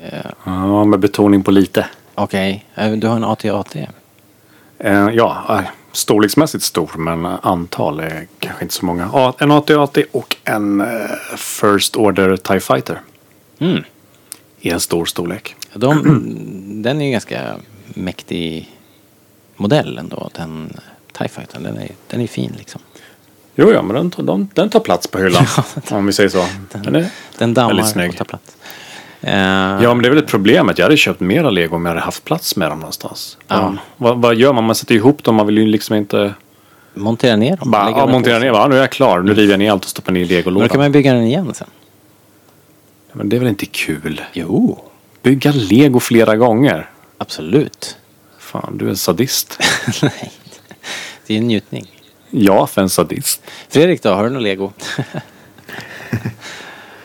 Eh, 0.00 0.30
Ja, 0.44 0.84
med 0.84 0.98
betoning 1.00 1.42
på 1.42 1.50
lite. 1.50 1.86
Okej, 2.14 2.64
eh, 2.74 2.92
du 2.92 3.06
har 3.06 3.16
en 3.16 3.24
AT-AT. 3.24 3.76
Eh, 4.78 5.08
ja, 5.12 5.44
eh, 5.58 5.64
storleksmässigt 5.92 6.64
stor 6.64 6.90
men 6.96 7.26
antal 7.26 8.00
är 8.00 8.26
kanske 8.38 8.64
inte 8.64 8.74
så 8.74 8.86
många. 8.86 9.10
Ja, 9.12 9.34
en 9.38 9.50
AT-AT 9.50 9.98
och 10.12 10.36
en 10.44 10.80
eh, 10.80 10.86
First 11.36 11.96
Order 11.96 12.36
TIE 12.36 12.60
Fighter. 12.60 13.00
Mm. 13.58 13.82
I 14.60 14.70
en 14.70 14.80
stor 14.80 15.04
storlek. 15.04 15.56
De, 15.74 16.02
den 16.82 17.00
är 17.00 17.04
ju 17.06 17.10
ganska 17.12 17.54
mäktig 17.84 18.78
modell 19.56 19.98
ändå, 19.98 20.30
den 20.34 20.72
TIE 21.18 21.28
Fightern. 21.28 21.62
Den 21.62 21.76
är, 21.78 21.88
den 22.10 22.20
är 22.20 22.26
fin 22.26 22.52
liksom. 22.58 22.80
Jo, 23.60 23.72
ja, 23.72 23.82
men 23.82 23.96
den, 23.96 24.10
tar- 24.10 24.22
de, 24.22 24.48
den 24.54 24.70
tar 24.70 24.80
plats 24.80 25.06
på 25.06 25.18
hyllan. 25.18 25.46
om 25.90 26.06
vi 26.06 26.12
säger 26.12 26.28
så. 26.28 26.44
Den 26.72 26.94
är, 26.96 27.06
Den 27.38 27.54
dammar 27.54 27.68
Väldigt 27.68 27.88
snygg. 27.92 28.10
och 28.10 28.16
tar 28.16 28.24
plats. 28.24 28.56
Eh, 29.20 29.32
ja, 29.82 29.94
men 29.94 30.02
det 30.02 30.08
är 30.08 30.10
väl 30.10 30.18
ett 30.18 30.26
problem 30.30 30.68
att 30.68 30.78
jag 30.78 30.84
hade 30.86 30.96
köpt 30.96 31.20
mera 31.20 31.50
lego 31.50 31.76
om 31.76 31.84
jag 31.84 31.90
hade 31.90 32.00
haft 32.04 32.24
plats 32.24 32.56
med 32.56 32.70
dem 32.70 32.78
någonstans. 32.80 33.38
Ja. 33.48 33.74
Vad, 33.96 34.18
vad 34.22 34.34
gör 34.34 34.52
man? 34.52 34.64
Man 34.64 34.74
sätter 34.74 34.94
ihop 34.94 35.24
dem. 35.24 35.34
Man 35.34 35.46
vill 35.46 35.58
ju 35.58 35.66
liksom 35.66 35.96
inte 35.96 36.34
Montera 36.94 37.36
ner 37.36 37.56
dem. 37.56 37.70
bara 37.70 37.90
ja, 37.90 38.06
montera 38.06 38.38
ner. 38.38 38.50
Va? 38.50 38.68
Nu 38.68 38.76
är 38.76 38.80
jag 38.80 38.92
klar. 38.92 39.20
Nu 39.20 39.34
river 39.34 39.50
jag 39.52 39.58
ner 39.58 39.70
allt 39.72 39.84
och 39.84 39.90
stoppar 39.90 40.12
ner 40.12 40.20
i 40.20 40.22
Men 40.24 40.28
då 40.30 40.34
legolådan. 40.36 40.68
kan 40.68 40.80
man 40.80 40.92
bygga 40.92 41.12
den 41.12 41.22
igen 41.24 41.54
sen. 41.54 41.66
Men 43.12 43.28
det 43.28 43.36
är 43.36 43.40
väl 43.40 43.48
inte 43.48 43.66
kul? 43.66 44.20
Jo, 44.32 44.78
Bygga 45.22 45.52
lego 45.54 46.00
flera 46.00 46.36
gånger. 46.36 46.90
absolut. 47.18 47.96
Fan, 48.38 48.78
du 48.78 48.84
är 48.86 48.90
en 48.90 48.96
sadist. 48.96 49.58
Nej, 50.02 50.32
det 51.26 51.34
är 51.34 51.38
en 51.38 51.46
njutning. 51.46 51.86
Ja, 52.30 52.66
för 52.66 52.82
en 52.82 52.88
sadist. 52.90 53.42
Fredrik 53.68 54.02
då, 54.02 54.10
har 54.14 54.24
du 54.24 54.30
något 54.30 54.42
lego? 54.42 54.72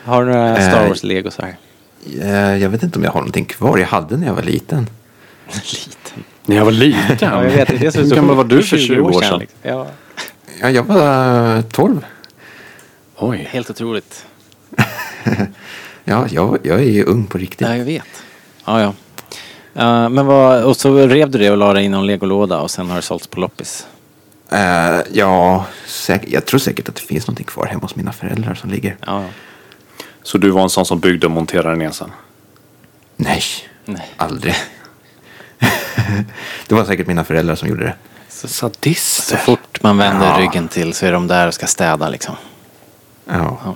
har 0.04 0.24
du 0.24 0.32
några 0.32 0.56
Star 0.56 0.82
Eh, 0.84 0.88
Wars-lego 0.88 1.30
så 1.30 1.42
här? 1.42 1.56
Eh, 2.20 2.62
Jag 2.62 2.70
vet 2.70 2.82
inte 2.82 2.98
om 2.98 3.04
jag 3.04 3.10
har 3.10 3.20
någonting 3.20 3.44
kvar. 3.44 3.78
Jag 3.78 3.86
hade 3.86 4.16
när 4.16 4.26
jag 4.26 4.34
var 4.34 4.42
liten. 4.42 4.86
Liten. 5.54 6.24
När 6.46 6.56
jag 6.56 6.64
var 6.64 6.72
liten. 6.72 7.16
Ja, 7.20 7.44
jag 7.44 7.50
vet, 7.50 7.68
det 7.68 7.74
är 7.74 7.78
det 7.78 7.92
som 7.92 8.00
är 8.00 8.04
Hur 8.04 8.10
så 8.10 8.16
gammal 8.16 8.36
var 8.36 8.44
du 8.44 8.62
för 8.62 8.76
20 8.78 9.00
år 9.00 9.22
sedan? 9.22 9.38
liksom. 9.38 9.58
Ja, 9.62 9.86
Ja, 10.60 10.70
jag 10.70 10.82
var 10.82 11.56
eh, 11.56 11.62
12. 11.62 12.04
Oj. 13.16 13.48
helt 13.50 13.70
otroligt. 13.70 14.26
Ja, 16.06 16.26
jag, 16.30 16.58
jag 16.62 16.78
är 16.80 16.90
ju 16.90 17.04
ung 17.04 17.26
på 17.26 17.38
riktigt. 17.38 17.68
Ja, 17.68 17.76
jag 17.76 17.84
vet. 17.84 18.04
Ja, 18.64 18.80
ja. 18.80 18.92
Eh, 19.82 20.08
men 20.08 20.26
vad, 20.26 20.64
och 20.64 20.76
så 20.76 21.06
rev 21.06 21.30
du 21.30 21.38
det 21.38 21.50
och 21.50 21.56
la 21.56 21.72
det 21.72 21.82
i 21.82 21.88
någon 21.88 22.06
legolåda 22.06 22.60
och 22.60 22.70
sen 22.70 22.88
har 22.88 22.96
det 22.96 23.02
sålts 23.02 23.26
på 23.26 23.40
loppis. 23.40 23.86
Eh, 24.50 25.00
ja, 25.12 25.66
säk- 25.86 26.24
jag 26.28 26.44
tror 26.46 26.60
säkert 26.60 26.88
att 26.88 26.94
det 26.94 27.02
finns 27.02 27.26
någonting 27.26 27.46
kvar 27.46 27.66
hemma 27.66 27.80
hos 27.82 27.96
mina 27.96 28.12
föräldrar 28.12 28.54
som 28.54 28.70
ligger. 28.70 28.96
Ja. 29.06 29.24
Så 30.22 30.38
du 30.38 30.50
var 30.50 30.62
en 30.62 30.70
sån 30.70 30.86
som 30.86 31.00
byggde 31.00 31.26
och 31.26 31.30
monterade 31.32 31.76
ner 31.76 31.90
sen? 31.90 32.10
Nej, 33.16 33.42
Nej. 33.84 34.12
aldrig. 34.16 34.54
det 36.66 36.74
var 36.74 36.84
säkert 36.84 37.06
mina 37.06 37.24
föräldrar 37.24 37.54
som 37.54 37.68
gjorde 37.68 37.84
det. 37.84 37.94
Sadist. 38.28 39.26
Så 39.26 39.36
fort 39.36 39.82
man 39.82 39.98
vänder 39.98 40.26
Ja. 40.26 40.38
ryggen 40.40 40.68
till 40.68 40.94
så 40.94 41.06
är 41.06 41.12
de 41.12 41.26
där 41.26 41.46
och 41.46 41.54
ska 41.54 41.66
städa 41.66 42.08
liksom. 42.08 42.34
Ja. 43.26 43.58
Ja. 43.64 43.74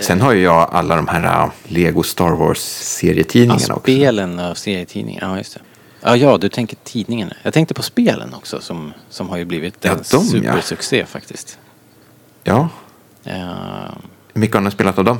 Sen 0.00 0.20
har 0.20 0.32
ju 0.32 0.42
jag 0.42 0.68
alla 0.72 0.96
de 0.96 1.08
här 1.08 1.44
uh, 1.44 1.50
Lego 1.64 2.02
Star 2.02 2.24
Ja, 2.28 2.34
Wars-serietidningarna 2.36 3.74
också. 3.74 3.80
spelen 3.80 4.38
och 4.38 4.58
serietidningar. 4.58 5.28
Ja, 5.28 5.36
just 5.38 5.54
det. 5.54 5.60
Ja, 6.06 6.16
ja, 6.16 6.38
du 6.38 6.48
tänker 6.48 6.76
tidningarna. 6.84 7.32
Jag 7.42 7.54
tänkte 7.54 7.74
på 7.74 7.82
spelen 7.82 8.34
också 8.34 8.60
som, 8.60 8.92
som 9.10 9.28
har 9.28 9.36
ju 9.36 9.44
blivit 9.44 9.74
Ja, 9.84 9.90
en 9.90 9.96
de, 9.96 10.02
ja. 10.16 10.22
supersuccé 10.52 11.06
faktiskt. 11.06 11.58
Ja, 12.42 12.68
hur 13.24 14.40
mycket 14.40 14.54
har 14.54 14.62
ni 14.62 14.70
spelat 14.70 14.98
av 14.98 15.04
dem? 15.04 15.18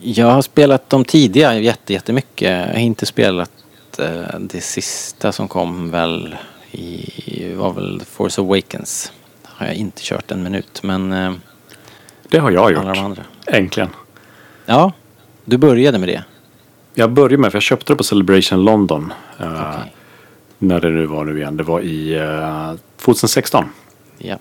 Jag 0.00 0.26
har 0.30 0.42
spelat 0.42 0.90
de 0.90 1.04
tidiga 1.04 1.58
jätte, 1.58 1.92
jättemycket. 1.92 2.50
Jag 2.50 2.66
har 2.66 2.74
inte 2.80 3.06
spelat 3.06 3.50
eh, 3.98 4.38
det 4.40 4.60
sista 4.60 5.32
som 5.32 5.48
kom 5.48 5.90
väl 5.90 6.36
i, 6.70 7.52
var 7.54 7.72
väl 7.72 8.02
Force 8.10 8.40
Awakens. 8.40 9.12
Har 9.44 9.66
jag 9.66 9.74
inte 9.74 10.02
kört 10.02 10.30
en 10.30 10.42
minut 10.42 10.82
men 10.82 11.12
eh, 11.12 11.32
Det 12.28 12.38
har 12.38 12.50
jag 12.50 12.64
alla 12.64 12.80
de 12.82 12.88
gjort. 12.96 13.04
andra. 13.04 13.22
Äntligen. 13.46 13.88
Ja, 14.66 14.92
du 15.44 15.56
började 15.56 15.98
med 15.98 16.08
det. 16.08 16.24
Jag 16.94 17.10
började 17.10 17.36
med, 17.36 17.52
för 17.52 17.56
jag 17.56 17.62
köpte 17.62 17.92
det 17.92 17.96
på 17.96 18.04
Celebration 18.04 18.64
London. 18.64 19.12
eh, 19.40 19.46
Okej. 19.70 19.92
När 20.58 20.80
det 20.80 20.90
nu 20.90 21.06
var 21.06 21.24
nu 21.24 21.38
igen. 21.38 21.56
Det 21.56 21.62
var 21.62 21.80
i 21.80 22.14
eh, 22.14 22.72
2016. 22.96 23.64
Ja. 24.18 24.36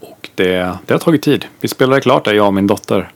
Och 0.00 0.30
det, 0.34 0.76
det 0.86 0.94
har 0.94 0.98
tagit 0.98 1.22
tid. 1.22 1.44
Vi 1.60 1.68
spelade 1.68 2.00
klart 2.00 2.24
det, 2.24 2.34
jag 2.34 2.46
och 2.46 2.54
min 2.54 2.66
dotter. 2.66 3.10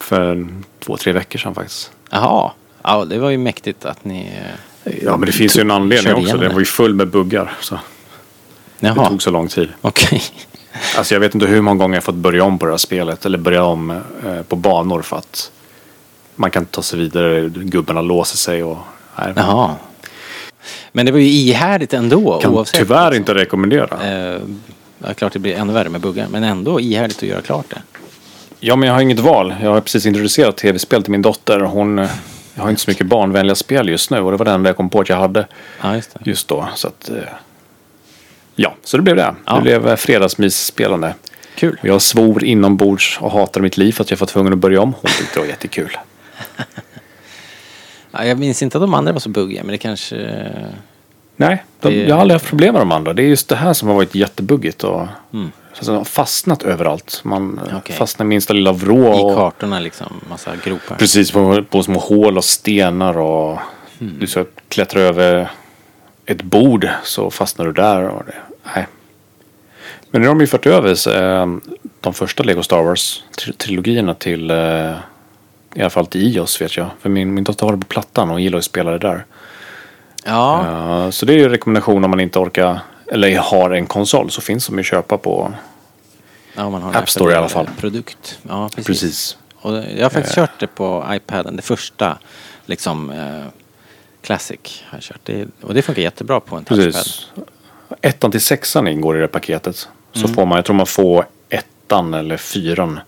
För 0.00 0.48
två, 0.80 0.96
tre 0.96 1.12
veckor 1.12 1.38
sedan 1.38 1.54
faktiskt. 1.54 1.92
Jaha, 2.10 2.50
ja, 2.82 3.04
det 3.04 3.18
var 3.18 3.30
ju 3.30 3.38
mäktigt 3.38 3.84
att 3.84 4.04
ni... 4.04 4.26
eh, 4.84 4.92
Ja, 5.02 5.16
men 5.16 5.26
det 5.26 5.32
finns 5.32 5.56
ju 5.56 5.60
en 5.60 5.70
anledning 5.70 6.14
också. 6.14 6.32
Den 6.36 6.40
det. 6.40 6.48
var 6.48 6.58
ju 6.58 6.64
full 6.64 6.94
med 6.94 7.08
buggar. 7.08 7.52
Så 7.60 7.78
det 8.80 8.94
tog 8.94 9.22
så 9.22 9.30
lång 9.30 9.48
tid. 9.48 9.68
okej. 9.80 10.22
Alltså 10.96 11.14
jag 11.14 11.20
vet 11.20 11.34
inte 11.34 11.46
hur 11.46 11.60
många 11.60 11.78
gånger 11.78 11.96
jag 11.96 12.04
fått 12.04 12.14
börja 12.14 12.44
om 12.44 12.58
på 12.58 12.66
det 12.66 12.72
här 12.72 12.76
spelet. 12.78 13.26
Eller 13.26 13.38
börja 13.38 13.64
om 13.64 13.90
eh, 13.90 14.42
på 14.48 14.56
banor 14.56 15.02
för 15.02 15.16
att 15.16 15.50
man 16.36 16.50
kan 16.50 16.64
ta 16.66 16.82
sig 16.82 16.98
vidare. 16.98 17.48
Gubbarna 17.48 18.02
låser 18.02 18.36
sig 18.36 18.62
och... 18.62 18.78
Nej, 19.18 19.32
Jaha. 19.36 19.74
Men 20.92 21.06
det 21.06 21.12
var 21.12 21.18
ju 21.18 21.26
ihärdigt 21.28 21.94
ändå 21.94 22.40
kan 22.40 22.54
oavsett. 22.54 22.80
tyvärr 22.80 23.14
inte 23.14 23.34
rekommendera. 23.34 23.88
Eh, 24.02 24.40
ja, 24.98 25.14
klart 25.14 25.32
det 25.32 25.38
blir 25.38 25.54
ännu 25.56 25.72
värre 25.72 25.88
med 25.88 26.00
buggar. 26.00 26.26
Men 26.30 26.44
ändå 26.44 26.80
ihärdigt 26.80 27.16
att 27.16 27.22
göra 27.22 27.40
klart 27.42 27.66
det. 27.70 27.82
Ja, 28.60 28.76
men 28.76 28.86
jag 28.86 28.94
har 28.94 29.00
inget 29.00 29.18
val. 29.20 29.54
Jag 29.62 29.70
har 29.70 29.80
precis 29.80 30.06
introducerat 30.06 30.56
tv-spel 30.56 31.02
till 31.02 31.12
min 31.12 31.22
dotter. 31.22 31.60
Hon 31.60 31.98
eh, 31.98 32.10
jag 32.54 32.62
har 32.62 32.70
inte 32.70 32.82
så 32.82 32.90
mycket 32.90 33.06
barnvänliga 33.06 33.54
spel 33.54 33.88
just 33.88 34.10
nu. 34.10 34.20
Och 34.20 34.30
det 34.30 34.36
var 34.36 34.46
enda 34.46 34.68
jag 34.68 34.76
kom 34.76 34.90
på 34.90 35.00
att 35.00 35.08
jag 35.08 35.16
hade 35.16 35.46
Ja, 35.82 35.94
just 35.94 36.14
just 36.24 36.48
då. 36.48 36.68
Så 36.74 36.88
att... 36.88 37.08
eh, 37.08 37.16
Ja, 38.58 38.74
så 38.84 38.96
det 38.96 39.02
blev 39.02 39.16
det. 39.16 39.34
Ja. 39.46 39.54
Det 39.54 39.60
blev 39.60 39.88
eh, 39.88 39.96
fredagsmysspelande. 39.96 41.14
Kul. 41.54 41.78
Jag 41.82 42.02
svor 42.02 42.44
inombords 42.44 43.18
och 43.20 43.30
hatade 43.32 43.62
mitt 43.62 43.76
liv 43.76 43.92
för 43.92 44.04
att 44.04 44.10
jag 44.10 44.18
var 44.18 44.26
tvungen 44.26 44.52
att 44.52 44.58
börja 44.58 44.80
om. 44.80 44.92
Hon 45.00 45.10
tyckte 45.18 45.34
det 45.34 45.40
var 45.40 45.46
jättekul. 45.46 45.96
Ja, 48.10 48.24
jag 48.24 48.38
minns 48.38 48.62
inte 48.62 48.78
att 48.78 48.82
de 48.82 48.94
andra 48.94 49.12
var 49.12 49.20
så 49.20 49.28
buggiga, 49.28 49.62
men 49.62 49.72
det 49.72 49.78
kanske... 49.78 50.16
Nej, 51.36 51.64
de, 51.80 51.88
Det- 51.90 51.96
jag 52.08 52.14
har 52.14 52.20
aldrig 52.20 52.34
haft 52.34 52.46
problem 52.48 52.72
med 52.72 52.80
de 52.80 52.92
andra. 52.92 53.12
Det 53.12 53.22
är 53.22 53.26
just 53.26 53.48
det 53.48 53.56
här 53.56 53.72
som 53.72 53.88
har 53.88 53.94
varit 53.94 54.14
jättebuggigt. 54.14 54.84
Och, 54.84 55.00
alltså, 55.00 55.92
de 55.92 55.96
har 55.96 56.04
fastnat 56.04 56.62
överallt. 56.62 57.20
Man 57.24 57.60
eh, 57.70 57.76
Okej. 57.78 57.96
fastnar 57.96 58.26
i 58.26 58.28
minsta 58.28 58.52
lilla 58.54 58.72
vrå. 58.72 59.06
I 59.20 59.22
och- 59.22 59.34
kartorna 59.34 59.78
liksom, 59.80 60.06
massa 60.30 60.52
gropar. 60.64 60.96
Precis, 60.96 61.30
på, 61.30 61.62
på 61.70 61.82
små 61.82 61.98
hål 61.98 62.36
och 62.36 62.44
stenar 62.44 63.18
och 63.18 63.58
Mm. 64.00 64.14
du 64.18 64.26
ska 64.26 64.44
klättra 64.68 65.00
över 65.00 65.50
ett 66.26 66.42
bord 66.42 66.88
så 67.04 67.30
fastnar 67.30 67.66
du 67.66 67.72
där. 67.72 68.02
Och 68.08 68.22
det, 68.26 68.34
nej. 68.74 68.86
Men 70.10 70.20
nu 70.20 70.26
har 70.28 70.34
de 70.34 70.40
ju 70.40 70.46
fört 70.46 70.66
över 70.66 71.16
eh, 71.16 71.46
de 72.00 72.14
första 72.14 72.42
Lego 72.42 72.62
Star 72.62 72.82
Wars-trilogierna 72.82 74.14
till 74.14 74.50
eh, 74.50 74.92
i 75.76 75.80
alla 75.80 75.90
fall 75.90 76.06
till 76.06 76.36
iOS 76.36 76.60
vet 76.60 76.76
jag. 76.76 76.88
För 77.00 77.08
min, 77.08 77.34
min 77.34 77.44
dotter 77.44 77.66
har 77.66 77.72
det 77.72 77.78
på 77.78 77.86
plattan 77.86 78.30
och 78.30 78.40
gillar 78.40 78.58
att 78.58 78.64
spela 78.64 78.90
det 78.90 78.98
där. 78.98 79.24
Ja, 80.24 80.66
Eh, 81.04 81.10
så 81.10 81.26
det 81.26 81.32
är 81.32 81.36
ju 81.38 81.44
en 81.44 81.50
rekommendation 81.50 82.04
om 82.04 82.10
man 82.10 82.20
inte 82.20 82.38
orkar 82.38 82.78
eller 83.12 83.38
har 83.38 83.70
en 83.70 83.86
konsol 83.86 84.30
så 84.30 84.40
finns 84.40 84.66
de 84.66 84.74
ju 84.76 84.80
att 84.80 84.86
köpa 84.86 85.18
på. 85.18 85.52
ja, 86.54 86.70
man 86.70 86.82
har 86.82 86.94
App 86.94 87.10
Store 87.10 87.32
i 87.32 87.36
alla 87.36 87.48
fall. 87.48 87.68
Produkt. 87.80 88.38
Ja, 88.48 88.68
precis. 88.74 88.86
Precis. 88.86 89.36
Och 89.56 89.72
jag 89.96 90.02
har 90.02 90.10
faktiskt 90.10 90.34
kört 90.34 90.60
det 90.60 90.66
på 90.66 91.04
iPaden, 91.10 91.56
det 91.56 91.62
första 91.62 92.18
liksom 92.66 93.10
eh, 93.10 93.46
Classic 94.22 94.82
har 94.86 94.96
jag 94.98 95.02
kört. 95.02 95.20
Det, 95.24 95.46
och 95.62 95.74
det 95.74 95.82
funkar 95.82 96.02
jättebra 96.02 96.40
på 96.40 96.56
en 96.56 96.64
touchpad. 96.64 96.92
Precis. 96.94 97.26
Ettan 98.00 98.30
till 98.30 98.40
sexan 98.40 98.88
ingår 98.88 99.18
i 99.18 99.20
det 99.20 99.28
paketet. 99.28 99.88
Så 100.12 100.20
Mm. 100.24 100.34
får 100.34 100.46
man, 100.46 100.56
jag 100.56 100.64
tror 100.64 100.76
man 100.76 100.86
får 100.86 101.26
ettan 101.48 102.14
eller 102.14 102.36
fyran 102.36 103.00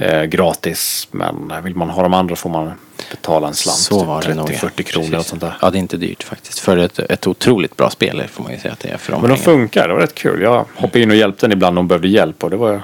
eh, 0.00 0.22
gratis. 0.24 1.08
Men 1.10 1.52
vill 1.64 1.74
man 1.76 1.90
ha 1.90 2.02
de 2.02 2.14
andra 2.14 2.36
får 2.36 2.50
man 2.50 2.72
betala 3.10 3.48
en 3.48 3.54
slant. 3.54 3.78
Så 3.78 3.98
typ 3.98 4.06
var 4.08 4.22
det 4.22 4.34
nog. 4.34 4.48
30-40 4.50 4.82
kronor 4.82 5.18
och 5.18 5.26
sånt 5.26 5.40
där. 5.40 5.54
Ja, 5.62 5.70
det 5.70 5.78
är 5.78 5.80
inte 5.80 5.96
dyrt 5.96 6.22
faktiskt. 6.22 6.58
För 6.58 6.76
ett, 6.76 6.98
ett 6.98 7.26
otroligt 7.26 7.76
bra 7.76 7.90
spel 7.90 8.22
får 8.32 8.42
man 8.42 8.52
ju 8.52 8.58
säga 8.58 8.72
att 8.72 8.80
det 8.80 8.88
är 8.88 8.96
för 8.96 9.12
de 9.12 9.20
Men 9.20 9.30
de 9.30 9.36
pengarna. 9.36 9.58
funkar, 9.58 9.88
det 9.88 9.94
var 9.94 10.00
rätt 10.00 10.14
kul. 10.14 10.42
Jag 10.42 10.64
hoppade 10.74 11.02
in 11.02 11.10
och 11.10 11.16
hjälpte 11.16 11.46
den 11.46 11.52
ibland 11.52 11.74
när 11.74 11.80
hon 11.80 11.88
behövde 11.88 12.08
hjälp 12.08 12.44
och 12.44 12.50
det 12.50 12.56
var, 12.56 12.82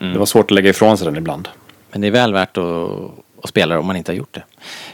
Mm. 0.00 0.12
det 0.12 0.18
var 0.18 0.26
svårt 0.26 0.44
att 0.44 0.50
lägga 0.50 0.70
ifrån 0.70 0.98
sig 0.98 1.04
den 1.04 1.16
ibland. 1.16 1.48
Men 1.90 2.00
det 2.00 2.06
är 2.06 2.10
väl 2.10 2.32
värt 2.32 2.56
att, 2.58 2.64
att 3.42 3.48
spela 3.48 3.74
det 3.74 3.80
om 3.80 3.86
man 3.86 3.96
inte 3.96 4.12
har 4.12 4.16
gjort 4.16 4.34
det. 4.34 4.42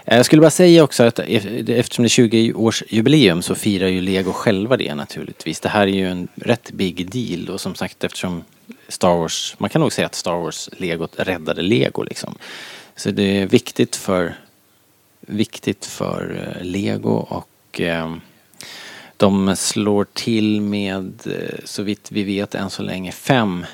Eh, 0.05 0.17
Jag 0.17 0.27
skulle 0.27 0.41
bara 0.41 0.51
säga 0.51 0.85
också 0.85 1.03
att 1.03 1.19
ef- 1.19 1.73
eftersom 1.79 2.03
det 2.03 2.07
är 2.07 2.09
20-årsjubileum 2.09 3.41
så 3.41 3.55
firar 3.55 3.89
ju 3.89 4.01
Lego 4.01 4.33
själva 4.33 4.77
det 4.77 4.95
naturligtvis. 4.95 5.61
Det 5.61 5.69
här 5.69 5.83
är 5.83 5.87
ju 5.93 6.09
en 6.11 6.29
rätt 6.35 6.71
big 6.73 7.11
deal 7.11 7.49
och 7.55 7.61
som 7.61 7.75
sagt 7.75 8.05
eftersom 8.05 8.45
Star 8.89 9.17
Wars, 9.19 9.55
man 9.59 9.71
kan 9.71 9.81
nog 9.81 9.93
säga 9.93 10.07
att 10.07 10.15
Star 10.15 10.37
Wars-legot 10.37 11.15
räddade 11.17 11.63
Lego 11.63 12.03
liksom. 12.03 12.35
Så 12.97 13.11
det 13.11 13.23
är 13.43 13.47
viktigt 13.47 13.97
för, 13.97 14.35
viktigt 15.21 15.87
för 15.87 16.55
eh, 16.57 16.65
Lego 16.65 17.11
och 17.11 17.81
eh, 17.81 18.17
de 19.17 19.57
slår 19.57 20.07
till 20.13 20.61
med, 20.61 21.21
eh, 21.27 21.65
så 21.65 21.83
vitt 21.83 22.13
vi 22.13 22.23
vet 22.23 22.55
än 22.55 22.71
så 22.71 22.83
länge, 22.83 23.13
fem 23.13 23.67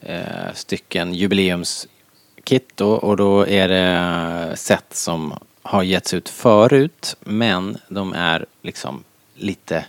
eh, 0.00 0.52
stycken 0.54 1.14
jubileumskit 1.14 2.68
då, 2.74 2.92
och 2.92 3.16
då 3.16 3.46
är 3.46 3.68
det 3.68 4.48
eh, 4.48 4.54
set 4.54 4.94
som 4.94 5.34
har 5.62 5.82
getts 5.82 6.14
ut 6.14 6.28
förut 6.28 7.16
men 7.20 7.78
de 7.88 8.12
är 8.12 8.46
liksom 8.62 9.04
lite, 9.34 9.84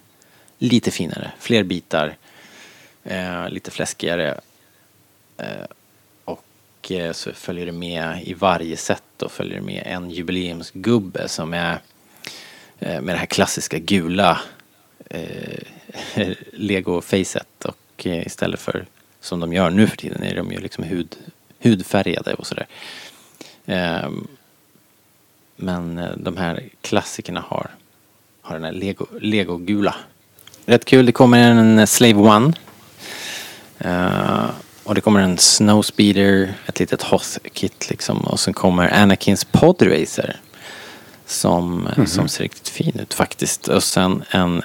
lite 0.57 0.91
finare. 0.91 1.31
Fler 1.39 1.63
bitar, 1.63 2.17
eh, 3.09 3.49
lite 3.49 3.71
fläskigare 3.71 4.39
eh, 5.37 5.65
och 6.25 6.91
eh, 6.91 7.11
så 7.11 7.33
följer 7.33 7.65
det 7.65 7.71
med 7.71 8.23
i 8.23 8.33
varje 8.33 8.77
set 8.77 9.03
då 9.17 9.29
följer 9.29 9.55
det 9.55 9.65
med 9.65 9.83
en 9.85 10.09
jubileumsgubbe 10.09 11.27
som 11.27 11.53
är 11.53 11.79
eh, 12.79 13.01
med 13.01 13.15
det 13.15 13.19
här 13.19 13.25
klassiska 13.25 13.79
gula 13.79 14.41
eh, 15.09 15.59
Lego-facet 16.53 17.65
och 17.65 18.07
eh, 18.07 18.27
istället 18.27 18.59
för 18.59 18.85
som 19.21 19.39
de 19.39 19.53
gör 19.53 19.69
nu 19.69 19.87
för 19.87 19.97
tiden 19.97 20.23
är 20.23 20.35
de 20.35 20.51
ju 20.51 20.59
liksom 20.59 20.83
hud, 20.83 21.15
hudfärgade 21.59 22.33
och 22.33 22.47
sådär. 22.47 22.67
Ehm, 23.65 24.27
men 25.55 25.97
eh, 25.97 26.11
de 26.17 26.37
här 26.37 26.63
klassikerna 26.81 27.39
har, 27.47 27.69
har 28.41 28.55
den 28.55 28.63
här 28.63 28.71
Lego, 28.71 29.05
Lego-gula. 29.19 29.95
Rätt 30.65 30.85
kul, 30.85 31.05
det 31.05 31.11
kommer 31.11 31.39
en 31.39 31.79
eh, 31.79 31.85
Slave 31.85 32.13
One. 32.13 32.53
Eh, 33.79 34.49
och 34.83 34.95
det 34.95 35.01
kommer 35.01 35.19
en 35.19 35.37
Snowspeeder, 35.37 36.53
ett 36.65 36.79
litet 36.79 37.03
Hoth-kit 37.03 37.89
liksom. 37.89 38.17
Och 38.17 38.39
sen 38.39 38.53
kommer 38.53 38.93
Anakins 38.93 39.45
Podracer. 39.45 40.39
Som, 41.25 41.89
som 42.07 42.27
ser 42.27 42.43
riktigt 42.43 42.69
fin 42.69 42.99
ut 42.99 43.13
faktiskt. 43.13 43.67
Och 43.67 43.83
sen 43.83 44.23
en 44.29 44.61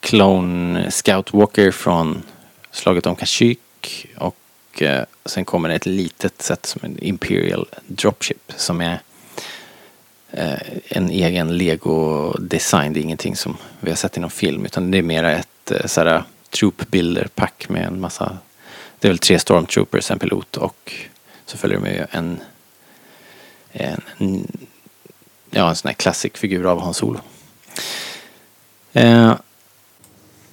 Clone 0.00 0.90
Scout 0.90 1.32
Walker 1.32 1.70
från 1.70 2.22
slaget 2.70 3.06
om 3.06 3.16
Kashyyyk. 3.16 4.06
Och 4.16 4.82
eh, 4.82 5.04
sen 5.24 5.44
kommer 5.44 5.68
det 5.68 5.74
ett 5.74 5.86
litet 5.86 6.42
set 6.42 6.66
som 6.66 6.80
en 6.84 6.98
Imperial 6.98 7.66
Dropship. 7.86 8.52
Som 8.56 8.80
är 8.80 9.00
eh, 10.30 10.58
en 10.88 11.10
egen 11.10 11.58
Lego-design. 11.58 12.92
Det 12.92 13.00
är 13.00 13.02
ingenting 13.02 13.36
som 13.36 13.56
vi 13.80 13.90
har 13.90 13.96
sett 13.96 14.16
i 14.16 14.20
någon 14.20 14.30
film. 14.30 14.64
Utan 14.64 14.90
det 14.90 14.98
är 14.98 15.02
mera 15.02 15.32
ett 15.32 15.72
sådär 15.84 16.22
troop 16.54 16.86
builder 16.90 17.28
pack 17.34 17.68
med 17.68 17.86
en 17.86 18.00
massa. 18.00 18.38
Det 18.98 19.08
är 19.08 19.12
väl 19.12 19.18
tre 19.18 19.38
stormtroopers, 19.38 20.10
en 20.10 20.18
pilot 20.18 20.56
och 20.56 20.92
så 21.46 21.56
följer 21.56 21.78
det 21.78 21.82
med 21.82 22.06
en, 22.10 22.40
en, 23.72 24.00
en 24.18 24.48
ja, 25.50 25.68
en 25.68 25.76
sån 25.76 25.88
här 25.88 25.94
klassisk 25.94 26.36
figur 26.36 26.66
av 26.66 26.80
Hans 26.80 26.96
Solo. 26.96 27.20
Eh, 28.92 29.34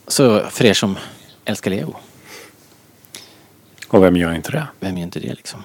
så 0.08 0.50
för 0.50 0.66
er 0.66 0.74
som 0.74 0.98
älskar 1.46 1.72
Lego, 1.72 1.94
Och 3.88 4.04
vem 4.04 4.18
gör 4.18 4.34
inte 4.34 4.52
det? 4.52 4.68
vem 4.80 4.98
gör 4.98 5.04
inte 5.04 5.20
det 5.20 5.34
liksom? 5.34 5.64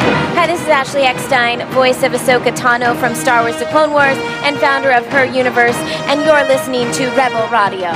Hi, 0.00 0.46
this 0.46 0.62
is 0.62 0.68
Ashley 0.68 1.02
Eckstein, 1.02 1.66
voice 1.70 2.02
of 2.02 2.12
Ahsoka 2.12 2.52
Tano 2.56 2.94
from 2.94 3.14
Star 3.14 3.42
Wars 3.42 3.58
The 3.58 3.64
Clone 3.64 3.92
Wars 3.92 4.16
and 4.44 4.56
founder 4.58 4.90
of 4.92 5.04
Her 5.06 5.24
Universe, 5.24 5.76
and 6.08 6.20
you're 6.20 6.44
listening 6.46 6.90
to 6.92 7.04
Rebel 7.16 7.48
Radio. 7.50 7.90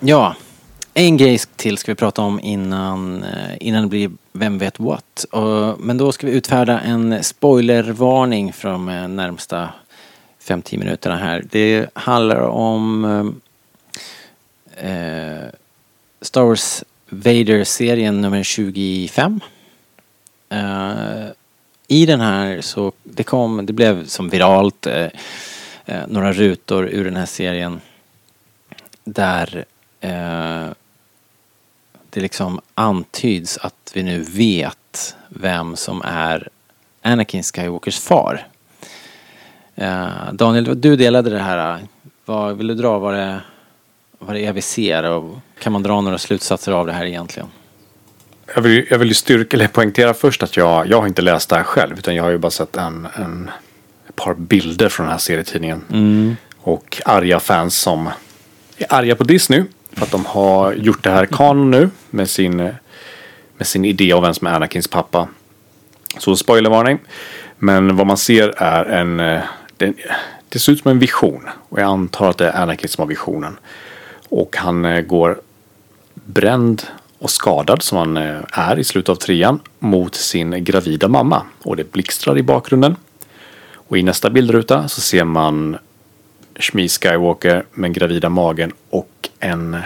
Ja, 0.00 0.36
en 0.94 1.16
grej 1.16 1.38
till 1.56 1.78
ska 1.78 1.92
vi 1.92 1.96
prata 1.96 2.22
om 2.22 2.40
innan, 2.40 3.22
eh, 3.22 3.56
innan 3.60 3.82
det 3.82 3.88
blir 3.88 4.10
Vem 4.32 4.58
vet 4.58 4.80
what. 4.80 5.24
Men 5.78 5.98
då 5.98 6.12
ska 6.12 6.26
vi 6.26 6.32
utfärda 6.32 6.80
en 6.80 7.24
spoilervarning 7.24 8.52
från 8.52 8.86
de 8.86 9.16
närmsta 9.16 9.68
5-10 10.48 10.78
minuterna 10.78 11.16
här. 11.16 11.44
Det 11.50 11.90
handlar 11.94 12.40
om 12.40 13.04
eh, 13.04 13.51
eh, 14.82 15.48
Star 16.20 16.42
Wars 16.42 16.84
Vader-serien 17.08 18.20
nummer 18.20 18.42
25. 18.42 19.40
Eh, 20.48 21.26
I 21.88 22.06
den 22.06 22.20
här 22.20 22.60
så, 22.60 22.92
det 23.02 23.22
kom, 23.22 23.66
det 23.66 23.72
blev 23.72 24.06
som 24.06 24.28
viralt, 24.28 24.86
eh, 24.86 25.08
eh, 25.84 26.06
några 26.08 26.32
rutor 26.32 26.88
ur 26.88 27.04
den 27.04 27.16
här 27.16 27.26
serien 27.26 27.80
där 29.04 29.64
eh, 30.00 30.68
det 32.10 32.20
liksom 32.20 32.60
antyds 32.74 33.58
att 33.58 33.92
vi 33.94 34.02
nu 34.02 34.22
vet 34.22 35.16
vem 35.28 35.76
som 35.76 36.02
är 36.04 36.48
Anakin 37.02 37.42
Skywalkers 37.42 37.98
far. 37.98 38.46
Eh, 39.74 40.32
Daniel, 40.32 40.80
du 40.80 40.96
delade 40.96 41.30
det 41.30 41.38
här. 41.38 41.80
Vad 42.24 42.56
vill 42.56 42.66
du 42.66 42.74
dra 42.74 42.98
vad 42.98 43.14
det, 43.14 43.40
vad 44.26 44.36
det 44.36 44.46
är 44.46 44.52
vi 44.52 44.62
ser 44.62 45.02
och 45.02 45.38
kan 45.58 45.72
man 45.72 45.82
dra 45.82 46.00
några 46.00 46.18
slutsatser 46.18 46.72
av 46.72 46.86
det 46.86 46.92
här 46.92 47.04
egentligen? 47.04 47.48
Jag 48.54 48.62
vill, 48.62 48.86
jag 48.90 48.98
vill 48.98 49.08
ju 49.08 49.14
styrka, 49.14 49.56
eller 49.56 49.68
poängtera 49.68 50.14
först 50.14 50.42
att 50.42 50.56
jag, 50.56 50.86
jag 50.86 51.00
har 51.00 51.06
inte 51.06 51.22
läst 51.22 51.48
det 51.48 51.56
här 51.56 51.62
själv. 51.62 51.98
Utan 51.98 52.14
jag 52.14 52.22
har 52.22 52.30
ju 52.30 52.38
bara 52.38 52.50
sett 52.50 52.76
en, 52.76 53.08
en, 53.14 53.50
ett 54.08 54.16
par 54.16 54.34
bilder 54.34 54.88
från 54.88 55.06
den 55.06 55.10
här 55.12 55.18
serietidningen. 55.18 56.36
Och 56.58 57.02
arga 57.04 57.40
fans 57.40 57.78
som 57.78 58.10
är 58.76 58.86
arga 58.88 59.16
på 59.16 59.24
Disney. 59.24 59.64
För 59.92 60.02
att 60.04 60.10
de 60.10 60.26
har 60.26 60.72
gjort 60.72 61.04
det 61.04 61.10
här 61.10 61.26
kanon 61.26 61.70
nu. 61.70 61.90
Med 62.10 62.30
sin, 62.30 62.56
med 63.56 63.66
sin 63.66 63.84
idé 63.84 64.12
om 64.12 64.22
vem 64.22 64.34
som 64.34 64.46
är 64.46 64.52
Anakins 64.52 64.88
pappa. 64.88 65.28
Så 66.18 66.36
spoilervarning. 66.36 66.98
Men 67.58 67.96
vad 67.96 68.06
man 68.06 68.16
ser 68.16 68.48
är 68.56 68.84
en... 68.84 69.20
eh, 69.20 69.40
Det, 69.76 69.92
det 70.48 70.58
ser 70.58 70.72
ut 70.72 70.82
som 70.82 70.90
en 70.90 70.98
vision. 70.98 71.48
Och 71.68 71.78
jag 71.80 71.86
antar 71.86 72.30
att 72.30 72.38
det 72.38 72.48
är 72.48 72.62
Anakin 72.62 72.88
som 72.88 73.02
har 73.02 73.08
visionen. 73.08 73.56
Och 74.32 74.56
han 74.56 74.84
eh, 74.84 75.00
går 75.00 75.40
bränd 76.14 76.82
och 77.18 77.30
skadad 77.30 77.82
som 77.82 77.98
han 77.98 78.16
eh, 78.16 78.40
är 78.52 78.78
i 78.78 78.84
slutet 78.84 79.08
av 79.08 79.14
trean 79.14 79.60
mot 79.78 80.14
sin 80.14 80.64
gravida 80.64 81.08
mamma. 81.08 81.42
Och 81.62 81.76
det 81.76 81.92
blixtrar 81.92 82.38
i 82.38 82.42
bakgrunden. 82.42 82.96
Och 83.74 83.98
i 83.98 84.02
nästa 84.02 84.30
bildruta 84.30 84.88
så 84.88 85.00
ser 85.00 85.24
man 85.24 85.76
Shmi 86.56 86.88
Skywalker 86.88 87.64
med 87.72 87.94
gravida 87.94 88.28
magen 88.28 88.72
och 88.90 89.28
en 89.40 89.76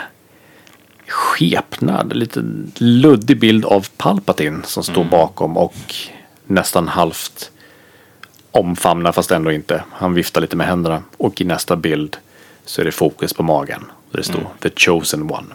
skepnad, 1.08 2.16
lite 2.16 2.44
luddig 2.76 3.40
bild 3.40 3.64
av 3.64 3.86
Palpatine 3.96 4.62
som 4.64 4.82
står 4.82 5.04
bakom 5.04 5.56
och 5.56 5.94
nästan 6.46 6.88
halvt 6.88 7.50
omfamnar 8.50 9.12
fast 9.12 9.30
ändå 9.30 9.52
inte. 9.52 9.84
Han 9.90 10.14
viftar 10.14 10.40
lite 10.40 10.56
med 10.56 10.66
händerna 10.66 11.02
och 11.16 11.40
i 11.40 11.44
nästa 11.44 11.76
bild 11.76 12.16
så 12.64 12.80
är 12.80 12.84
det 12.84 12.92
fokus 12.92 13.34
på 13.34 13.42
magen. 13.42 13.84
Där 14.16 14.22
det 14.22 14.28
står 14.28 14.48
The 14.60 14.70
Chosen 14.76 15.30
One. 15.30 15.46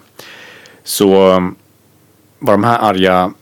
Så 0.84 1.36
um, 1.36 1.56
vad 2.40 2.54
de 2.54 2.64
här 2.64 2.80
arga 2.80 3.34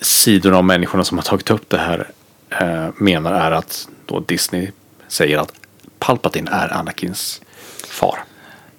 sidorna 0.00 0.58
av 0.58 0.64
människorna 0.64 1.04
som 1.04 1.18
har 1.18 1.22
tagit 1.22 1.50
upp 1.50 1.70
det 1.70 1.78
här 1.78 2.10
eh, 2.48 2.88
menar 2.96 3.32
är 3.32 3.50
att 3.50 3.88
då 4.06 4.20
Disney 4.20 4.70
säger 5.08 5.38
att 5.38 5.52
Palpatine 5.98 6.48
är 6.50 6.72
Anakins 6.72 7.42
far. 7.88 8.18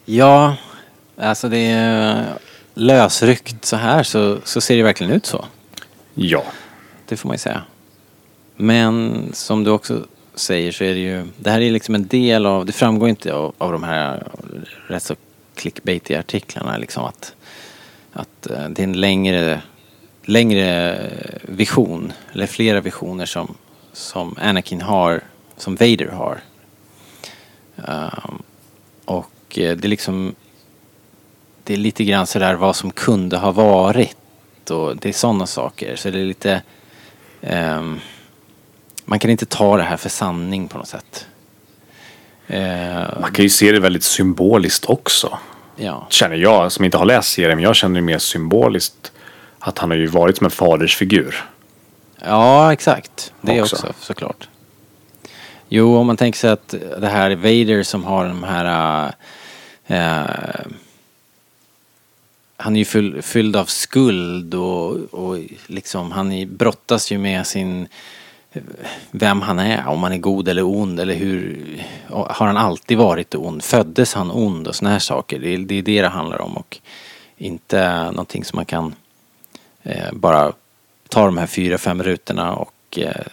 Ja, 0.06 0.56
alltså 1.18 1.49
det 1.49 1.66
är 1.72 2.26
lösryckt 2.74 3.66
så 3.66 3.76
här 3.76 4.03
så, 4.03 4.38
så 4.43 4.62
ser 4.62 4.78
det 4.78 4.84
verkligen 4.84 5.14
ut 5.14 5.26
så. 5.26 5.45
Ja. 6.14 6.43
Det 7.08 7.18
får 7.18 7.30
man 7.30 7.34
ju 7.34 7.39
säga. 7.39 7.62
Men 8.56 9.30
som 9.34 9.64
du 9.64 9.72
också 9.72 10.06
säger 10.36 10.72
så 10.72 10.84
är 10.84 10.94
det 10.94 11.00
ju, 11.00 11.28
det 11.38 11.52
här 11.52 11.62
är 11.62 11.72
liksom 11.72 11.96
en 11.96 12.08
del 12.08 12.46
av, 12.46 12.66
det 12.66 12.72
framgår 12.72 13.10
inte 13.10 13.34
av, 13.34 13.54
av 13.58 13.72
de 13.72 13.84
här 13.84 14.28
rätt 14.88 15.04
så 15.04 15.16
clickbaitiga 15.56 16.20
artiklarna 16.20 16.78
liksom 16.78 17.06
att, 17.06 17.36
att 18.14 18.50
eh, 18.50 18.70
det 18.70 18.82
är 18.82 18.84
en 18.84 19.02
längre, 19.02 19.62
längre 20.24 20.98
vision, 21.42 22.14
eller 22.34 22.48
flera 22.48 22.82
visioner 22.82 23.26
som, 23.26 23.56
som 23.94 24.36
Anakin 24.42 24.82
har, 24.82 25.22
som 25.58 25.76
Vader 25.76 26.08
har. 26.08 26.40
Um, 27.76 28.44
och 29.06 29.60
eh, 29.60 29.78
det 29.78 29.88
är 29.88 29.90
liksom 29.90 30.36
det 31.64 31.74
är 31.74 31.78
lite 31.78 32.04
grann 32.04 32.28
sådär 32.28 32.56
vad 32.56 32.76
som 32.76 32.92
kunde 32.92 33.38
ha 33.38 33.52
varit 33.52 34.18
och 34.70 34.98
det 34.98 35.10
är 35.10 35.14
sådana 35.14 35.48
saker. 35.48 35.96
Så 35.96 36.10
det 36.10 36.20
är 36.20 36.26
lite 36.26 36.62
um, 37.42 38.00
man 39.06 39.20
kan 39.20 39.32
inte 39.32 39.45
ta 39.45 39.78
det 39.78 39.84
här 39.84 39.97
för 39.97 40.10
sanning 40.10 40.68
på 40.68 40.78
något 40.78 40.88
sätt. 40.88 41.28
Man 43.22 43.32
kan 43.34 43.43
ju 43.43 43.49
se 43.49 43.72
det 43.72 43.80
väldigt 43.80 44.03
symboliskt 44.03 44.86
också. 44.86 45.38
ja. 45.76 46.08
Känner 46.10 46.36
jag 46.36 46.72
som 46.72 46.86
inte 46.86 46.97
har 46.97 47.06
läst 47.06 47.30
serien. 47.30 47.58
Men 47.58 47.64
jag 47.64 47.76
känner 47.76 47.95
det 47.95 48.06
mer 48.06 48.18
symboliskt. 48.20 49.12
Att 49.60 49.78
han 49.78 49.89
har 49.91 49.97
ju 49.97 50.08
varit 50.08 50.38
som 50.38 50.45
en 50.45 50.51
fadersfigur. 50.51 51.45
ja, 52.26 52.74
exakt. 52.74 53.34
Det 53.41 53.62
Också. 53.62 53.76
också. 53.76 53.93
såklart. 53.99 54.49
Jo, 55.70 55.97
om 55.97 56.08
man 56.08 56.18
tänker 56.18 56.39
sig 56.39 56.49
att 56.49 56.76
det 56.99 57.08
här 57.08 57.30
är 57.32 57.36
Vader 57.36 57.84
som 57.84 58.03
har 58.03 58.26
de 58.26 58.43
här 58.43 59.06
eh, 59.88 60.66
han 62.58 62.76
är 62.76 62.80
ju 62.80 62.86
full, 62.86 63.22
fylld 63.22 63.56
av 63.56 63.66
skuld 63.66 64.53
och, 64.56 64.91
och 65.14 65.38
liksom 65.68 66.12
han 66.12 66.56
brottas 66.58 67.12
ju 67.12 67.18
med 67.18 67.47
sin 67.47 67.88
vem 69.12 69.41
han 69.41 69.60
är, 69.60 69.88
om 69.88 70.03
han 70.03 70.12
är 70.12 70.18
god 70.18 70.47
eller 70.47 70.64
ond 70.64 70.99
eller 70.99 71.14
hur 71.14 71.66
har 72.10 72.47
han 72.47 72.58
alltid 72.58 72.97
varit 72.97 73.36
ond? 73.36 73.64
Föddes 73.64 74.14
han 74.14 74.32
ond 74.32 74.68
och 74.68 74.76
såna 74.76 74.91
här 74.91 74.99
saker? 74.99 75.39
Det 75.39 75.53
är 75.53 75.58
det 75.58 75.76
är 75.76 75.82
det, 75.82 76.01
det 76.01 76.08
handlar 76.08 76.41
om 76.41 76.58
och 76.58 76.78
inte 77.38 78.06
någonting 78.06 78.45
som 78.45 78.58
man 78.58 78.66
kan 78.66 78.95
eh, 79.84 80.12
bara 80.14 80.53
ta 81.10 81.26
de 81.26 81.38
här 81.38 81.47
fyra, 81.47 81.78
fem 81.78 82.03
rutorna 82.03 82.53
och 82.53 82.99
eh, 82.99 83.26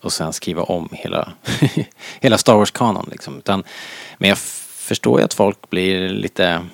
och 0.00 0.12
sen 0.12 0.32
skriva 0.32 0.62
om 0.62 0.88
hela, 0.92 1.32
hela 2.20 2.38
Star 2.38 2.54
Wars-kanon 2.54 3.08
liksom. 3.10 3.38
Utan, 3.38 3.64
men 4.18 4.28
jag 4.28 4.38
förstår 4.38 5.18
ju 5.18 5.24
att 5.24 5.34
folk 5.34 5.70
blir 5.70 6.08
lite 6.08 6.66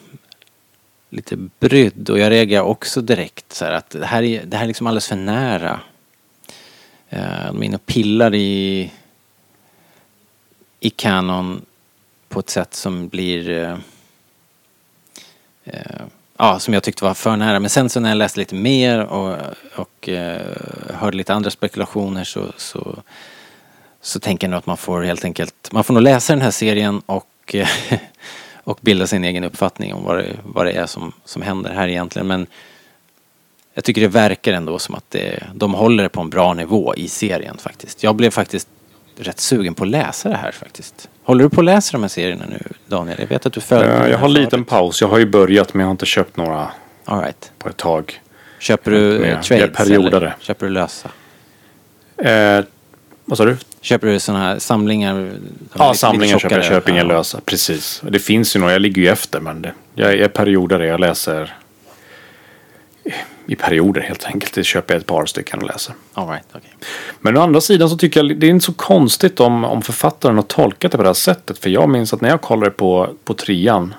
lite 1.11 1.37
brydd 1.61 2.11
och 2.11 2.19
jag 2.19 2.31
reagerar 2.31 2.63
också 2.63 3.01
direkt 3.01 3.53
så 3.53 3.65
här 3.65 3.73
att 3.73 3.91
det 3.91 4.07
här 4.07 4.23
är, 4.23 4.45
det 4.45 4.57
här 4.57 4.65
är 4.65 4.69
liksom 4.69 4.87
alldeles 4.87 5.09
för 5.09 5.17
nära. 5.17 5.81
Eh, 7.15 7.47
de 7.47 7.63
är 7.63 7.67
inne 7.67 7.77
och 7.77 7.87
pillar 7.87 8.35
i 8.35 8.91
i 10.81 10.91
Canon 10.91 11.63
på 12.29 12.41
ett 12.41 12.51
sätt 12.51 12.75
som 12.75 13.09
blir 13.09 13.51
eh, 13.51 13.77
eh, 15.65 16.03
ja, 16.39 16.59
som 16.59 16.75
jag 16.75 16.83
tyckte 16.83 17.05
var 17.05 17.15
för 17.15 17.37
nära. 17.37 17.61
Men 17.61 17.71
sen 17.71 17.89
så 17.89 18.01
när 18.01 18.09
jag 18.09 18.17
läste 18.17 18.41
lite 18.41 18.55
mer 18.55 19.01
och, 19.01 19.39
och 19.77 20.09
eh, 20.09 20.57
hörde 20.95 21.17
lite 21.17 21.35
andra 21.35 21.51
spekulationer 21.51 22.25
så, 22.25 22.53
så, 22.57 22.97
så 24.01 24.21
tänker 24.21 24.47
jag 24.47 24.51
nog 24.51 24.59
att 24.59 24.67
man 24.67 24.77
får 24.77 25.03
helt 25.03 25.25
enkelt, 25.25 25.73
man 25.73 25.85
får 25.85 25.95
nog 25.95 26.03
läsa 26.03 26.33
den 26.33 26.43
här 26.43 26.51
serien 26.51 27.03
och, 27.07 27.55
och 28.65 28.79
bilda 28.81 29.07
sin 29.07 29.25
egen 29.25 29.45
uppfattning 29.45 29.95
om 29.95 30.05
vad 30.05 30.17
det, 30.17 30.37
vad 30.45 30.67
det 30.67 30.73
är 30.73 30.87
som, 30.87 31.13
som 31.25 31.43
händer 31.43 31.71
här 31.73 31.89
egentligen. 31.89 32.27
Men 32.27 32.47
jag 33.75 33.85
tycker 33.85 34.01
det 34.01 34.09
verkar 34.09 34.53
ändå 34.53 34.79
som 34.79 34.95
att 34.95 35.11
det, 35.11 35.43
de 35.55 35.75
håller 35.75 36.03
det 36.03 36.09
på 36.09 36.21
en 36.21 36.31
bra 36.31 36.55
nivå 36.55 36.95
i 36.97 37.09
serien 37.09 37.57
faktiskt. 37.59 38.03
Jag 38.03 38.15
blev 38.17 38.31
faktiskt 38.31 38.69
rätt 39.19 39.41
sugen 39.41 39.75
på 39.75 39.85
att 39.85 39.91
läsa 39.91 40.29
det 40.29 40.37
här 40.37 40.53
faktiskt. 40.53 41.09
Håller 41.25 41.45
du 41.45 41.51
på 41.51 41.61
att 41.61 41.65
läsa 41.65 41.93
de 41.93 42.03
här 42.03 42.09
serierna 42.09 42.45
nu 42.51 42.59
Daniel? 42.87 43.17
Jag 43.21 43.27
vet 43.27 43.47
att 43.47 43.53
du 43.53 43.61
följer 43.61 44.01
dem 44.01 44.11
jag 44.11 44.19
har 44.19 44.27
en 44.27 44.33
liten 44.33 44.65
paus. 44.65 45.01
Jag 45.01 45.09
har 45.09 45.19
ju 45.19 45.27
börjat 45.27 45.75
men 45.75 45.81
jag 45.81 45.87
har 45.87 45.91
inte 45.93 46.07
köpt 46.07 46.37
några 46.37 46.71
All 47.05 47.21
right. 47.21 47.53
på 47.59 47.69
ett 47.69 47.77
tag. 47.77 48.21
Köper 48.59 48.91
du 48.91 49.25
eh, 49.25 49.31
jag 49.31 49.43
trades 49.43 49.77
periodare. 49.77 50.17
eller 50.27 50.37
köper 50.41 50.67
du 50.67 50.73
lösa? 50.73 51.09
Eh, 52.17 52.65
vad 53.25 53.39
sa 53.39 53.45
du? 53.45 53.57
Köper 53.81 54.07
du 54.07 54.21
sådana 54.21 54.45
här 54.45 54.59
samlingar? 54.59 55.33
Ja, 55.79 55.89
lite- 55.89 55.99
samlingar 55.99 56.35
lite 56.35 56.43
köper 56.43 56.57
jag. 56.57 56.65
Köper 56.65 56.91
inga 56.93 57.01
Ja. 57.01 57.07
lösa. 57.09 57.41
Precis. 57.45 58.03
Det 58.11 58.19
finns 58.19 58.57
ju 58.57 58.61
några. 58.61 58.73
Jag 58.73 58.83
ligger 58.83 59.03
ju 59.03 59.09
efter 59.09 59.41
men 59.41 59.63
det, 59.63 59.73
jag 59.95 60.13
är 60.15 60.29
periodare. 60.29 60.87
Jag 60.87 61.01
läser 61.01 61.55
i 63.47 63.57
perioder 63.57 64.01
helt 64.01 64.25
enkelt. 64.25 64.55
Det 64.55 64.65
köper 64.65 64.95
jag 64.95 65.01
ett 65.01 65.07
par 65.07 65.27
stycken 65.27 65.61
och 65.61 65.67
läser. 65.67 65.95
All 66.15 66.29
right, 66.29 66.47
okej. 66.53 66.71
Men 67.21 67.37
å 67.37 67.41
andra 67.41 67.61
sidan 67.61 67.91
så 67.91 67.97
tycker 67.97 68.23
jag 68.23 68.39
det 68.39 68.47
är 68.47 68.51
inte 68.51 68.65
så 68.67 68.73
konstigt 68.73 69.41
om, 69.41 69.65
om 69.65 69.83
författaren 69.83 70.37
har 70.37 70.43
tolkat 70.43 70.93
det 70.93 70.99
på 70.99 71.03
det 71.03 71.09
här 71.09 71.15
sättet. 71.15 71.59
För 71.59 71.71
jag 71.71 71.89
minns 71.89 72.15
att 72.15 72.21
när 72.21 72.29
jag 72.29 72.41
kollade 72.41 72.71
på, 72.71 73.09
på 73.25 73.35
trean 73.35 73.95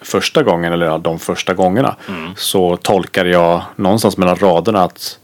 första 0.00 0.42
gången, 0.42 0.72
eller 0.72 0.86
ja, 0.86 0.98
de 0.98 1.18
första 1.18 1.54
gångerna, 1.54 1.96
så 2.36 2.76
tolkade 2.76 3.30
jag 3.30 3.62
någonstans 3.76 4.16
mellan 4.16 4.36
raderna 4.36 4.82
att, 4.82 5.18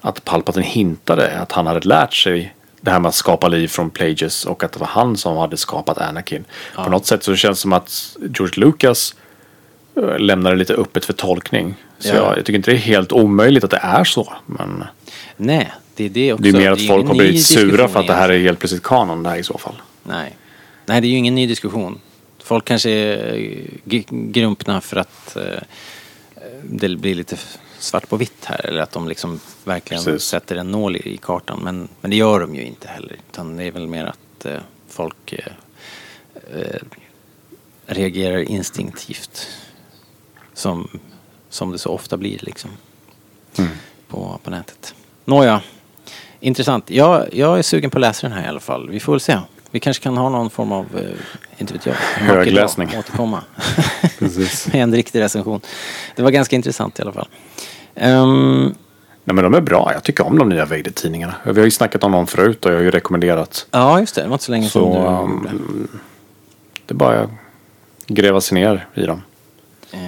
att 0.00 0.24
Palpatine 0.24 0.64
hintade 0.64 1.40
att 1.40 1.52
han 1.52 1.66
hade 1.66 1.88
lärt 1.88 2.14
sig 2.14 2.54
det 2.80 2.90
här 2.90 3.00
med 3.00 3.08
att 3.08 3.14
skapa 3.14 3.48
liv 3.48 3.68
från 3.68 3.90
Plagueis 3.90 4.44
och 4.44 4.64
att 4.64 4.72
det 4.72 4.78
var 4.78 4.86
han 4.86 5.16
som 5.16 5.36
hade 5.36 5.56
skapat 5.56 5.98
Anakin. 5.98 6.44
På 6.74 6.90
något 6.90 7.06
sätt 7.06 7.22
så 7.22 7.36
känns 7.36 7.58
det 7.58 7.62
som 7.62 7.72
att 7.72 8.16
George 8.20 8.64
Lucas 8.64 9.14
eh, 9.96 10.18
lämnar 10.18 10.50
det 10.50 10.56
lite 10.56 10.74
öppet 10.74 11.04
för 11.04 11.12
tolkning. 11.12 11.74
Så 11.98 12.08
Ja. 12.08 12.14
jag, 12.14 12.38
jag 12.38 12.44
tycker 12.44 12.56
inte 12.56 12.70
det 12.70 12.76
är 12.76 12.80
helt 12.80 13.12
omöjligt 13.12 13.64
att 13.64 13.70
det 13.70 13.80
är 13.82 14.04
så. 14.04 14.32
Men... 14.46 14.84
Nej, 15.36 15.72
det 15.94 16.04
är 16.04 16.08
det 16.08 16.32
också. 16.32 16.42
Det 16.42 16.48
är 16.48 16.52
mer 16.52 16.72
att 16.72 16.86
folk 16.86 17.06
har 17.06 17.14
blivit 17.14 17.46
sura 17.46 17.88
för 17.88 18.00
att 18.00 18.06
det 18.06 18.14
här 18.14 18.28
är 18.28 18.38
helt 18.38 18.58
plötsligt 18.58 18.82
kanon 18.82 19.22
där 19.22 19.36
i 19.36 19.42
så 19.42 19.58
fall. 19.58 19.74
Nej. 20.02 20.36
Nej, 20.86 21.00
det 21.00 21.06
är 21.06 21.10
ju 21.10 21.16
ingen 21.16 21.34
ny 21.34 21.46
diskussion. 21.46 22.00
Folk 22.42 22.64
kanske 22.64 22.90
är 22.90 23.34
eh, 23.86 24.02
grumpna 24.10 24.80
för 24.80 24.96
att 24.96 25.36
eh, 25.36 25.42
det 26.62 26.96
blir 26.96 27.14
lite 27.14 27.36
svart 27.78 28.08
på 28.08 28.16
vitt 28.16 28.44
här. 28.44 28.66
Eller 28.66 28.80
att 28.80 28.92
de 28.92 29.08
liksom 29.08 29.40
verkligen 29.64 30.04
Precis. 30.04 30.28
sätter 30.28 30.56
en 30.56 30.70
nål 30.70 30.96
i, 30.96 31.14
i 31.14 31.16
kartan. 31.16 31.60
Men, 31.64 31.88
men 32.00 32.10
det 32.10 32.16
gör 32.16 32.40
de 32.40 32.54
ju 32.54 32.62
inte 32.64 32.88
heller. 32.88 33.16
Utan 33.32 33.56
det 33.56 33.64
är 33.64 33.70
väl 33.70 33.86
mer 33.86 34.04
att 34.04 34.46
eh, 34.46 34.60
folk 34.88 35.32
eh, 35.32 35.52
eh, 36.60 36.80
reagerar 37.86 38.38
instinktivt. 38.38 39.46
Som, 40.54 40.88
som 41.56 41.72
det 41.72 41.78
så 41.78 41.90
ofta 41.90 42.16
blir 42.16 42.38
liksom. 42.42 42.70
På, 44.08 44.38
på 44.44 44.50
nätet. 44.50 44.94
Nåja. 45.24 45.60
Intressant. 46.40 46.90
Jag, 46.90 47.34
jag 47.34 47.58
är 47.58 47.62
sugen 47.62 47.90
på 47.90 47.98
att 47.98 48.00
läsa 48.00 48.28
den 48.28 48.36
här 48.36 48.44
i 48.44 48.48
alla 48.48 48.60
fall. 48.60 48.90
Vi 48.90 49.00
får 49.00 49.12
väl 49.12 49.20
se. 49.20 49.38
Vi 49.70 49.80
kanske 49.80 50.02
kan 50.02 50.16
ha 50.16 50.28
någon 50.28 50.50
form 50.50 50.72
av, 50.72 50.86
eh, 50.96 51.60
inte 51.60 51.72
vet 51.72 51.86
jag, 51.86 51.94
Högläsning. 51.94 52.88
Återkomma. 52.98 53.42
Precis. 54.18 54.72
Med 54.72 54.82
en 54.82 54.94
riktig 54.94 55.20
recension. 55.20 55.60
Det 56.16 56.22
var 56.22 56.30
ganska 56.30 56.56
intressant 56.56 56.98
i 56.98 57.02
alla 57.02 57.12
fall. 57.12 57.28
Ehm, 57.94 58.74
Nej 59.24 59.34
men 59.34 59.44
de 59.44 59.54
är 59.54 59.60
bra. 59.60 59.90
Jag 59.92 60.02
tycker 60.02 60.26
om 60.26 60.38
de 60.38 60.48
nya 60.48 60.64
Vader-tidningarna. 60.64 61.34
Vi 61.44 61.60
har 61.60 61.64
ju 61.64 61.70
snackat 61.70 62.04
om 62.04 62.12
dem 62.12 62.26
förut 62.26 62.64
och 62.64 62.72
jag 62.72 62.76
har 62.76 62.82
ju 62.82 62.90
rekommenderat. 62.90 63.66
ja, 63.70 64.00
just 64.00 64.14
det. 64.14 64.22
Det 64.22 64.28
var 64.28 64.34
inte 64.34 64.44
så 64.44 64.52
länge 64.52 64.68
sedan 64.68 64.82
Så 64.82 64.92
du 64.92 65.06
um, 65.06 65.48
gjorde. 65.52 65.88
det 66.86 66.92
är 66.92 66.96
bara 66.96 67.20
att 67.20 67.30
gräva 68.06 68.40
sig 68.40 68.54
ner 68.54 68.86
i 68.94 69.02
dem. 69.06 69.22
Eh, 69.90 69.98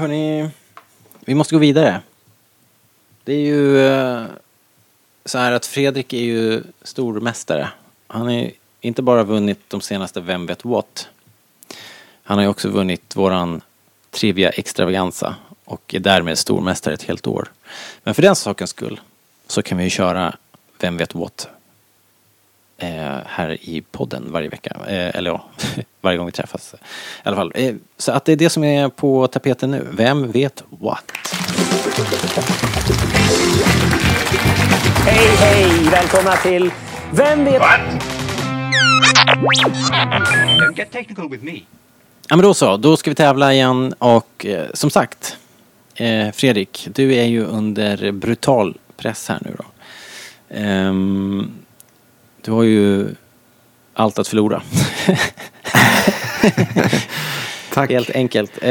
hörni, 0.00 0.50
vi 1.28 1.34
måste 1.34 1.54
gå 1.54 1.58
vidare. 1.58 2.00
Det 3.24 3.32
är 3.32 3.40
ju 3.40 3.86
eh, 3.86 4.24
så 5.24 5.38
här 5.38 5.52
att 5.52 5.66
Fredrik 5.66 6.12
är 6.12 6.22
ju 6.22 6.62
stormästare. 6.82 7.68
Han 8.06 8.22
har 8.22 8.32
ju 8.32 8.50
inte 8.80 9.02
bara 9.02 9.22
vunnit 9.22 9.60
de 9.68 9.80
senaste 9.80 10.20
Vem 10.20 10.46
vet 10.46 10.64
what. 10.64 11.08
Han 12.22 12.38
har 12.38 12.44
ju 12.44 12.48
också 12.48 12.68
vunnit 12.68 13.16
våran 13.16 13.60
Trivia 14.10 14.50
Extravaganza 14.50 15.34
och 15.64 15.94
är 15.94 16.00
därmed 16.00 16.38
stormästare 16.38 16.94
ett 16.94 17.02
helt 17.02 17.26
år. 17.26 17.52
Men 18.02 18.14
för 18.14 18.22
den 18.22 18.36
sakens 18.36 18.70
skull 18.70 19.00
så 19.46 19.62
kan 19.62 19.78
vi 19.78 19.84
ju 19.84 19.90
köra 19.90 20.36
Vem 20.80 20.96
vet 20.96 21.14
what 21.14 21.48
här 23.26 23.58
i 23.60 23.84
podden 23.90 24.32
varje 24.32 24.48
vecka. 24.48 24.76
Eh, 24.88 25.16
eller 25.16 25.30
ja, 25.30 25.44
varje 26.00 26.18
gång 26.18 26.26
vi 26.26 26.32
träffas. 26.32 26.74
I 26.74 26.78
alla 27.22 27.36
fall. 27.36 27.52
Eh, 27.54 27.74
så 27.96 28.12
att 28.12 28.24
det 28.24 28.32
är 28.32 28.36
det 28.36 28.50
som 28.50 28.64
är 28.64 28.88
på 28.88 29.26
tapeten 29.26 29.70
nu. 29.70 29.86
Vem 29.92 30.30
vet 30.30 30.64
what? 30.68 31.04
Hej, 35.06 35.28
hej! 35.40 35.88
Välkomna 35.90 36.32
till 36.32 36.70
Vem 37.12 37.44
vet... 37.44 37.62
Don't 40.58 40.76
get 40.76 40.90
technical 40.90 41.30
with 41.30 41.44
me. 41.44 41.60
Ja 42.28 42.36
men 42.36 42.42
då 42.42 42.54
så, 42.54 42.76
då 42.76 42.96
ska 42.96 43.10
vi 43.10 43.14
tävla 43.14 43.52
igen 43.52 43.94
och 43.98 44.46
eh, 44.46 44.66
som 44.74 44.90
sagt 44.90 45.36
eh, 45.94 46.30
Fredrik, 46.32 46.88
du 46.94 47.14
är 47.14 47.24
ju 47.24 47.44
under 47.44 48.12
brutal 48.12 48.76
press 48.96 49.28
här 49.28 49.38
nu 49.44 49.56
då. 49.58 49.64
Ehm, 50.48 51.50
du 52.48 52.52
har 52.52 52.62
ju 52.62 53.14
allt 53.94 54.18
att 54.18 54.28
förlora. 54.28 54.62
Tack. 57.72 57.90
Helt 57.90 58.10
enkelt. 58.10 58.58
Eh, 58.62 58.68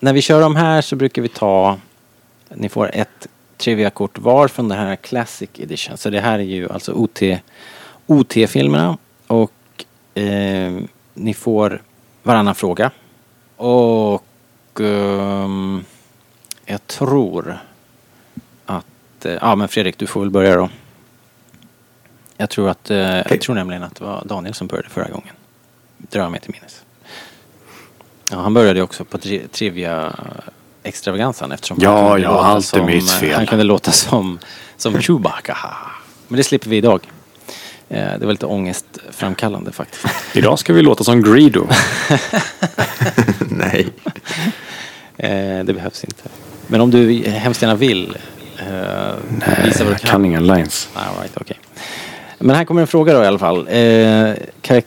när 0.00 0.12
vi 0.12 0.22
kör 0.22 0.40
de 0.40 0.56
här 0.56 0.80
så 0.80 0.96
brukar 0.96 1.22
vi 1.22 1.28
ta, 1.28 1.78
ni 2.48 2.68
får 2.68 2.90
ett 2.94 3.28
Trivia-kort 3.56 4.18
var 4.18 4.48
från 4.48 4.68
den 4.68 4.78
här 4.78 4.96
Classic 4.96 5.50
Edition. 5.58 5.96
Så 5.96 6.10
det 6.10 6.20
här 6.20 6.38
är 6.38 6.42
ju 6.42 6.72
alltså 6.72 6.92
OT, 6.92 7.22
OT-filmerna 8.06 8.98
och 9.26 9.52
eh, 10.14 10.72
ni 11.14 11.34
får 11.34 11.82
varannan 12.22 12.54
fråga. 12.54 12.90
Och 13.56 14.80
ehm, 14.80 15.84
jag 16.64 16.86
tror 16.86 17.58
att, 18.66 19.24
eh, 19.24 19.38
ja 19.40 19.54
men 19.54 19.68
Fredrik 19.68 19.98
du 19.98 20.06
får 20.06 20.20
väl 20.20 20.30
börja 20.30 20.56
då. 20.56 20.68
Jag 22.36 22.50
tror 22.50 22.68
att, 22.68 22.90
eh, 22.90 22.98
jag 22.98 23.40
tror 23.40 23.54
nämligen 23.54 23.82
att 23.82 23.94
det 23.94 24.04
var 24.04 24.22
Daniel 24.24 24.54
som 24.54 24.66
började 24.66 24.88
förra 24.88 25.08
gången. 25.08 25.34
Drar 25.98 26.28
mig 26.28 26.40
till 26.40 26.50
minnes. 26.52 26.82
Ja, 28.30 28.36
han 28.40 28.54
började 28.54 28.82
också 28.82 29.04
på 29.04 29.18
tri- 29.18 29.48
trivia 29.48 30.12
extravagansan 30.82 31.52
eftersom 31.52 31.76
Ja, 31.80 32.00
han 32.00 32.10
kunde 32.10 32.22
ja, 32.22 32.32
låta 32.32 32.46
allt 32.46 32.64
som, 32.66 33.00
fel. 33.20 33.34
Han 33.34 33.46
kunde 33.46 33.64
låta 33.64 33.92
som, 33.92 34.38
som 34.76 35.00
Chewbacca. 35.02 35.58
Men 36.28 36.36
det 36.36 36.44
slipper 36.44 36.70
vi 36.70 36.76
idag. 36.76 37.00
Eh, 37.88 38.18
Det 38.18 38.26
var 38.26 38.32
lite 38.32 38.46
ångestframkallande 38.46 39.72
faktiskt. 39.72 40.06
Idag 40.32 40.58
ska 40.58 40.72
vi 40.72 40.82
låta 40.82 41.04
som 41.04 41.22
Greedo. 41.22 41.66
Nej. 43.50 43.88
Eh, 45.16 45.64
Det 45.64 45.74
behövs 45.74 46.04
inte. 46.04 46.22
Men 46.66 46.80
om 46.80 46.90
du 46.90 47.22
hemskt 47.28 47.62
gärna 47.62 47.74
vill 47.74 48.16
eh, 48.58 48.64
du 49.64 49.84
Jag 49.90 50.00
kan 50.00 50.24
inga 50.24 50.40
lines. 50.40 50.88
All 50.94 51.16
right, 51.20 51.32
okej. 51.36 51.58
Men 52.44 52.56
här 52.56 52.64
kommer 52.64 52.80
en 52.80 52.86
fråga 52.86 53.12
då 53.14 53.22
i 53.22 53.26
alla 53.26 53.38
fall. 53.38 53.68
Eh, 53.68 54.34
karak- 54.62 54.84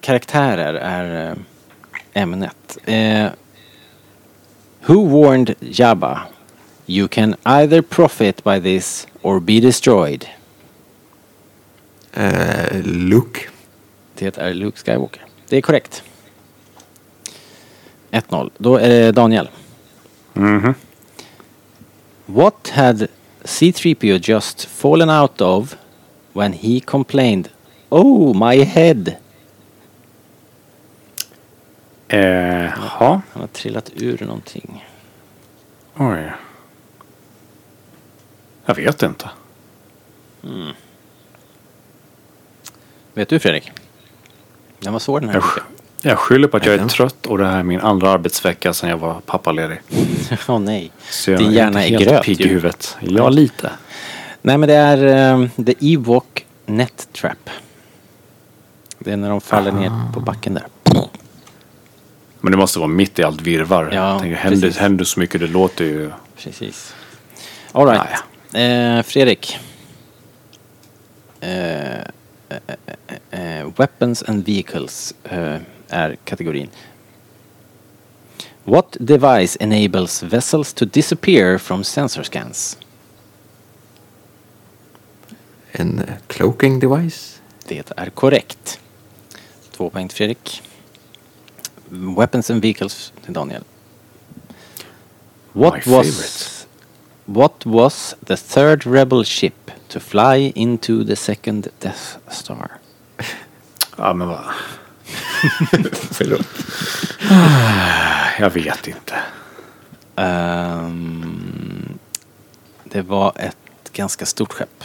karaktärer 0.00 0.74
är 0.74 1.30
eh, 1.30 1.36
ämnet. 2.22 2.78
Eh, 2.84 3.26
who 4.86 5.22
warned 5.22 5.54
Jabba? 5.60 6.20
You 6.86 7.08
can 7.08 7.34
either 7.44 7.82
profit 7.82 8.44
by 8.44 8.60
this 8.60 9.06
or 9.22 9.40
be 9.40 9.60
destroyed. 9.60 10.24
Eh, 12.12 12.82
Luke. 12.84 13.40
Det 14.14 14.38
är 14.38 14.54
Luke 14.54 14.78
Skywalker. 14.78 15.24
Det 15.48 15.56
är 15.56 15.60
korrekt. 15.60 16.02
1-0. 18.10 18.50
Då 18.58 18.76
är 18.76 18.88
det 18.88 19.12
Daniel. 19.12 19.48
Mhm. 20.32 20.74
What 22.26 22.70
had 22.74 23.06
C3PO 23.44 24.30
just 24.30 24.64
fallen 24.64 25.10
out 25.10 25.40
of 25.40 25.76
when 26.32 26.52
he 26.52 26.80
complained 26.80 27.48
Oh 27.88 28.48
my 28.48 28.64
head? 28.64 29.16
Eh, 32.08 32.64
ja. 33.00 33.20
Han 33.32 33.40
har 33.40 33.46
trillat 33.46 33.90
ur 33.96 34.24
någonting. 34.26 34.86
Oj. 35.96 36.32
Jag 38.64 38.74
vet 38.74 39.02
inte. 39.02 39.30
Vet 43.14 43.28
du 43.28 43.38
Fredrik? 43.38 43.70
Den 44.78 44.92
var 44.92 45.00
svår 45.00 45.20
den 45.20 45.28
här 45.28 45.36
Jag, 45.36 45.42
veckan. 45.42 45.64
jag 46.02 46.18
skyller 46.18 46.48
på 46.48 46.56
att 46.56 46.66
jag 46.66 46.74
är 46.74 46.88
trött 46.88 47.26
och 47.26 47.38
det 47.38 47.46
här 47.46 47.58
är 47.58 47.62
min 47.62 47.80
andra 47.80 48.10
arbetsvecka 48.10 48.72
sedan 48.72 48.90
jag 48.90 48.98
var 48.98 49.20
pappaledig. 49.20 49.80
Åh 50.48 50.58
nej. 50.58 50.90
Så 51.10 51.30
jag 51.30 51.40
Din 51.40 51.52
hjärna 51.52 51.84
är 51.84 51.88
inte 51.88 52.04
helt 52.04 52.10
gröt 52.10 52.22
pigg 52.24 52.40
i 52.40 52.48
huvudet. 52.48 52.96
Ja, 53.00 53.28
lite. 53.28 53.70
Nej 54.42 54.58
men 54.58 54.68
det 54.68 54.74
är 54.74 55.32
um, 55.32 55.50
The 55.66 55.74
Ewok 55.80 56.46
Net 56.66 57.08
Trap. 57.12 57.50
Det 58.98 59.12
är 59.12 59.16
när 59.16 59.30
de 59.30 59.40
faller 59.40 59.72
ner 59.72 59.92
på 60.14 60.20
backen 60.20 60.54
där. 60.54 60.66
Men 62.40 62.52
det 62.52 62.58
måste 62.58 62.78
vara 62.78 62.88
mitt 62.88 63.18
i 63.18 63.22
allt 63.22 63.40
virvar. 63.40 63.90
Ja, 63.92 64.18
tänker, 64.18 64.36
händer, 64.36 64.70
händer 64.70 65.04
så 65.04 65.20
mycket, 65.20 65.40
det 65.40 65.46
låter 65.46 65.84
ju... 65.84 66.10
Precis. 66.36 66.94
All 67.72 67.86
right. 67.86 68.06
Eh, 68.52 69.02
Fredrik. 69.02 69.58
Eh, 71.40 71.98
eh, 71.98 72.04
eh, 73.30 73.58
eh, 73.60 73.68
weapons 73.76 74.22
and 74.22 74.44
vehicles 74.44 75.14
eh, 75.24 75.56
är 75.88 76.16
kategorin. 76.24 76.68
What 78.64 78.96
device 79.00 79.56
enables 79.60 80.22
vessels 80.22 80.72
to 80.72 80.84
disappear 80.84 81.58
from 81.58 81.84
sensor 81.84 82.22
scans? 82.22 82.78
En 85.72 86.02
cloaking 86.26 86.80
device. 86.80 87.40
Det 87.68 87.92
är 87.96 88.10
korrekt. 88.10 88.80
Två 89.76 89.90
poäng 89.90 90.08
till 90.08 90.16
Fredrik. 90.16 90.62
Weapons 92.16 92.50
and 92.50 92.62
vehicles 92.62 93.12
till 93.24 93.32
Daniel. 93.32 93.64
What 95.52 95.86
My 95.86 95.92
was 95.92 96.06
favorite. 96.06 96.60
What 97.24 97.66
was 97.66 98.14
the 98.26 98.36
third 98.36 98.86
rebel 98.86 99.24
ship 99.24 99.70
to 99.88 100.00
fly 100.00 100.52
into 100.54 101.04
the 101.04 101.16
second 101.16 101.68
Death 101.78 102.16
Star? 102.28 102.70
Ja, 103.96 104.14
men 104.14 104.28
vad... 104.28 104.40
Förlåt. 105.92 106.46
Jag 108.38 108.50
vet 108.50 108.88
inte. 108.88 109.14
Ehm, 110.16 111.98
det 112.84 113.02
var 113.02 113.32
ett 113.36 113.92
ganska 113.92 114.26
stort 114.26 114.52
skepp. 114.52 114.84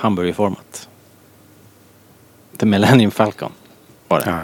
Hamburgerformat. 0.00 0.88
The 2.56 2.66
Millennium 2.66 3.10
Falcon 3.10 3.52
var 4.08 4.18
det. 4.20 4.24
Ja. 4.30 4.38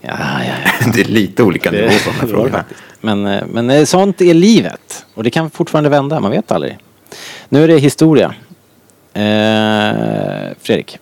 Ja, 0.00 0.16
ja, 0.20 0.54
ja. 0.64 0.90
Det 0.94 1.00
är 1.00 1.04
lite 1.04 1.42
olika 1.42 1.70
Det- 1.70 1.80
nivå 1.80 1.98
på 2.04 2.10
de 2.10 2.16
här 2.20 2.26
frågorna. 2.34 2.64
Men, 3.00 3.26
eh, 3.26 3.44
men 3.46 3.70
eh, 3.70 3.84
sånt 3.84 4.20
är 4.20 4.34
livet. 4.34 5.06
Och 5.14 5.24
det 5.24 5.30
kan 5.30 5.50
fortfarande 5.50 5.90
vända, 5.90 6.20
man 6.20 6.30
vet 6.30 6.52
aldrig. 6.52 6.78
Nu 7.48 7.64
är 7.64 7.68
det 7.68 7.78
historia. 7.78 8.34
Eh, 9.12 10.54
Fredrik. 10.60 10.98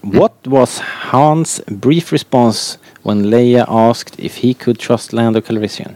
What 0.00 0.32
was 0.42 0.80
Hans 0.84 1.60
brief 1.66 2.12
response 2.12 2.78
when 3.02 3.30
Leia 3.30 3.64
asked 3.68 4.14
if 4.24 4.38
he 4.38 4.54
could 4.54 4.78
trust 4.78 5.12
Lando 5.12 5.40
Calrissian? 5.40 5.90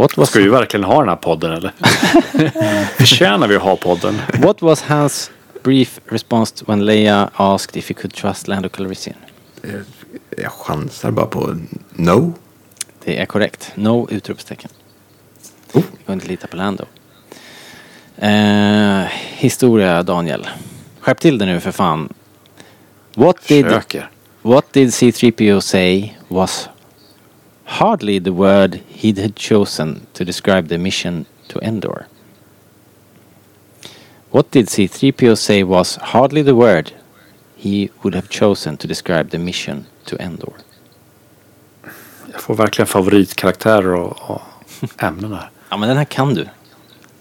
What 0.00 0.16
was, 0.16 0.28
Ska 0.30 0.38
vi 0.38 0.48
verkligen 0.48 0.84
ha 0.84 1.00
den 1.00 1.08
här 1.08 1.16
podden 1.16 1.52
eller? 1.52 1.72
Förtjänar 2.96 3.48
vi 3.48 3.56
att 3.56 3.62
ha 3.62 3.76
podden? 3.76 4.14
what 4.38 4.62
was 4.62 4.82
Hans 4.82 5.30
brief 5.62 6.00
response 6.08 6.64
when 6.68 6.84
Leia 6.84 7.30
asked 7.34 7.76
if 7.76 7.88
he 7.88 7.94
could 7.94 8.14
trust 8.14 8.48
Lando 8.48 8.68
Calrissian? 8.68 9.16
Eh, 9.62 9.70
Jag 10.42 10.52
chansar 10.52 11.10
bara 11.10 11.26
på 11.26 11.56
no. 11.92 12.32
Det 13.04 13.20
är 13.20 13.26
korrekt. 13.26 13.72
No 13.74 14.08
utropstecken. 14.10 14.70
Oh. 15.72 15.82
Vi 15.98 16.04
kunde 16.04 16.12
inte 16.12 16.26
lita 16.28 16.46
på 16.46 16.56
Lando. 16.56 16.84
Eh, 18.16 19.02
historia 19.36 20.02
Daniel. 20.02 20.48
Skärp 21.00 21.20
till 21.20 21.38
det 21.38 21.46
nu 21.46 21.60
för 21.60 21.72
fan. 21.72 22.08
What 23.14 23.36
did, 23.48 23.64
Försöker. 23.64 24.10
what 24.42 24.72
did 24.72 24.88
C3PO 24.88 25.60
say 25.60 26.14
was 26.28 26.68
hardly 27.70 28.18
the 28.18 28.32
word 28.32 28.80
he 28.88 29.12
had 29.12 29.36
chosen 29.36 30.06
to 30.12 30.24
describe 30.24 30.68
the 30.68 30.78
mission 30.78 31.24
to 31.48 31.60
Endor? 31.60 32.06
What 34.30 34.50
did 34.50 34.66
C3PO 34.66 35.36
say 35.36 35.62
was 35.62 35.96
hardly 35.96 36.42
the 36.42 36.54
word 36.54 36.92
he 37.56 37.90
would 38.02 38.14
have 38.14 38.28
chosen 38.28 38.76
to 38.76 38.88
describe 38.88 39.30
the 39.30 39.38
mission 39.38 39.86
to 40.04 40.16
Endor? 40.16 40.52
Jag 42.32 42.40
får 42.40 42.54
verkligen 42.54 42.86
favoritkaraktärer 42.86 43.94
och, 43.94 44.30
och 44.30 44.42
ämnen 45.02 45.32
här. 45.32 45.50
Ja 45.68 45.76
men 45.76 45.88
den 45.88 45.98
här 45.98 46.04
kan 46.04 46.34
du. 46.34 46.46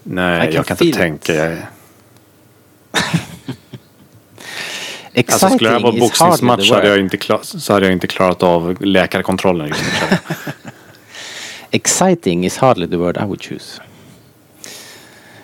Nej, 0.04 0.48
can 0.48 0.56
jag 0.56 0.66
kan 0.66 0.78
inte 0.82 0.98
tänka. 0.98 1.34
Jag, 1.34 1.58
Exciting 5.14 5.34
alltså 5.34 5.50
skulle 5.50 5.70
det 5.70 5.80
vara 5.80 6.00
boxningsmatch 6.00 6.72
hade, 6.72 6.88
jag 6.88 7.00
inte 7.00 7.38
så 7.42 7.74
hade 7.74 7.86
jag 7.86 7.94
inte 7.94 8.08
klarat 8.08 8.44
av 8.44 8.82
läkarkontrollen. 8.82 9.70
Nu. 9.70 10.18
Exciting 11.72 12.46
is 12.46 12.58
hardly 12.58 12.88
the 12.88 12.96
word 12.96 13.18
I 13.18 13.24
would 13.24 13.44
choose. 13.44 13.82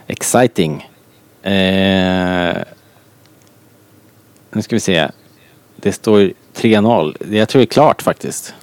Exciting. 0.08 0.90
Eh, 1.42 2.58
nu 4.52 4.62
ska 4.62 4.76
vi 4.76 4.80
se. 4.80 5.08
Det 5.76 5.92
står 5.92 6.34
3-0. 6.56 7.36
Jag 7.36 7.50
tror 7.50 7.60
det 7.60 7.64
är 7.64 7.66
klart 7.66 8.02
faktiskt. 8.02 8.54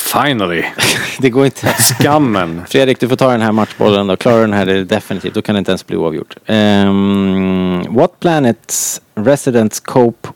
Finally! 0.00 0.64
Det 1.18 1.30
går 1.30 1.44
inte. 1.44 1.66
Skammen! 1.66 2.62
Fredrik, 2.68 3.00
du 3.00 3.08
får 3.08 3.16
ta 3.16 3.30
den 3.30 3.40
här 3.40 3.52
matchbollen 3.52 4.06
då. 4.06 4.16
Klarar 4.16 4.36
du 4.36 4.42
den 4.42 4.52
här 4.52 4.66
är 4.66 4.74
det 4.74 4.84
definitivt. 4.84 5.34
Då 5.34 5.42
kan 5.42 5.54
det 5.54 5.58
inte 5.58 5.70
ens 5.70 5.86
bli 5.86 5.96
oavgjort. 5.96 6.36
Um, 6.46 7.94
what 7.94 8.20
planets 8.20 9.00
residents 9.14 9.80
cope 9.80 10.28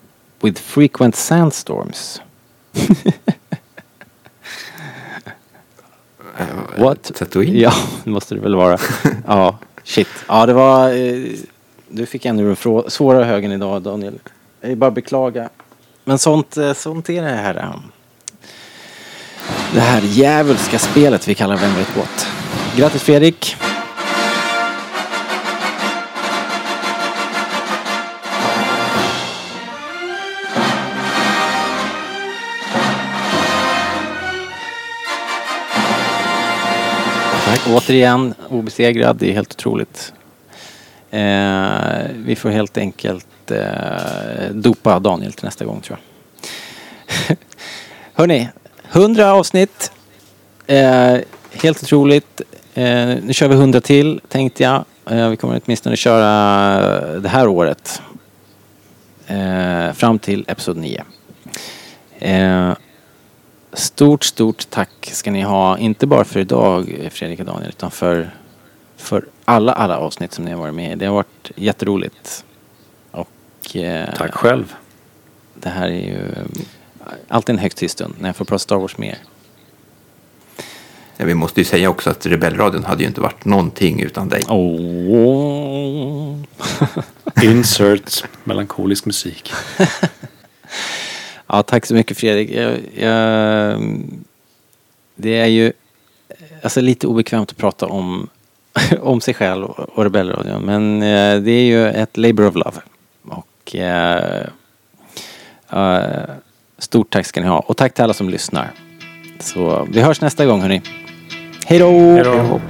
with 0.43 0.63
frequent 0.63 1.17
sandstorms? 1.17 2.21
What? 6.79 7.15
Tatooine? 7.15 7.59
Ja, 7.61 7.73
det 8.05 8.11
måste 8.11 8.35
det 8.35 8.41
väl 8.41 8.55
vara. 8.55 8.79
Ja, 9.27 9.59
shit. 9.85 10.09
Ja, 10.29 10.47
det 10.47 10.53
var... 10.53 10.89
Eh, 10.89 11.31
du 11.89 12.07
fick 12.07 12.25
ännu 12.25 12.55
den 12.63 12.91
svåra 12.91 13.25
högen 13.25 13.53
idag, 13.53 13.83
Daniel. 13.83 14.19
Jag 14.61 14.69
vill 14.69 14.79
bara 14.79 14.91
beklaga. 14.91 15.49
Men 16.05 16.19
sånt, 16.19 16.57
eh, 16.57 16.73
sånt 16.73 17.11
är 17.11 17.23
det 17.23 17.29
här. 17.29 17.73
Det 19.75 19.81
här 19.81 20.03
djävulska 20.03 20.79
spelet 20.79 21.29
vi 21.29 21.35
kallar 21.35 21.57
Vem 21.57 21.75
vet 21.75 21.97
what. 21.97 22.29
Grattis 22.77 23.03
Fredrik. 23.03 23.57
Tack. 37.45 37.61
Återigen 37.69 38.35
obesegrad, 38.49 39.17
det 39.17 39.31
är 39.31 39.33
helt 39.33 39.53
otroligt. 39.53 40.13
Eh, 41.11 41.21
vi 42.17 42.37
får 42.37 42.51
helt 42.51 42.79
enkelt 42.79 43.51
eh, 43.51 44.51
dopa 44.53 44.99
Daniel 44.99 45.33
till 45.33 45.45
nästa 45.45 45.65
gång 45.65 45.81
tror 45.81 45.99
jag. 47.29 47.37
Hörni, 48.15 48.49
100 48.95 49.33
avsnitt. 49.33 49.93
Eh, 50.67 51.17
helt 51.53 51.83
otroligt. 51.83 52.41
Eh, 52.75 52.85
nu 53.23 53.33
kör 53.33 53.49
vi 53.49 53.55
100 53.55 53.81
till 53.81 54.21
tänkte 54.29 54.63
jag. 54.63 54.85
Eh, 55.11 55.29
vi 55.29 55.37
kommer 55.37 55.61
åtminstone 55.65 55.97
köra 55.97 57.21
det 57.21 57.29
här 57.29 57.49
året. 57.49 58.03
Eh, 59.27 59.93
fram 59.93 60.19
till 60.19 60.45
Episod 60.49 60.77
9. 60.77 61.05
Eh, 62.19 62.73
stort, 63.73 64.25
stort 64.25 64.71
tack 64.71 65.11
ska 65.13 65.31
ni 65.31 65.43
ha. 65.43 65.79
Inte 65.79 66.07
bara 66.07 66.25
för 66.25 66.41
idag 66.41 67.09
Fredrik 67.13 67.41
och 67.41 67.47
Daniel 67.47 67.69
utan 67.69 67.91
för, 67.91 68.31
för 68.97 69.25
alla, 69.45 69.73
alla 69.73 69.99
avsnitt 69.99 70.33
som 70.33 70.45
ni 70.45 70.51
har 70.51 70.59
varit 70.59 70.75
med 70.75 70.93
i. 70.93 70.95
Det 70.95 71.07
har 71.07 71.15
varit 71.15 71.51
jätteroligt. 71.57 72.45
Och, 73.11 73.77
eh, 73.77 74.15
Tack 74.17 74.35
själv. 74.35 74.75
Det 75.55 75.69
här 75.69 75.87
är 75.87 76.07
ju 76.07 76.29
alltid 77.29 77.55
en 77.55 77.59
högtid 77.59 77.91
stund 77.91 78.15
när 78.19 78.29
jag 78.29 78.37
får 78.37 78.45
prata 78.45 78.59
Star 78.59 78.77
Wars 78.77 78.99
med 78.99 79.09
er. 79.09 79.19
Ja, 81.17 81.25
vi 81.25 81.35
måste 81.35 81.61
ju 81.61 81.65
säga 81.65 81.91
också 81.91 82.11
att 82.11 82.27
Rebellradion 82.27 82.85
hade 82.85 83.03
ju 83.03 83.09
inte 83.09 83.21
varit 83.21 83.45
någonting 83.45 84.01
utan 84.01 84.29
dig. 84.29 84.43
Oh. 84.49 86.37
Insert 87.43 88.25
melankolisk 88.45 89.07
musik. 89.07 89.53
ja, 91.47 91.63
tack 91.63 91.87
så 91.87 91.95
mycket 91.95 92.19
Fredrik. 92.19 92.51
Jag, 92.51 92.79
jag, 92.95 93.81
det 95.15 95.39
är 95.39 95.47
ju 95.47 95.73
alltså, 96.63 96.81
lite 96.81 97.07
obekvämt 97.07 97.51
att 97.51 97.57
prata 97.57 97.87
om, 97.87 98.29
om 99.01 99.21
sig 99.21 99.35
själv 99.35 99.65
och 99.65 100.05
Rebellradion. 100.05 100.63
Men 100.63 101.03
eh, 101.03 101.41
det 101.41 101.51
är 101.51 101.65
ju 101.65 101.89
ett 101.89 102.17
labor 102.17 102.47
of 102.47 102.55
love. 102.55 102.81
Och 103.23 103.77
eh, 103.77 104.47
eh, 105.71 106.35
stort 106.79 107.11
tack 107.11 107.27
ska 107.27 107.41
ni 107.41 107.47
ha. 107.47 107.59
Och 107.59 107.77
tack 107.77 107.95
till 107.95 108.05
alla 108.05 108.15
som 108.15 108.29
lyssnar. 108.29 108.71
Så 109.41 109.87
vi 109.91 110.01
hörs 110.01 110.21
nästa 110.21 110.47
gång 110.47 110.61
hörni. 110.61 110.83
Hej 111.67 111.79
då! 111.79 111.91
Hej 111.91 112.25
då. 112.25 112.61